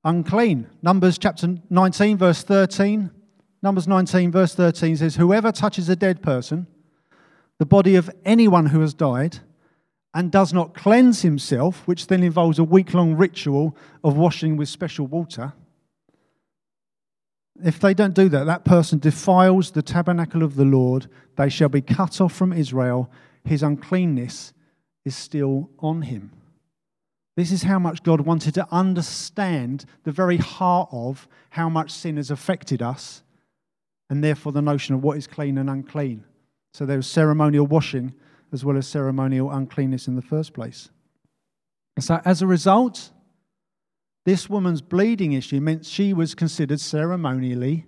unclean. 0.07 0.66
Numbers 0.81 1.19
chapter 1.19 1.57
19, 1.69 2.16
verse 2.16 2.42
13. 2.42 3.11
Numbers 3.62 3.87
19, 3.87 4.31
verse 4.31 4.55
13 4.55 4.97
says, 4.97 5.16
Whoever 5.16 5.53
touches 5.53 5.90
a 5.90 5.97
dead 5.97 6.23
person, 6.23 6.66
the 7.59 7.66
body 7.66 7.97
of 7.97 8.11
anyone 8.25 8.66
who 8.66 8.81
has 8.81 8.95
died, 8.95 9.40
and 10.14 10.33
does 10.33 10.55
not 10.55 10.73
cleanse 10.73 11.21
himself, 11.21 11.87
which 11.87 12.07
then 12.07 12.23
involves 12.23 12.59
a 12.59 12.64
week 12.64 12.95
long 12.95 13.14
ritual 13.14 13.77
of 14.03 14.16
washing 14.16 14.57
with 14.57 14.71
special 14.71 15.07
water, 15.07 15.53
if 17.64 17.81
they 17.81 17.95
don't 17.95 18.14
do 18.14 18.29
that, 18.29 18.45
that 18.45 18.64
person 18.64 18.99
defiles 18.99 19.71
the 19.71 19.83
tabernacle 19.83 20.42
of 20.42 20.57
the 20.57 20.64
Lord. 20.64 21.09
They 21.37 21.49
shall 21.49 21.69
be 21.69 21.81
cut 21.81 22.21
off 22.21 22.35
from 22.35 22.53
Israel. 22.53 23.11
His 23.45 23.62
uncleanness 23.62 24.53
is 25.05 25.16
still 25.16 25.71
on 25.79 26.03
him. 26.03 26.33
This 27.37 27.53
is 27.53 27.64
how 27.64 27.79
much 27.79 28.03
God 28.03 28.22
wanted 28.22 28.55
to 28.55 28.66
understand 28.70 29.85
the 30.05 30.12
very 30.12 30.38
heart 30.38 30.88
of 30.90 31.29
how 31.51 31.68
much 31.68 31.90
sin 31.90 32.16
has 32.16 32.31
affected 32.31 32.81
us, 32.81 33.22
and 34.09 34.25
therefore 34.25 34.53
the 34.53 34.62
notion 34.62 34.94
of 34.94 35.03
what 35.03 35.18
is 35.18 35.27
clean 35.27 35.59
and 35.59 35.68
unclean. 35.68 36.25
So 36.72 36.87
there 36.87 36.96
was 36.96 37.07
ceremonial 37.07 37.66
washing 37.66 38.14
as 38.53 38.64
well 38.64 38.77
as 38.77 38.87
ceremonial 38.87 39.51
uncleanness 39.51 40.09
in 40.09 40.16
the 40.16 40.22
first 40.22 40.55
place. 40.55 40.88
So 41.99 42.20
as 42.25 42.42
a 42.42 42.46
result, 42.46 43.11
this 44.25 44.49
woman's 44.49 44.83
bleeding 44.83 45.33
issue 45.33 45.61
meant 45.61 45.87
she 45.87 46.12
was 46.12 46.35
considered 46.35 46.81
ceremonially 46.81 47.87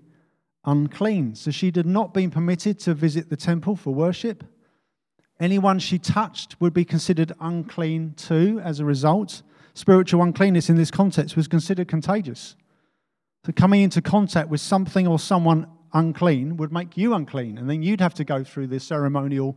unclean. 0.64 1.34
So 1.34 1.50
she 1.50 1.66
had 1.74 1.86
not 1.86 2.14
been 2.14 2.30
permitted 2.30 2.78
to 2.80 2.94
visit 2.94 3.28
the 3.28 3.36
temple 3.36 3.76
for 3.76 3.94
worship. 3.94 4.44
Anyone 5.40 5.78
she 5.78 5.98
touched 5.98 6.60
would 6.60 6.74
be 6.74 6.84
considered 6.84 7.32
unclean 7.40 8.14
too 8.16 8.60
as 8.64 8.80
a 8.80 8.84
result. 8.84 9.42
Spiritual 9.74 10.22
uncleanness 10.22 10.68
in 10.68 10.76
this 10.76 10.90
context 10.90 11.36
was 11.36 11.46
considered 11.46 11.88
contagious. 11.88 12.56
So 13.46 13.52
coming 13.52 13.82
into 13.82 14.02
contact 14.02 14.48
with 14.48 14.60
something 14.60 15.06
or 15.06 15.18
someone 15.18 15.68
unclean 15.92 16.56
would 16.56 16.72
make 16.72 16.96
you 16.96 17.14
unclean, 17.14 17.56
and 17.56 17.70
then 17.70 17.82
you'd 17.82 18.00
have 18.00 18.14
to 18.14 18.24
go 18.24 18.42
through 18.42 18.66
this 18.66 18.84
ceremonial 18.84 19.56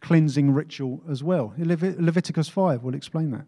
cleansing 0.00 0.52
ritual 0.52 1.02
as 1.10 1.22
well. 1.22 1.52
Leviticus 1.58 2.48
5 2.48 2.82
will 2.82 2.94
explain 2.94 3.32
that. 3.32 3.46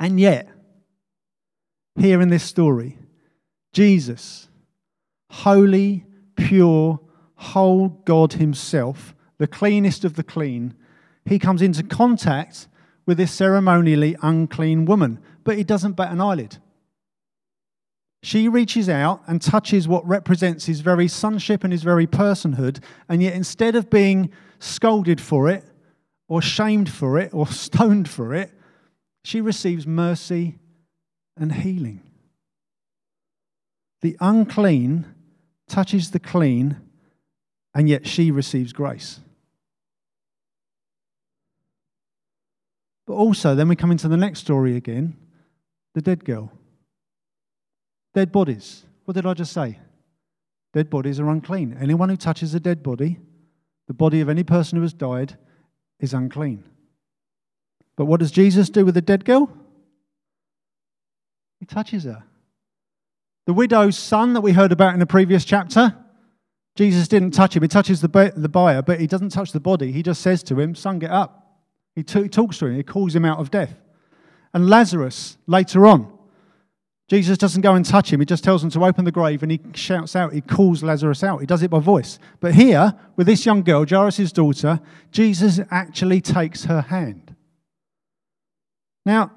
And 0.00 0.18
yet, 0.18 0.48
here 1.98 2.20
in 2.20 2.30
this 2.30 2.42
story. 2.42 2.98
Jesus, 3.72 4.48
holy, 5.30 6.06
pure, 6.36 6.98
whole 7.36 7.88
God 7.88 8.34
Himself, 8.34 9.14
the 9.40 9.46
cleanest 9.46 10.04
of 10.04 10.16
the 10.16 10.22
clean, 10.22 10.74
He 11.24 11.38
comes 11.38 11.62
into 11.62 11.82
contact 11.82 12.68
with 13.06 13.16
this 13.16 13.32
ceremonially 13.32 14.14
unclean 14.20 14.84
woman, 14.84 15.18
but 15.44 15.56
He 15.56 15.64
doesn't 15.64 15.96
bat 15.96 16.12
an 16.12 16.20
eyelid. 16.20 16.58
She 18.22 18.48
reaches 18.48 18.90
out 18.90 19.22
and 19.26 19.40
touches 19.40 19.88
what 19.88 20.06
represents 20.06 20.66
his 20.66 20.80
very 20.80 21.08
sonship 21.08 21.64
and 21.64 21.72
his 21.72 21.82
very 21.82 22.06
personhood, 22.06 22.80
and 23.08 23.22
yet 23.22 23.32
instead 23.32 23.76
of 23.76 23.88
being 23.88 24.30
scolded 24.58 25.22
for 25.22 25.48
it, 25.48 25.64
or 26.28 26.42
shamed 26.42 26.92
for 26.92 27.18
it, 27.18 27.32
or 27.32 27.46
stoned 27.64 28.10
for 28.10 28.34
it, 28.34 28.52
she 29.24 29.40
receives 29.40 29.86
mercy 29.86 30.58
and 31.34 31.50
healing. 31.50 32.02
The 34.02 34.18
unclean 34.20 35.06
touches 35.66 36.10
the 36.10 36.20
clean, 36.20 36.76
and 37.74 37.88
yet 37.88 38.06
she 38.06 38.30
receives 38.30 38.74
grace. 38.74 39.20
But 43.10 43.16
also, 43.16 43.56
then 43.56 43.66
we 43.66 43.74
come 43.74 43.90
into 43.90 44.06
the 44.06 44.16
next 44.16 44.38
story 44.38 44.76
again 44.76 45.16
the 45.94 46.00
dead 46.00 46.24
girl. 46.24 46.52
Dead 48.14 48.30
bodies. 48.30 48.84
What 49.04 49.14
did 49.14 49.26
I 49.26 49.34
just 49.34 49.52
say? 49.52 49.80
Dead 50.72 50.88
bodies 50.88 51.18
are 51.18 51.28
unclean. 51.28 51.76
Anyone 51.80 52.08
who 52.08 52.16
touches 52.16 52.54
a 52.54 52.60
dead 52.60 52.84
body, 52.84 53.18
the 53.88 53.94
body 53.94 54.20
of 54.20 54.28
any 54.28 54.44
person 54.44 54.76
who 54.76 54.82
has 54.82 54.92
died, 54.92 55.36
is 55.98 56.14
unclean. 56.14 56.62
But 57.96 58.04
what 58.04 58.20
does 58.20 58.30
Jesus 58.30 58.70
do 58.70 58.84
with 58.84 58.94
the 58.94 59.02
dead 59.02 59.24
girl? 59.24 59.50
He 61.58 61.66
touches 61.66 62.04
her. 62.04 62.22
The 63.44 63.54
widow's 63.54 63.98
son 63.98 64.34
that 64.34 64.42
we 64.42 64.52
heard 64.52 64.70
about 64.70 64.94
in 64.94 65.00
the 65.00 65.04
previous 65.04 65.44
chapter, 65.44 65.96
Jesus 66.76 67.08
didn't 67.08 67.32
touch 67.32 67.56
him. 67.56 67.62
He 67.62 67.68
touches 67.68 68.02
the, 68.02 68.08
buyer, 68.08 68.82
but 68.82 69.00
he 69.00 69.08
doesn't 69.08 69.30
touch 69.30 69.50
the 69.50 69.58
body. 69.58 69.90
He 69.90 70.04
just 70.04 70.20
says 70.20 70.44
to 70.44 70.60
him, 70.60 70.76
Son, 70.76 71.00
get 71.00 71.10
up. 71.10 71.39
He, 71.94 72.02
t- 72.02 72.28
talks 72.28 72.58
to 72.58 72.66
him, 72.66 72.76
he 72.76 72.82
calls 72.82 73.14
him 73.14 73.24
out 73.24 73.38
of 73.38 73.50
death. 73.50 73.74
And 74.52 74.68
Lazarus, 74.68 75.36
later 75.46 75.86
on, 75.86 76.12
Jesus 77.08 77.38
doesn't 77.38 77.62
go 77.62 77.74
and 77.74 77.84
touch 77.84 78.12
him. 78.12 78.20
He 78.20 78.26
just 78.26 78.44
tells 78.44 78.62
him 78.62 78.70
to 78.70 78.84
open 78.84 79.04
the 79.04 79.10
grave 79.10 79.42
and 79.42 79.50
he 79.50 79.60
shouts 79.74 80.14
out, 80.14 80.32
he 80.32 80.40
calls 80.40 80.84
Lazarus 80.84 81.24
out. 81.24 81.40
He 81.40 81.46
does 81.46 81.62
it 81.62 81.70
by 81.70 81.80
voice. 81.80 82.20
But 82.38 82.54
here, 82.54 82.94
with 83.16 83.26
this 83.26 83.44
young 83.44 83.62
girl, 83.64 83.84
Jairus' 83.84 84.30
daughter, 84.30 84.80
Jesus 85.10 85.58
actually 85.72 86.20
takes 86.20 86.66
her 86.66 86.82
hand. 86.82 87.34
Now, 89.04 89.32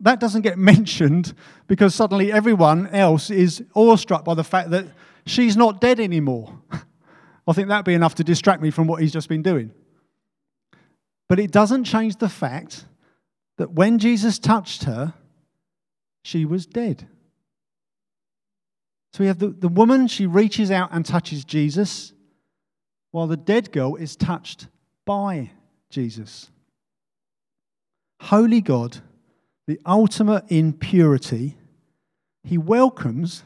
that 0.00 0.20
doesn't 0.20 0.40
get 0.40 0.58
mentioned 0.72 1.34
because 1.66 1.94
suddenly 1.94 2.32
everyone 2.32 2.88
else 2.88 3.28
is 3.28 3.62
awestruck 3.74 4.24
by 4.24 4.32
the 4.32 4.44
fact 4.44 4.70
that 4.70 4.86
she's 5.26 5.54
not 5.54 5.82
dead 5.82 6.00
anymore. 6.00 6.58
I 7.46 7.52
think 7.52 7.68
that'd 7.68 7.84
be 7.84 7.94
enough 7.94 8.14
to 8.16 8.24
distract 8.24 8.62
me 8.62 8.70
from 8.70 8.86
what 8.86 9.02
he's 9.02 9.12
just 9.12 9.28
been 9.28 9.42
doing. 9.42 9.72
But 11.32 11.40
it 11.40 11.50
doesn't 11.50 11.84
change 11.84 12.16
the 12.16 12.28
fact 12.28 12.84
that 13.56 13.72
when 13.72 13.98
Jesus 13.98 14.38
touched 14.38 14.84
her, 14.84 15.14
she 16.22 16.44
was 16.44 16.66
dead. 16.66 17.08
So 19.14 19.20
we 19.20 19.28
have 19.28 19.38
the, 19.38 19.48
the 19.48 19.68
woman, 19.68 20.08
she 20.08 20.26
reaches 20.26 20.70
out 20.70 20.90
and 20.92 21.06
touches 21.06 21.46
Jesus, 21.46 22.12
while 23.12 23.28
the 23.28 23.38
dead 23.38 23.72
girl 23.72 23.96
is 23.96 24.14
touched 24.14 24.66
by 25.06 25.52
Jesus. 25.88 26.50
Holy 28.20 28.60
God 28.60 28.98
the 29.66 29.80
ultimate 29.86 30.44
in 30.50 30.74
purity, 30.74 31.56
he 32.44 32.58
welcomes 32.58 33.42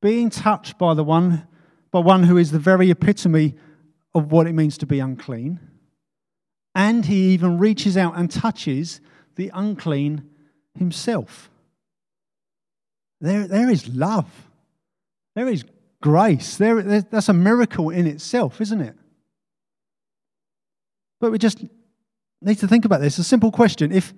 being 0.00 0.30
touched 0.30 0.78
by 0.78 0.94
the 0.94 1.04
one 1.04 1.46
by 1.90 1.98
one 1.98 2.22
who 2.22 2.38
is 2.38 2.52
the 2.52 2.58
very 2.58 2.90
epitome 2.90 3.54
of 4.14 4.32
what 4.32 4.46
it 4.46 4.54
means 4.54 4.78
to 4.78 4.86
be 4.86 4.98
unclean, 4.98 5.60
and 6.74 7.06
he 7.06 7.30
even 7.30 7.58
reaches 7.58 7.96
out 7.96 8.16
and 8.16 8.30
touches 8.30 9.00
the 9.36 9.50
unclean 9.54 10.28
himself. 10.74 11.50
There, 13.20 13.46
there 13.46 13.70
is 13.70 13.88
love. 13.88 14.30
There 15.34 15.48
is 15.48 15.64
grace. 16.00 16.56
There, 16.56 16.82
that's 17.02 17.28
a 17.28 17.32
miracle 17.32 17.90
in 17.90 18.06
itself, 18.06 18.60
isn't 18.60 18.80
it? 18.80 18.94
But 21.20 21.32
we 21.32 21.38
just 21.38 21.64
need 22.40 22.58
to 22.58 22.68
think 22.68 22.84
about 22.84 23.00
this. 23.00 23.18
A 23.18 23.24
simple 23.24 23.50
question. 23.50 23.90
If 23.90 24.14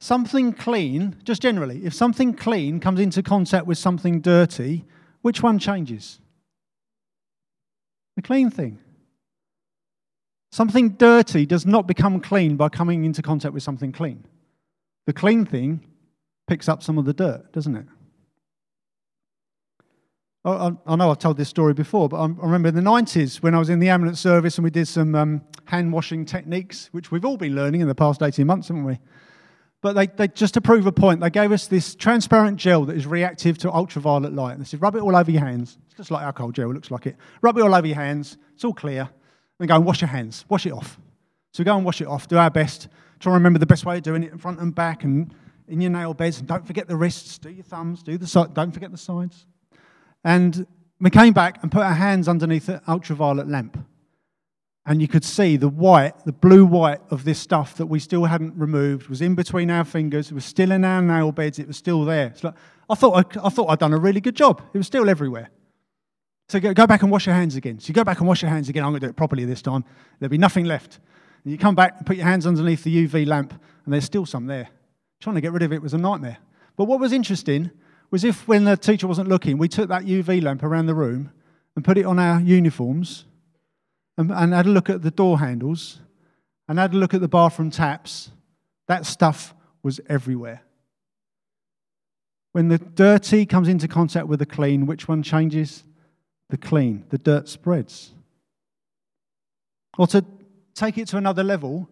something 0.00 0.52
clean, 0.52 1.16
just 1.24 1.42
generally, 1.42 1.84
if 1.84 1.94
something 1.94 2.32
clean 2.34 2.78
comes 2.80 3.00
into 3.00 3.22
contact 3.22 3.66
with 3.66 3.78
something 3.78 4.20
dirty, 4.20 4.84
which 5.22 5.42
one 5.42 5.58
changes? 5.58 6.20
The 8.16 8.22
clean 8.22 8.50
thing. 8.50 8.78
Something 10.50 10.90
dirty 10.90 11.44
does 11.46 11.66
not 11.66 11.86
become 11.86 12.20
clean 12.20 12.56
by 12.56 12.68
coming 12.68 13.04
into 13.04 13.22
contact 13.22 13.52
with 13.52 13.62
something 13.62 13.92
clean. 13.92 14.24
The 15.06 15.12
clean 15.12 15.44
thing 15.44 15.86
picks 16.46 16.68
up 16.68 16.82
some 16.82 16.98
of 16.98 17.04
the 17.04 17.12
dirt, 17.12 17.52
doesn't 17.52 17.76
it? 17.76 17.86
I, 20.44 20.96
know 20.96 21.10
I've 21.10 21.18
told 21.18 21.36
this 21.36 21.48
story 21.48 21.74
before, 21.74 22.08
but 22.08 22.16
I 22.16 22.26
remember 22.26 22.68
in 22.68 22.74
the 22.74 22.80
90s 22.80 23.42
when 23.42 23.54
I 23.54 23.58
was 23.58 23.68
in 23.68 23.80
the 23.80 23.90
ambulance 23.90 24.20
service 24.20 24.56
and 24.56 24.64
we 24.64 24.70
did 24.70 24.88
some 24.88 25.14
um, 25.14 25.42
hand 25.66 25.92
washing 25.92 26.24
techniques, 26.24 26.88
which 26.92 27.10
we've 27.10 27.24
all 27.24 27.36
been 27.36 27.54
learning 27.54 27.82
in 27.82 27.88
the 27.88 27.94
past 27.94 28.22
18 28.22 28.46
months, 28.46 28.68
haven't 28.68 28.84
we? 28.84 28.98
But 29.80 29.92
they, 29.92 30.06
they, 30.06 30.28
just 30.28 30.54
to 30.54 30.60
prove 30.60 30.86
a 30.86 30.92
point, 30.92 31.20
they 31.20 31.30
gave 31.30 31.52
us 31.52 31.66
this 31.66 31.94
transparent 31.94 32.56
gel 32.56 32.84
that 32.86 32.96
is 32.96 33.06
reactive 33.06 33.58
to 33.58 33.72
ultraviolet 33.72 34.32
light. 34.32 34.58
They 34.58 34.64
said, 34.64 34.80
rub 34.80 34.96
it 34.96 35.02
all 35.02 35.14
over 35.14 35.30
your 35.30 35.44
hands. 35.44 35.76
It's 35.86 35.96
just 35.96 36.10
like 36.10 36.24
alcohol 36.24 36.50
gel, 36.50 36.70
it 36.70 36.74
looks 36.74 36.90
like 36.90 37.06
it. 37.06 37.16
Rub 37.42 37.58
it 37.58 37.62
all 37.62 37.74
over 37.74 37.86
your 37.86 37.96
hands. 37.96 38.38
It's 38.54 38.64
all 38.64 38.74
clear. 38.74 39.08
And 39.58 39.68
go 39.68 39.76
and 39.76 39.84
wash 39.84 40.00
your 40.00 40.08
hands. 40.08 40.44
Wash 40.48 40.66
it 40.66 40.72
off. 40.72 40.98
So 41.52 41.64
go 41.64 41.76
and 41.76 41.84
wash 41.84 42.00
it 42.00 42.06
off, 42.06 42.28
do 42.28 42.36
our 42.36 42.50
best. 42.50 42.88
Try 43.18 43.32
and 43.32 43.40
remember 43.40 43.58
the 43.58 43.66
best 43.66 43.84
way 43.84 43.96
of 43.96 44.02
doing 44.02 44.22
it 44.22 44.30
in 44.30 44.38
front 44.38 44.60
and 44.60 44.74
back 44.74 45.04
and 45.04 45.34
in 45.66 45.80
your 45.80 45.90
nail 45.90 46.14
beds. 46.14 46.38
And 46.38 46.48
don't 46.48 46.66
forget 46.66 46.86
the 46.86 46.96
wrists, 46.96 47.38
do 47.38 47.50
your 47.50 47.64
thumbs, 47.64 48.02
do 48.02 48.16
the 48.16 48.50
don't 48.54 48.72
forget 48.72 48.90
the 48.90 48.98
sides. 48.98 49.46
And 50.24 50.66
we 51.00 51.10
came 51.10 51.32
back 51.32 51.62
and 51.62 51.70
put 51.70 51.82
our 51.82 51.94
hands 51.94 52.28
underneath 52.28 52.66
the 52.66 52.82
ultraviolet 52.88 53.48
lamp. 53.48 53.78
And 54.86 55.02
you 55.02 55.08
could 55.08 55.24
see 55.24 55.56
the 55.56 55.68
white, 55.68 56.24
the 56.24 56.32
blue 56.32 56.64
white 56.64 57.00
of 57.10 57.24
this 57.24 57.38
stuff 57.38 57.76
that 57.76 57.86
we 57.86 57.98
still 57.98 58.24
hadn't 58.24 58.54
removed 58.56 59.08
was 59.08 59.20
in 59.20 59.34
between 59.34 59.70
our 59.70 59.84
fingers. 59.84 60.30
It 60.30 60.34
was 60.34 60.46
still 60.46 60.72
in 60.72 60.84
our 60.84 61.02
nail 61.02 61.30
beds. 61.30 61.58
It 61.58 61.66
was 61.66 61.76
still 61.76 62.04
there. 62.04 62.32
Like, 62.42 62.54
I, 62.88 62.94
thought 62.94 63.36
I, 63.36 63.46
I 63.46 63.50
thought 63.50 63.66
I'd 63.68 63.80
done 63.80 63.92
a 63.92 63.98
really 63.98 64.20
good 64.20 64.34
job. 64.34 64.62
It 64.72 64.78
was 64.78 64.86
still 64.86 65.10
everywhere. 65.10 65.50
So 66.48 66.58
go, 66.60 66.72
go 66.72 66.86
back 66.86 67.02
and 67.02 67.10
wash 67.10 67.26
your 67.26 67.34
hands 67.34 67.56
again. 67.56 67.78
So 67.78 67.88
you 67.88 67.94
go 67.94 68.04
back 68.04 68.18
and 68.20 68.28
wash 68.28 68.42
your 68.42 68.50
hands 68.50 68.68
again. 68.68 68.82
I'm 68.82 68.90
going 68.90 69.00
to 69.00 69.06
do 69.06 69.10
it 69.10 69.16
properly 69.16 69.44
this 69.44 69.60
time. 69.60 69.84
There'll 70.18 70.30
be 70.30 70.38
nothing 70.38 70.64
left. 70.64 70.98
And 71.44 71.52
you 71.52 71.58
come 71.58 71.74
back 71.74 71.94
and 71.98 72.06
put 72.06 72.16
your 72.16 72.26
hands 72.26 72.46
underneath 72.46 72.84
the 72.84 73.06
UV 73.06 73.26
lamp, 73.26 73.52
and 73.84 73.92
there's 73.92 74.04
still 74.04 74.24
some 74.24 74.46
there. 74.46 74.68
Trying 75.20 75.34
to 75.34 75.40
get 75.40 75.52
rid 75.52 75.62
of 75.62 75.72
it 75.72 75.82
was 75.82 75.94
a 75.94 75.98
nightmare. 75.98 76.38
But 76.76 76.84
what 76.84 77.00
was 77.00 77.12
interesting 77.12 77.70
was 78.10 78.24
if 78.24 78.48
when 78.48 78.64
the 78.64 78.76
teacher 78.76 79.06
wasn't 79.06 79.28
looking, 79.28 79.58
we 79.58 79.68
took 79.68 79.88
that 79.88 80.04
UV 80.04 80.42
lamp 80.42 80.62
around 80.62 80.86
the 80.86 80.94
room 80.94 81.32
and 81.76 81.84
put 81.84 81.98
it 81.98 82.06
on 82.06 82.18
our 82.18 82.40
uniforms 82.40 83.26
and, 84.16 84.30
and 84.32 84.54
had 84.54 84.66
a 84.66 84.70
look 84.70 84.88
at 84.88 85.02
the 85.02 85.10
door 85.10 85.38
handles 85.38 86.00
and 86.66 86.78
had 86.78 86.94
a 86.94 86.96
look 86.96 87.12
at 87.12 87.20
the 87.20 87.28
bathroom 87.28 87.70
taps. 87.70 88.30
That 88.86 89.04
stuff 89.04 89.54
was 89.82 90.00
everywhere. 90.08 90.62
When 92.52 92.68
the 92.68 92.78
dirty 92.78 93.44
comes 93.44 93.68
into 93.68 93.86
contact 93.86 94.26
with 94.26 94.38
the 94.38 94.46
clean, 94.46 94.86
which 94.86 95.06
one 95.06 95.22
changes? 95.22 95.84
The 96.50 96.56
clean. 96.56 97.04
The 97.10 97.18
dirt 97.18 97.48
spreads. 97.48 98.12
Or 99.96 100.06
to 100.08 100.24
take 100.74 100.98
it 100.98 101.08
to 101.08 101.16
another 101.16 101.42
level, 101.42 101.88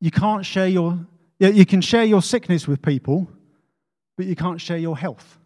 you 0.00 0.10
can't 0.10 0.44
share 0.44 0.68
your, 0.68 1.06
you 1.38 1.64
can 1.64 1.80
share 1.80 2.04
your 2.04 2.22
sickness 2.22 2.68
with 2.68 2.82
people 2.82 3.28
but 4.16 4.26
you 4.26 4.36
can't 4.36 4.60
share 4.60 4.78
your 4.78 4.96
health. 4.96 5.38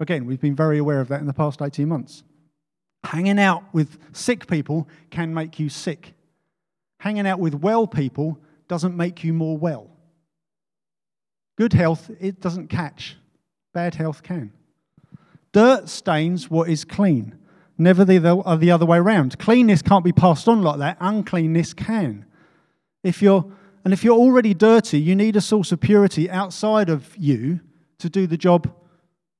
Again, 0.00 0.26
we've 0.26 0.40
been 0.40 0.56
very 0.56 0.78
aware 0.78 1.00
of 1.00 1.08
that 1.08 1.20
in 1.20 1.26
the 1.26 1.32
past 1.32 1.62
18 1.62 1.88
months. 1.88 2.22
Hanging 3.04 3.38
out 3.38 3.62
with 3.72 3.98
sick 4.12 4.46
people 4.46 4.88
can 5.10 5.32
make 5.32 5.58
you 5.58 5.68
sick. 5.68 6.14
Hanging 6.98 7.26
out 7.26 7.38
with 7.38 7.54
well 7.54 7.86
people 7.86 8.38
doesn't 8.68 8.96
make 8.96 9.22
you 9.22 9.32
more 9.32 9.56
well. 9.56 9.88
Good 11.56 11.72
health, 11.72 12.10
it 12.20 12.40
doesn't 12.40 12.68
catch. 12.68 13.16
Bad 13.72 13.94
health 13.94 14.22
can. 14.22 14.52
Dirt 15.56 15.88
stains 15.88 16.50
what 16.50 16.68
is 16.68 16.84
clean, 16.84 17.34
never 17.78 18.04
the, 18.04 18.18
uh, 18.44 18.56
the 18.56 18.70
other 18.70 18.84
way 18.84 18.98
around. 18.98 19.38
Cleanness 19.38 19.80
can't 19.80 20.04
be 20.04 20.12
passed 20.12 20.48
on 20.48 20.60
like 20.60 20.78
that, 20.80 20.98
uncleanness 21.00 21.72
can. 21.72 22.26
If 23.02 23.22
you're, 23.22 23.50
and 23.82 23.94
if 23.94 24.04
you're 24.04 24.18
already 24.18 24.52
dirty, 24.52 25.00
you 25.00 25.16
need 25.16 25.34
a 25.34 25.40
source 25.40 25.72
of 25.72 25.80
purity 25.80 26.28
outside 26.28 26.90
of 26.90 27.16
you 27.16 27.60
to 28.00 28.10
do 28.10 28.26
the 28.26 28.36
job 28.36 28.70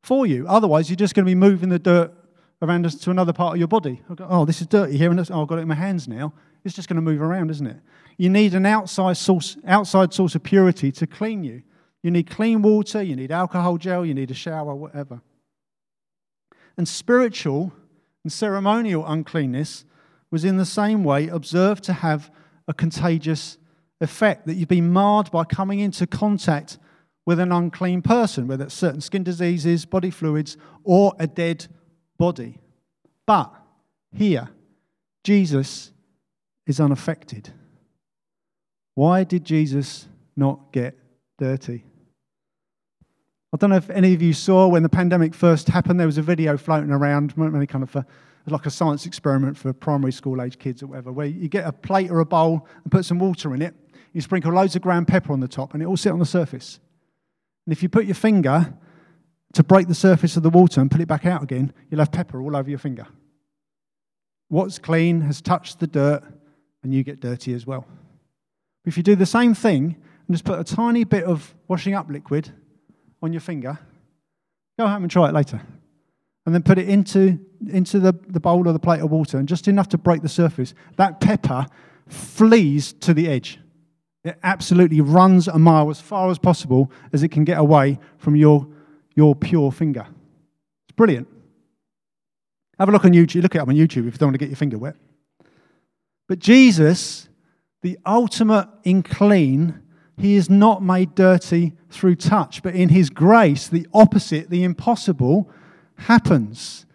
for 0.02 0.26
you. 0.26 0.46
Otherwise, 0.48 0.88
you're 0.88 0.96
just 0.96 1.14
going 1.14 1.26
to 1.26 1.28
be 1.28 1.34
moving 1.34 1.68
the 1.68 1.78
dirt 1.78 2.14
around 2.62 2.90
to 2.90 3.10
another 3.10 3.34
part 3.34 3.52
of 3.52 3.58
your 3.58 3.68
body. 3.68 4.00
Oh, 4.20 4.46
this 4.46 4.62
is 4.62 4.68
dirty 4.68 4.96
here, 4.96 5.10
and 5.10 5.20
oh, 5.20 5.42
I've 5.42 5.48
got 5.48 5.58
it 5.58 5.62
in 5.62 5.68
my 5.68 5.74
hands 5.74 6.08
now. 6.08 6.32
It's 6.64 6.74
just 6.74 6.88
going 6.88 6.96
to 6.96 7.02
move 7.02 7.20
around, 7.20 7.50
isn't 7.50 7.66
it? 7.66 7.76
You 8.16 8.30
need 8.30 8.54
an 8.54 8.64
outside 8.64 9.18
source, 9.18 9.58
outside 9.66 10.14
source 10.14 10.34
of 10.34 10.42
purity 10.42 10.90
to 10.92 11.06
clean 11.06 11.44
you. 11.44 11.62
You 12.02 12.10
need 12.10 12.30
clean 12.30 12.62
water, 12.62 13.02
you 13.02 13.16
need 13.16 13.30
alcohol 13.30 13.76
gel, 13.76 14.06
you 14.06 14.14
need 14.14 14.30
a 14.30 14.34
shower, 14.34 14.74
whatever. 14.74 15.20
And 16.76 16.88
spiritual 16.88 17.72
and 18.22 18.32
ceremonial 18.32 19.06
uncleanness 19.06 19.84
was 20.30 20.44
in 20.44 20.56
the 20.56 20.66
same 20.66 21.04
way 21.04 21.28
observed 21.28 21.84
to 21.84 21.92
have 21.92 22.30
a 22.68 22.74
contagious 22.74 23.58
effect, 24.00 24.46
that 24.46 24.54
you've 24.54 24.68
been 24.68 24.92
marred 24.92 25.30
by 25.30 25.44
coming 25.44 25.80
into 25.80 26.06
contact 26.06 26.78
with 27.24 27.40
an 27.40 27.50
unclean 27.50 28.02
person, 28.02 28.46
whether 28.46 28.64
it's 28.64 28.74
certain 28.74 29.00
skin 29.00 29.24
diseases, 29.24 29.84
body 29.84 30.10
fluids, 30.10 30.56
or 30.84 31.14
a 31.18 31.26
dead 31.26 31.66
body. 32.18 32.58
But 33.26 33.52
here, 34.14 34.50
Jesus 35.24 35.92
is 36.66 36.78
unaffected. 36.78 37.52
Why 38.94 39.24
did 39.24 39.44
Jesus 39.44 40.08
not 40.36 40.72
get 40.72 40.98
dirty? 41.38 41.84
I 43.56 43.58
don't 43.58 43.70
know 43.70 43.76
if 43.76 43.88
any 43.88 44.12
of 44.12 44.20
you 44.20 44.34
saw 44.34 44.68
when 44.68 44.82
the 44.82 44.88
pandemic 44.90 45.32
first 45.32 45.68
happened, 45.68 45.98
there 45.98 46.06
was 46.06 46.18
a 46.18 46.22
video 46.22 46.58
floating 46.58 46.90
around, 46.90 47.32
really 47.38 47.66
kind 47.66 47.82
of 47.82 47.96
a, 47.96 48.04
like 48.46 48.66
a 48.66 48.70
science 48.70 49.06
experiment 49.06 49.56
for 49.56 49.72
primary 49.72 50.12
school 50.12 50.42
age 50.42 50.58
kids 50.58 50.82
or 50.82 50.88
whatever, 50.88 51.10
where 51.10 51.24
you 51.24 51.48
get 51.48 51.66
a 51.66 51.72
plate 51.72 52.10
or 52.10 52.20
a 52.20 52.26
bowl 52.26 52.68
and 52.82 52.92
put 52.92 53.06
some 53.06 53.18
water 53.18 53.54
in 53.54 53.62
it, 53.62 53.74
you 54.12 54.20
sprinkle 54.20 54.52
loads 54.52 54.76
of 54.76 54.82
ground 54.82 55.08
pepper 55.08 55.32
on 55.32 55.40
the 55.40 55.48
top, 55.48 55.72
and 55.72 55.82
it 55.82 55.86
all 55.86 55.96
sit 55.96 56.12
on 56.12 56.18
the 56.18 56.26
surface. 56.26 56.80
And 57.64 57.72
if 57.72 57.82
you 57.82 57.88
put 57.88 58.04
your 58.04 58.14
finger 58.14 58.74
to 59.54 59.64
break 59.64 59.88
the 59.88 59.94
surface 59.94 60.36
of 60.36 60.42
the 60.42 60.50
water 60.50 60.82
and 60.82 60.90
put 60.90 61.00
it 61.00 61.08
back 61.08 61.24
out 61.24 61.42
again, 61.42 61.72
you'll 61.88 62.00
have 62.00 62.12
pepper 62.12 62.42
all 62.42 62.54
over 62.54 62.68
your 62.68 62.78
finger. 62.78 63.06
What's 64.48 64.78
clean 64.78 65.22
has 65.22 65.40
touched 65.40 65.80
the 65.80 65.86
dirt, 65.86 66.22
and 66.82 66.92
you 66.92 67.02
get 67.02 67.20
dirty 67.20 67.54
as 67.54 67.66
well. 67.66 67.86
If 68.84 68.98
you 68.98 69.02
do 69.02 69.16
the 69.16 69.24
same 69.24 69.54
thing 69.54 69.96
and 70.28 70.36
just 70.36 70.44
put 70.44 70.60
a 70.60 70.64
tiny 70.64 71.04
bit 71.04 71.24
of 71.24 71.54
washing 71.68 71.94
up 71.94 72.10
liquid 72.10 72.52
on 73.26 73.32
your 73.32 73.40
finger, 73.40 73.78
go 74.78 74.86
home 74.86 75.02
and 75.04 75.10
try 75.10 75.28
it 75.28 75.34
later. 75.34 75.60
And 76.46 76.54
then 76.54 76.62
put 76.62 76.78
it 76.78 76.88
into, 76.88 77.38
into 77.68 77.98
the, 77.98 78.14
the 78.28 78.40
bowl 78.40 78.68
or 78.68 78.72
the 78.72 78.78
plate 78.78 79.00
of 79.00 79.10
water, 79.10 79.36
and 79.36 79.48
just 79.48 79.68
enough 79.68 79.88
to 79.90 79.98
break 79.98 80.22
the 80.22 80.28
surface. 80.28 80.74
That 80.96 81.20
pepper 81.20 81.66
flees 82.08 82.92
to 82.94 83.12
the 83.12 83.28
edge. 83.28 83.58
It 84.24 84.38
absolutely 84.42 85.00
runs 85.00 85.48
a 85.48 85.58
mile 85.58 85.90
as 85.90 86.00
far 86.00 86.30
as 86.30 86.38
possible 86.38 86.90
as 87.12 87.22
it 87.22 87.28
can 87.28 87.44
get 87.44 87.58
away 87.58 87.98
from 88.18 88.36
your, 88.36 88.66
your 89.14 89.34
pure 89.34 89.70
finger. 89.70 90.06
It's 90.88 90.96
brilliant. 90.96 91.28
Have 92.78 92.88
a 92.88 92.92
look 92.92 93.04
on 93.04 93.12
YouTube. 93.12 93.42
Look 93.42 93.54
it 93.54 93.58
up 93.58 93.68
on 93.68 93.74
YouTube 93.74 94.06
if 94.06 94.14
you 94.14 94.18
don't 94.18 94.28
want 94.28 94.34
to 94.34 94.38
get 94.38 94.48
your 94.48 94.56
finger 94.56 94.78
wet. 94.78 94.96
But 96.28 96.38
Jesus, 96.38 97.28
the 97.82 97.98
ultimate 98.04 98.68
in 98.84 99.02
clean, 99.02 99.82
he 100.18 100.34
is 100.34 100.48
not 100.48 100.82
made 100.82 101.14
dirty 101.14 101.74
through 101.90 102.16
touch, 102.16 102.62
but 102.62 102.74
in 102.74 102.88
his 102.88 103.10
grace, 103.10 103.68
the 103.68 103.86
opposite, 103.92 104.50
the 104.50 104.64
impossible, 104.64 105.50
happens. 105.96 106.86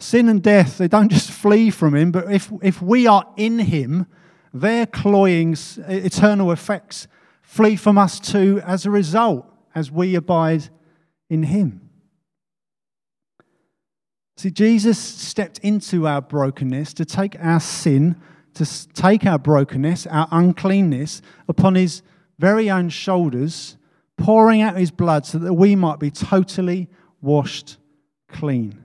Sin 0.00 0.28
and 0.28 0.42
death, 0.42 0.78
they 0.78 0.88
don't 0.88 1.08
just 1.12 1.30
flee 1.30 1.70
from 1.70 1.94
him, 1.94 2.12
but 2.12 2.32
if, 2.32 2.52
if 2.62 2.80
we 2.80 3.06
are 3.06 3.26
in 3.36 3.58
him, 3.58 4.06
their 4.52 4.86
cloying 4.86 5.56
eternal 5.88 6.52
effects 6.52 7.06
flee 7.42 7.76
from 7.76 7.98
us 7.98 8.20
too 8.20 8.60
as 8.64 8.84
a 8.86 8.90
result, 8.90 9.46
as 9.74 9.90
we 9.90 10.14
abide 10.14 10.68
in 11.30 11.44
Him. 11.44 11.80
See, 14.36 14.50
Jesus 14.50 14.98
stepped 14.98 15.58
into 15.60 16.06
our 16.06 16.20
brokenness 16.20 16.94
to 16.94 17.04
take 17.04 17.36
our 17.40 17.58
sin, 17.58 18.16
to 18.54 18.88
take 18.92 19.26
our 19.26 19.38
brokenness, 19.38 20.06
our 20.06 20.28
uncleanness 20.30 21.22
upon 21.48 21.74
His 21.74 22.02
very 22.38 22.70
own 22.70 22.88
shoulders, 22.88 23.76
pouring 24.16 24.62
out 24.62 24.76
His 24.76 24.90
blood 24.90 25.26
so 25.26 25.38
that 25.38 25.54
we 25.54 25.74
might 25.74 25.98
be 25.98 26.10
totally 26.10 26.88
washed 27.20 27.76
clean. 28.28 28.82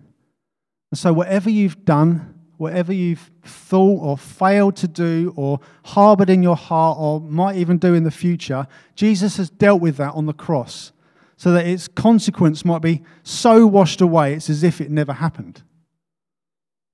And 0.92 0.98
so, 0.98 1.14
whatever 1.14 1.50
you've 1.50 1.86
done 1.86 2.34
whatever 2.64 2.94
you've 2.94 3.30
thought 3.44 4.02
or 4.02 4.18
failed 4.18 4.74
to 4.74 4.88
do 4.88 5.34
or 5.36 5.60
harbored 5.84 6.30
in 6.30 6.42
your 6.42 6.56
heart 6.56 6.98
or 6.98 7.20
might 7.20 7.58
even 7.58 7.78
do 7.78 7.94
in 7.94 8.06
the 8.06 8.12
future, 8.12 8.66
Jesus 8.96 9.36
has 9.36 9.50
dealt 9.50 9.82
with 9.82 9.98
that 9.98 10.14
on 10.14 10.28
the 10.28 10.34
cross 10.34 10.94
so 11.36 11.52
that 11.52 11.68
its 11.68 11.90
consequence 11.90 12.64
might 12.64 12.82
be 12.82 13.04
so 13.22 13.68
washed 13.68 14.00
away 14.00 14.34
it's 14.34 14.50
as 14.50 14.64
if 14.64 14.80
it 14.80 14.90
never 14.90 15.12
happened. 15.14 15.62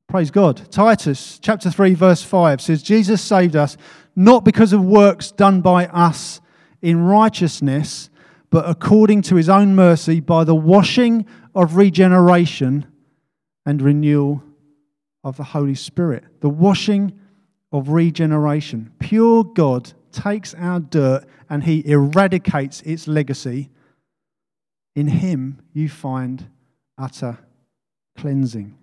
Praise 0.08 0.32
God. 0.32 0.72
Titus 0.72 1.38
chapter 1.40 1.70
3 1.70 1.94
verse 1.94 2.24
5 2.24 2.62
says 2.62 2.82
Jesus 2.82 3.22
saved 3.22 3.56
us 3.56 3.78
not 4.16 4.44
because 4.44 4.74
of 4.74 4.84
works 4.84 5.32
done 5.32 5.62
by 5.62 5.86
us 5.88 6.42
in 6.82 7.04
righteousness 7.04 8.10
but 8.50 8.68
according 8.68 9.22
to 9.22 9.36
his 9.36 9.50
own 9.50 9.76
mercy 9.76 10.20
by 10.20 10.44
the 10.44 10.56
washing 10.56 11.26
of 11.54 11.76
regeneration 11.76 12.86
and 13.66 13.82
renewal 13.82 14.44
of 15.24 15.38
the 15.38 15.44
Holy 15.44 15.76
Spirit. 15.76 16.24
The 16.42 16.50
washing 16.50 17.14
of 17.72 17.90
regeneration. 17.90 18.92
Pure 19.00 19.44
God 19.56 19.94
takes 20.12 20.56
our 20.56 20.80
dirt 20.80 21.26
and 21.50 21.64
he 21.64 21.88
eradicates 21.88 22.82
its 22.82 23.08
legacy. 23.08 23.70
In 24.96 25.08
him 25.08 25.62
you 25.74 25.88
find 25.88 26.50
utter 26.98 27.38
cleansing. 28.18 28.79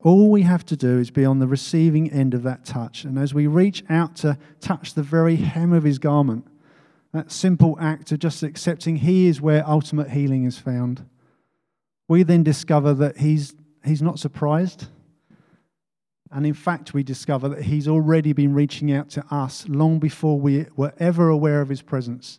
All 0.00 0.30
we 0.30 0.42
have 0.42 0.64
to 0.66 0.76
do 0.76 0.98
is 0.98 1.10
be 1.10 1.24
on 1.24 1.40
the 1.40 1.48
receiving 1.48 2.10
end 2.10 2.32
of 2.32 2.44
that 2.44 2.64
touch. 2.64 3.04
And 3.04 3.18
as 3.18 3.34
we 3.34 3.46
reach 3.46 3.82
out 3.88 4.14
to 4.16 4.38
touch 4.60 4.94
the 4.94 5.02
very 5.02 5.36
hem 5.36 5.72
of 5.72 5.82
his 5.82 5.98
garment, 5.98 6.46
that 7.12 7.32
simple 7.32 7.76
act 7.80 8.12
of 8.12 8.20
just 8.20 8.42
accepting 8.42 8.96
he 8.96 9.26
is 9.26 9.40
where 9.40 9.68
ultimate 9.68 10.10
healing 10.10 10.44
is 10.44 10.58
found, 10.58 11.04
we 12.06 12.22
then 12.22 12.42
discover 12.44 12.94
that 12.94 13.18
he's, 13.18 13.54
he's 13.84 14.02
not 14.02 14.18
surprised. 14.18 14.86
And 16.30 16.46
in 16.46 16.54
fact, 16.54 16.94
we 16.94 17.02
discover 17.02 17.48
that 17.48 17.62
he's 17.62 17.88
already 17.88 18.32
been 18.32 18.54
reaching 18.54 18.92
out 18.92 19.08
to 19.10 19.24
us 19.30 19.66
long 19.68 19.98
before 19.98 20.38
we 20.38 20.66
were 20.76 20.92
ever 20.98 21.28
aware 21.28 21.60
of 21.60 21.70
his 21.70 21.82
presence 21.82 22.38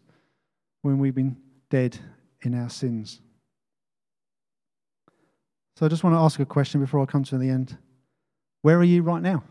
when 0.82 1.00
we've 1.00 1.16
been 1.16 1.38
dead 1.70 1.98
in 2.42 2.56
our 2.56 2.70
sins. 2.70 3.22
So 5.80 5.86
I 5.86 5.90
just 5.90 6.04
want 6.04 6.14
to 6.14 6.20
ask 6.20 6.42
a 6.42 6.46
question 6.46 6.82
before 6.82 7.02
I 7.02 7.06
come 7.06 7.24
to 7.24 7.38
the 7.38 7.50
end. 7.50 7.78
Where 8.64 8.78
are 8.80 8.84
you 8.84 9.02
right 9.02 9.22
now? 9.22 9.46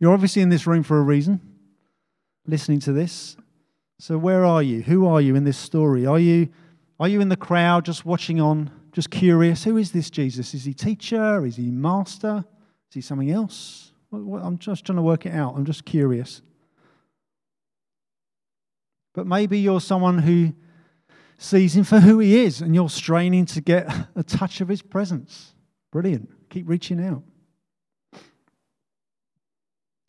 You're 0.00 0.12
obviously 0.12 0.42
in 0.42 0.48
this 0.48 0.66
room 0.66 0.82
for 0.82 0.98
a 0.98 1.02
reason, 1.02 1.40
listening 2.44 2.80
to 2.80 2.92
this. 2.92 3.36
So 4.00 4.18
where 4.18 4.44
are 4.44 4.60
you? 4.60 4.82
Who 4.82 5.06
are 5.06 5.20
you 5.20 5.36
in 5.36 5.44
this 5.44 5.56
story? 5.56 6.04
Are 6.04 6.18
you 6.18 6.48
are 6.98 7.06
you 7.06 7.20
in 7.20 7.28
the 7.28 7.36
crowd 7.36 7.84
just 7.84 8.04
watching 8.04 8.40
on, 8.40 8.72
just 8.90 9.08
curious? 9.08 9.62
Who 9.62 9.76
is 9.76 9.92
this 9.92 10.10
Jesus? 10.10 10.52
Is 10.52 10.64
he 10.64 10.74
teacher? 10.74 11.46
Is 11.46 11.54
he 11.54 11.70
master? 11.70 12.44
Is 12.90 12.94
he 12.94 13.00
something 13.02 13.30
else? 13.30 13.92
I'm 14.12 14.58
just 14.58 14.84
trying 14.84 14.96
to 14.96 15.02
work 15.02 15.26
it 15.26 15.32
out. 15.32 15.54
I'm 15.54 15.64
just 15.64 15.84
curious. 15.84 16.42
But 19.14 19.28
maybe 19.28 19.60
you're 19.60 19.80
someone 19.80 20.18
who 20.18 20.54
sees 21.38 21.76
him 21.76 21.84
for 21.84 22.00
who 22.00 22.18
he 22.18 22.44
is, 22.44 22.60
and 22.60 22.74
you're 22.74 22.88
straining 22.88 23.46
to 23.46 23.60
get 23.60 23.92
a 24.16 24.22
touch 24.22 24.60
of 24.60 24.68
his 24.68 24.82
presence. 24.82 25.54
Brilliant. 25.92 26.30
Keep 26.50 26.68
reaching 26.68 27.04
out. 27.04 27.22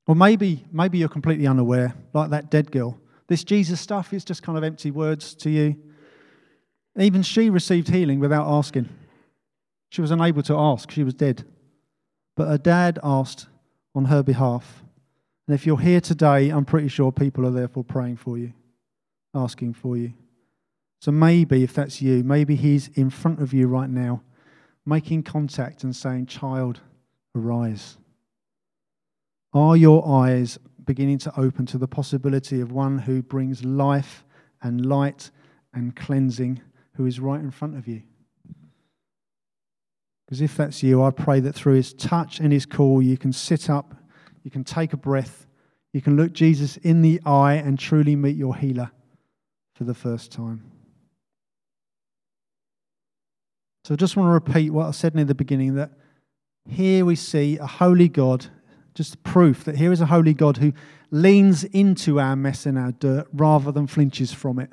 Or 0.08 0.16
maybe, 0.16 0.64
maybe 0.72 1.00
you're 1.00 1.10
completely 1.10 1.48
unaware, 1.48 1.96
like 2.14 2.30
that 2.30 2.52
dead 2.52 2.72
girl. 2.72 3.00
This 3.28 3.44
Jesus 3.44 3.82
stuff 3.82 4.14
is 4.14 4.24
just 4.24 4.44
kind 4.44 4.58
of 4.58 4.64
empty 4.64 4.92
words 4.92 5.34
to 5.36 5.50
you. 5.50 5.76
Even 6.98 7.24
she 7.24 7.50
received 7.50 7.90
healing 7.90 8.20
without 8.20 8.48
asking. 8.48 8.88
She 9.90 10.02
was 10.02 10.12
unable 10.12 10.44
to 10.44 10.56
ask, 10.56 10.92
she 10.92 11.04
was 11.04 11.14
dead. 11.14 11.44
But 12.36 12.48
her 12.48 12.58
dad 12.58 13.00
asked 13.04 13.48
on 13.96 14.06
her 14.06 14.22
behalf. 14.22 14.84
And 15.48 15.56
if 15.56 15.66
you're 15.66 15.80
here 15.80 16.02
today, 16.02 16.50
I'm 16.50 16.66
pretty 16.66 16.88
sure 16.88 17.12
people 17.12 17.46
are 17.46 17.52
therefore 17.52 17.84
praying 17.84 18.18
for 18.18 18.38
you, 18.38 18.54
asking 19.34 19.74
for 19.74 19.98
you. 19.98 20.14
So 21.06 21.12
maybe, 21.12 21.62
if 21.62 21.76
that's 21.76 22.02
you, 22.02 22.24
maybe 22.24 22.56
He's 22.56 22.88
in 22.96 23.12
front 23.12 23.40
of 23.40 23.54
you 23.54 23.68
right 23.68 23.92
now, 23.92 24.24
making 24.88 25.22
contact 25.22 25.84
and 25.84 25.96
saying, 25.96 26.26
Child, 26.26 26.80
arise. 27.36 27.98
Are 29.54 29.78
your 29.78 30.04
eyes 30.08 30.58
beginning 30.84 31.20
to 31.20 31.40
open 31.40 31.68
to 31.68 31.78
the 31.78 31.88
possibility 31.88 32.60
of 32.60 32.72
one 32.72 32.98
who 32.98 33.22
brings 33.22 33.64
life 33.64 34.26
and 34.64 34.84
light 34.84 35.30
and 35.76 35.96
cleansing, 35.96 36.60
who 36.96 37.06
is 37.06 37.20
right 37.20 37.40
in 37.40 37.52
front 37.52 37.78
of 37.78 37.88
you? 37.88 38.02
Because 40.26 40.42
if 40.42 40.58
that's 40.58 40.82
you, 40.82 41.04
I 41.04 41.12
pray 41.12 41.40
that 41.40 41.54
through 41.54 41.76
his 41.76 41.94
touch 41.94 42.40
and 42.40 42.52
his 42.52 42.66
call, 42.66 43.00
you 43.00 43.16
can 43.16 43.32
sit 43.32 43.70
up, 43.70 43.94
you 44.42 44.50
can 44.50 44.64
take 44.64 44.92
a 44.92 44.98
breath, 44.98 45.46
you 45.94 46.02
can 46.02 46.16
look 46.16 46.34
Jesus 46.34 46.78
in 46.78 47.04
the 47.04 47.22
eye 47.28 47.54
and 47.54 47.78
truly 47.78 48.16
meet 48.16 48.36
your 48.36 48.56
healer 48.56 48.90
for 49.76 49.84
the 49.84 49.94
first 49.94 50.32
time. 50.32 50.72
So 53.86 53.94
I 53.94 53.98
just 53.98 54.18
want 54.18 54.30
to 54.30 54.32
repeat 54.32 54.72
what 54.72 54.88
I 54.88 54.92
said 54.92 55.14
near 55.14 55.26
the 55.26 55.36
beginning 55.36 55.76
that 55.76 55.92
here 56.68 57.06
we 57.06 57.16
see 57.16 57.60
a 57.60 57.68
holy 57.68 58.10
God, 58.10 58.48
just 58.96 59.22
proof 59.22 59.64
that 59.66 59.76
here 59.76 59.92
is 59.92 60.02
a 60.02 60.08
holy 60.08 60.34
God 60.34 60.58
who 60.58 60.74
leans 61.12 61.64
into 61.66 62.20
our 62.20 62.36
mess 62.36 62.66
and 62.66 62.80
our 62.80 62.94
dirt 62.94 63.28
rather 63.32 63.72
than 63.72 63.86
flinches 63.86 64.34
from 64.34 64.58
it. 64.58 64.72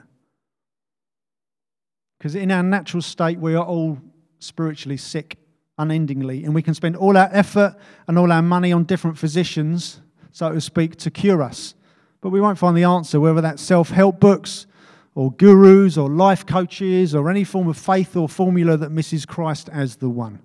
Because 2.17 2.35
in 2.35 2.51
our 2.51 2.63
natural 2.63 3.03
state, 3.03 3.39
we 3.39 3.55
are 3.55 3.67
all 3.67 3.99
spiritually 4.39 4.97
sick 4.97 5.37
unendingly, 5.77 6.45
and 6.45 6.55
we 6.55 6.63
can 6.63 6.73
spend 6.73 6.97
all 6.97 7.19
our 7.19 7.29
effort 7.35 7.77
and 8.09 8.19
all 8.19 8.33
our 8.33 8.41
money 8.41 8.73
on 8.73 8.85
different 8.85 9.19
physicians, 9.19 10.01
so 10.31 10.55
to 10.55 10.61
speak, 10.63 10.97
to 10.97 11.11
cure 11.11 11.43
us. 11.43 11.75
But 12.23 12.31
we 12.31 12.41
won't 12.41 12.57
find 12.57 12.75
the 12.75 12.85
answer, 12.85 13.21
whether 13.21 13.43
that's 13.43 13.61
self 13.61 13.91
help 13.91 14.21
books 14.21 14.67
or 15.15 15.33
gurus 15.33 15.99
or 15.99 16.09
life 16.09 16.47
coaches 16.47 17.15
or 17.15 17.31
any 17.31 17.45
form 17.45 17.69
of 17.69 17.77
faith 17.77 18.17
or 18.17 18.29
formula 18.29 18.77
that 18.77 18.91
misses 18.91 19.27
Christ 19.27 19.69
as 19.71 19.97
the 19.97 20.09
one. 20.09 20.41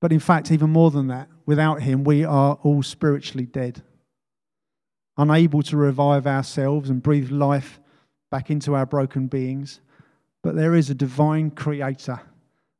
But 0.00 0.12
in 0.12 0.20
fact, 0.20 0.50
even 0.50 0.70
more 0.70 0.90
than 0.90 1.06
that, 1.08 1.28
without 1.46 1.80
Him, 1.82 2.04
we 2.04 2.24
are 2.24 2.58
all 2.62 2.82
spiritually 2.82 3.46
dead, 3.46 3.82
unable 5.16 5.62
to 5.62 5.76
revive 5.76 6.26
ourselves 6.26 6.90
and 6.90 7.02
breathe 7.02 7.30
life 7.30 7.80
back 8.30 8.50
into 8.50 8.74
our 8.74 8.86
broken 8.86 9.28
beings. 9.28 9.80
But 10.42 10.56
there 10.56 10.74
is 10.74 10.90
a 10.90 10.94
divine 10.94 11.52
creator, 11.52 12.20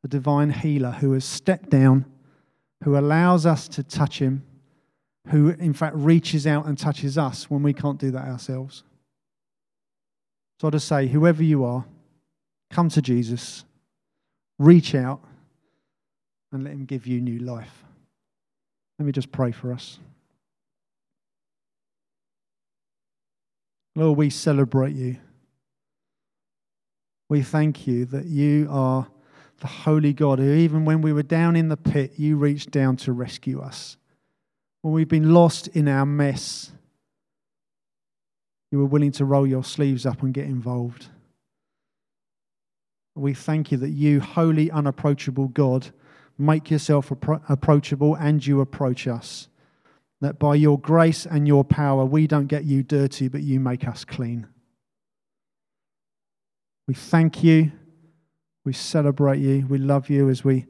a 0.03 0.09
divine 0.09 0.51
healer 0.51 0.91
who 0.91 1.13
has 1.13 1.25
stepped 1.25 1.71
down, 1.71 2.07
who 2.83 2.99
allows 2.99 3.47
us 3.47 3.69
to 3.69 3.85
touch 3.85 4.19
Him, 4.19 4.45
who 5.29 5.51
in 5.51 5.73
fact 5.73 5.95
reaches 5.95 6.47
out 6.47 6.67
and 6.67 6.77
touches 6.77 7.17
us 7.17 7.49
when 7.49 7.63
we 7.63 7.73
can't 7.73 8.01
do 8.01 8.11
that 8.11 8.27
ourselves. 8.27 8.83
So 10.63 10.69
I 10.69 10.71
just 10.71 10.87
say, 10.87 11.09
whoever 11.09 11.43
you 11.43 11.65
are, 11.65 11.85
come 12.71 12.89
to 12.91 13.03
Jesus, 13.03 13.65
reach 14.61 14.95
out, 14.95 15.21
and 16.53 16.63
let 16.63 16.73
him 16.73 16.85
give 16.85 17.05
you 17.05 17.21
new 17.21 17.41
life. 17.41 17.83
Let 18.97 19.07
me 19.07 19.11
just 19.11 19.33
pray 19.33 19.51
for 19.51 19.73
us. 19.73 19.99
Lord, 23.97 24.17
we 24.17 24.31
celebrate 24.31 24.95
you. 24.95 25.17
We 27.29 27.43
thank 27.43 27.89
you 27.89 28.05
that 28.05 28.27
you 28.27 28.69
are 28.71 29.09
the 29.59 29.67
holy 29.67 30.13
God 30.13 30.39
who, 30.39 30.53
even 30.53 30.85
when 30.85 31.03
we 31.03 31.13
were 31.13 31.25
down 31.25 31.57
in 31.57 31.71
the 31.71 31.77
pit, 31.77 32.13
you 32.19 32.37
reached 32.37 32.71
down 32.71 32.95
to 32.99 33.13
rescue 33.13 33.61
us. 33.61 33.97
When 34.83 34.95
we've 34.95 35.09
been 35.09 35.35
lost 35.35 35.67
in 35.67 35.89
our 35.89 36.07
mess, 36.07 36.71
you 38.73 38.79
were 38.79 38.87
willing 38.87 39.13
to 39.13 39.25
roll 39.27 39.47
your 39.47 39.63
sleeves 39.63 40.07
up 40.07 40.23
and 40.23 40.33
get 40.33 40.47
involved. 40.47 41.09
We 43.15 43.35
thank 43.35 43.71
you 43.71 43.77
that 43.77 43.91
you, 43.91 44.21
holy, 44.21 44.71
unapproachable 44.71 45.49
God, 45.49 45.89
make 46.39 46.71
yourself 46.71 47.11
appro- 47.11 47.43
approachable 47.51 48.15
and 48.15 48.45
you 48.45 48.63
approach 48.63 49.07
us. 49.07 49.49
That 50.23 50.39
by 50.39 50.55
your 50.55 50.81
grace 50.81 51.27
and 51.27 51.47
your 51.47 51.65
power, 51.65 52.07
we 52.07 52.27
don't 52.27 52.47
get 52.47 52.65
you 52.65 52.83
dirty, 52.83 53.29
but 53.29 53.43
you 53.43 53.61
make 53.61 53.87
us 53.87 54.07
clean. 54.07 54.47
We 56.89 56.95
thank 56.95 57.45
you. 57.45 57.73
We 58.65 58.73
celebrate 58.73 59.41
you. 59.41 59.67
We 59.67 59.77
love 59.77 60.09
you 60.09 60.31
as 60.31 60.45
we 60.45 60.65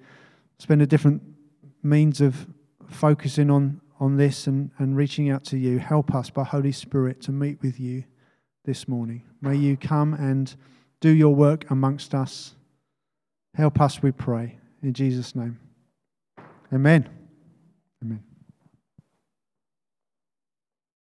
spend 0.59 0.83
a 0.83 0.87
different 0.87 1.23
means 1.85 2.21
of 2.21 2.49
focusing 2.89 3.49
on 3.49 3.81
on 4.03 4.17
this 4.17 4.49
and, 4.49 4.73
and 4.79 4.97
reaching 4.97 5.31
out 5.31 5.45
to 5.45 5.57
you. 5.57 5.79
Help 5.79 6.13
us 6.13 6.29
by 6.29 6.43
Holy 6.43 6.73
Spirit 6.73 7.23
to 7.23 7.31
meet 7.31 7.63
with 7.63 7.79
you 7.79 8.03
this 8.65 8.89
morning. 8.89 9.23
May 9.41 9.55
you 9.55 9.77
come 9.77 10.13
and 10.15 10.53
do 11.01 11.09
your 11.09 11.33
work 11.33 11.71
amongst 11.71 12.13
us. 12.13 12.57
Help 13.55 13.81
us, 13.81 14.03
we 14.03 14.11
pray. 14.11 14.59
In 14.83 14.93
Jesus' 14.93 15.37
name. 15.37 15.57
Amen. 16.73 17.09
Amen. 18.03 18.32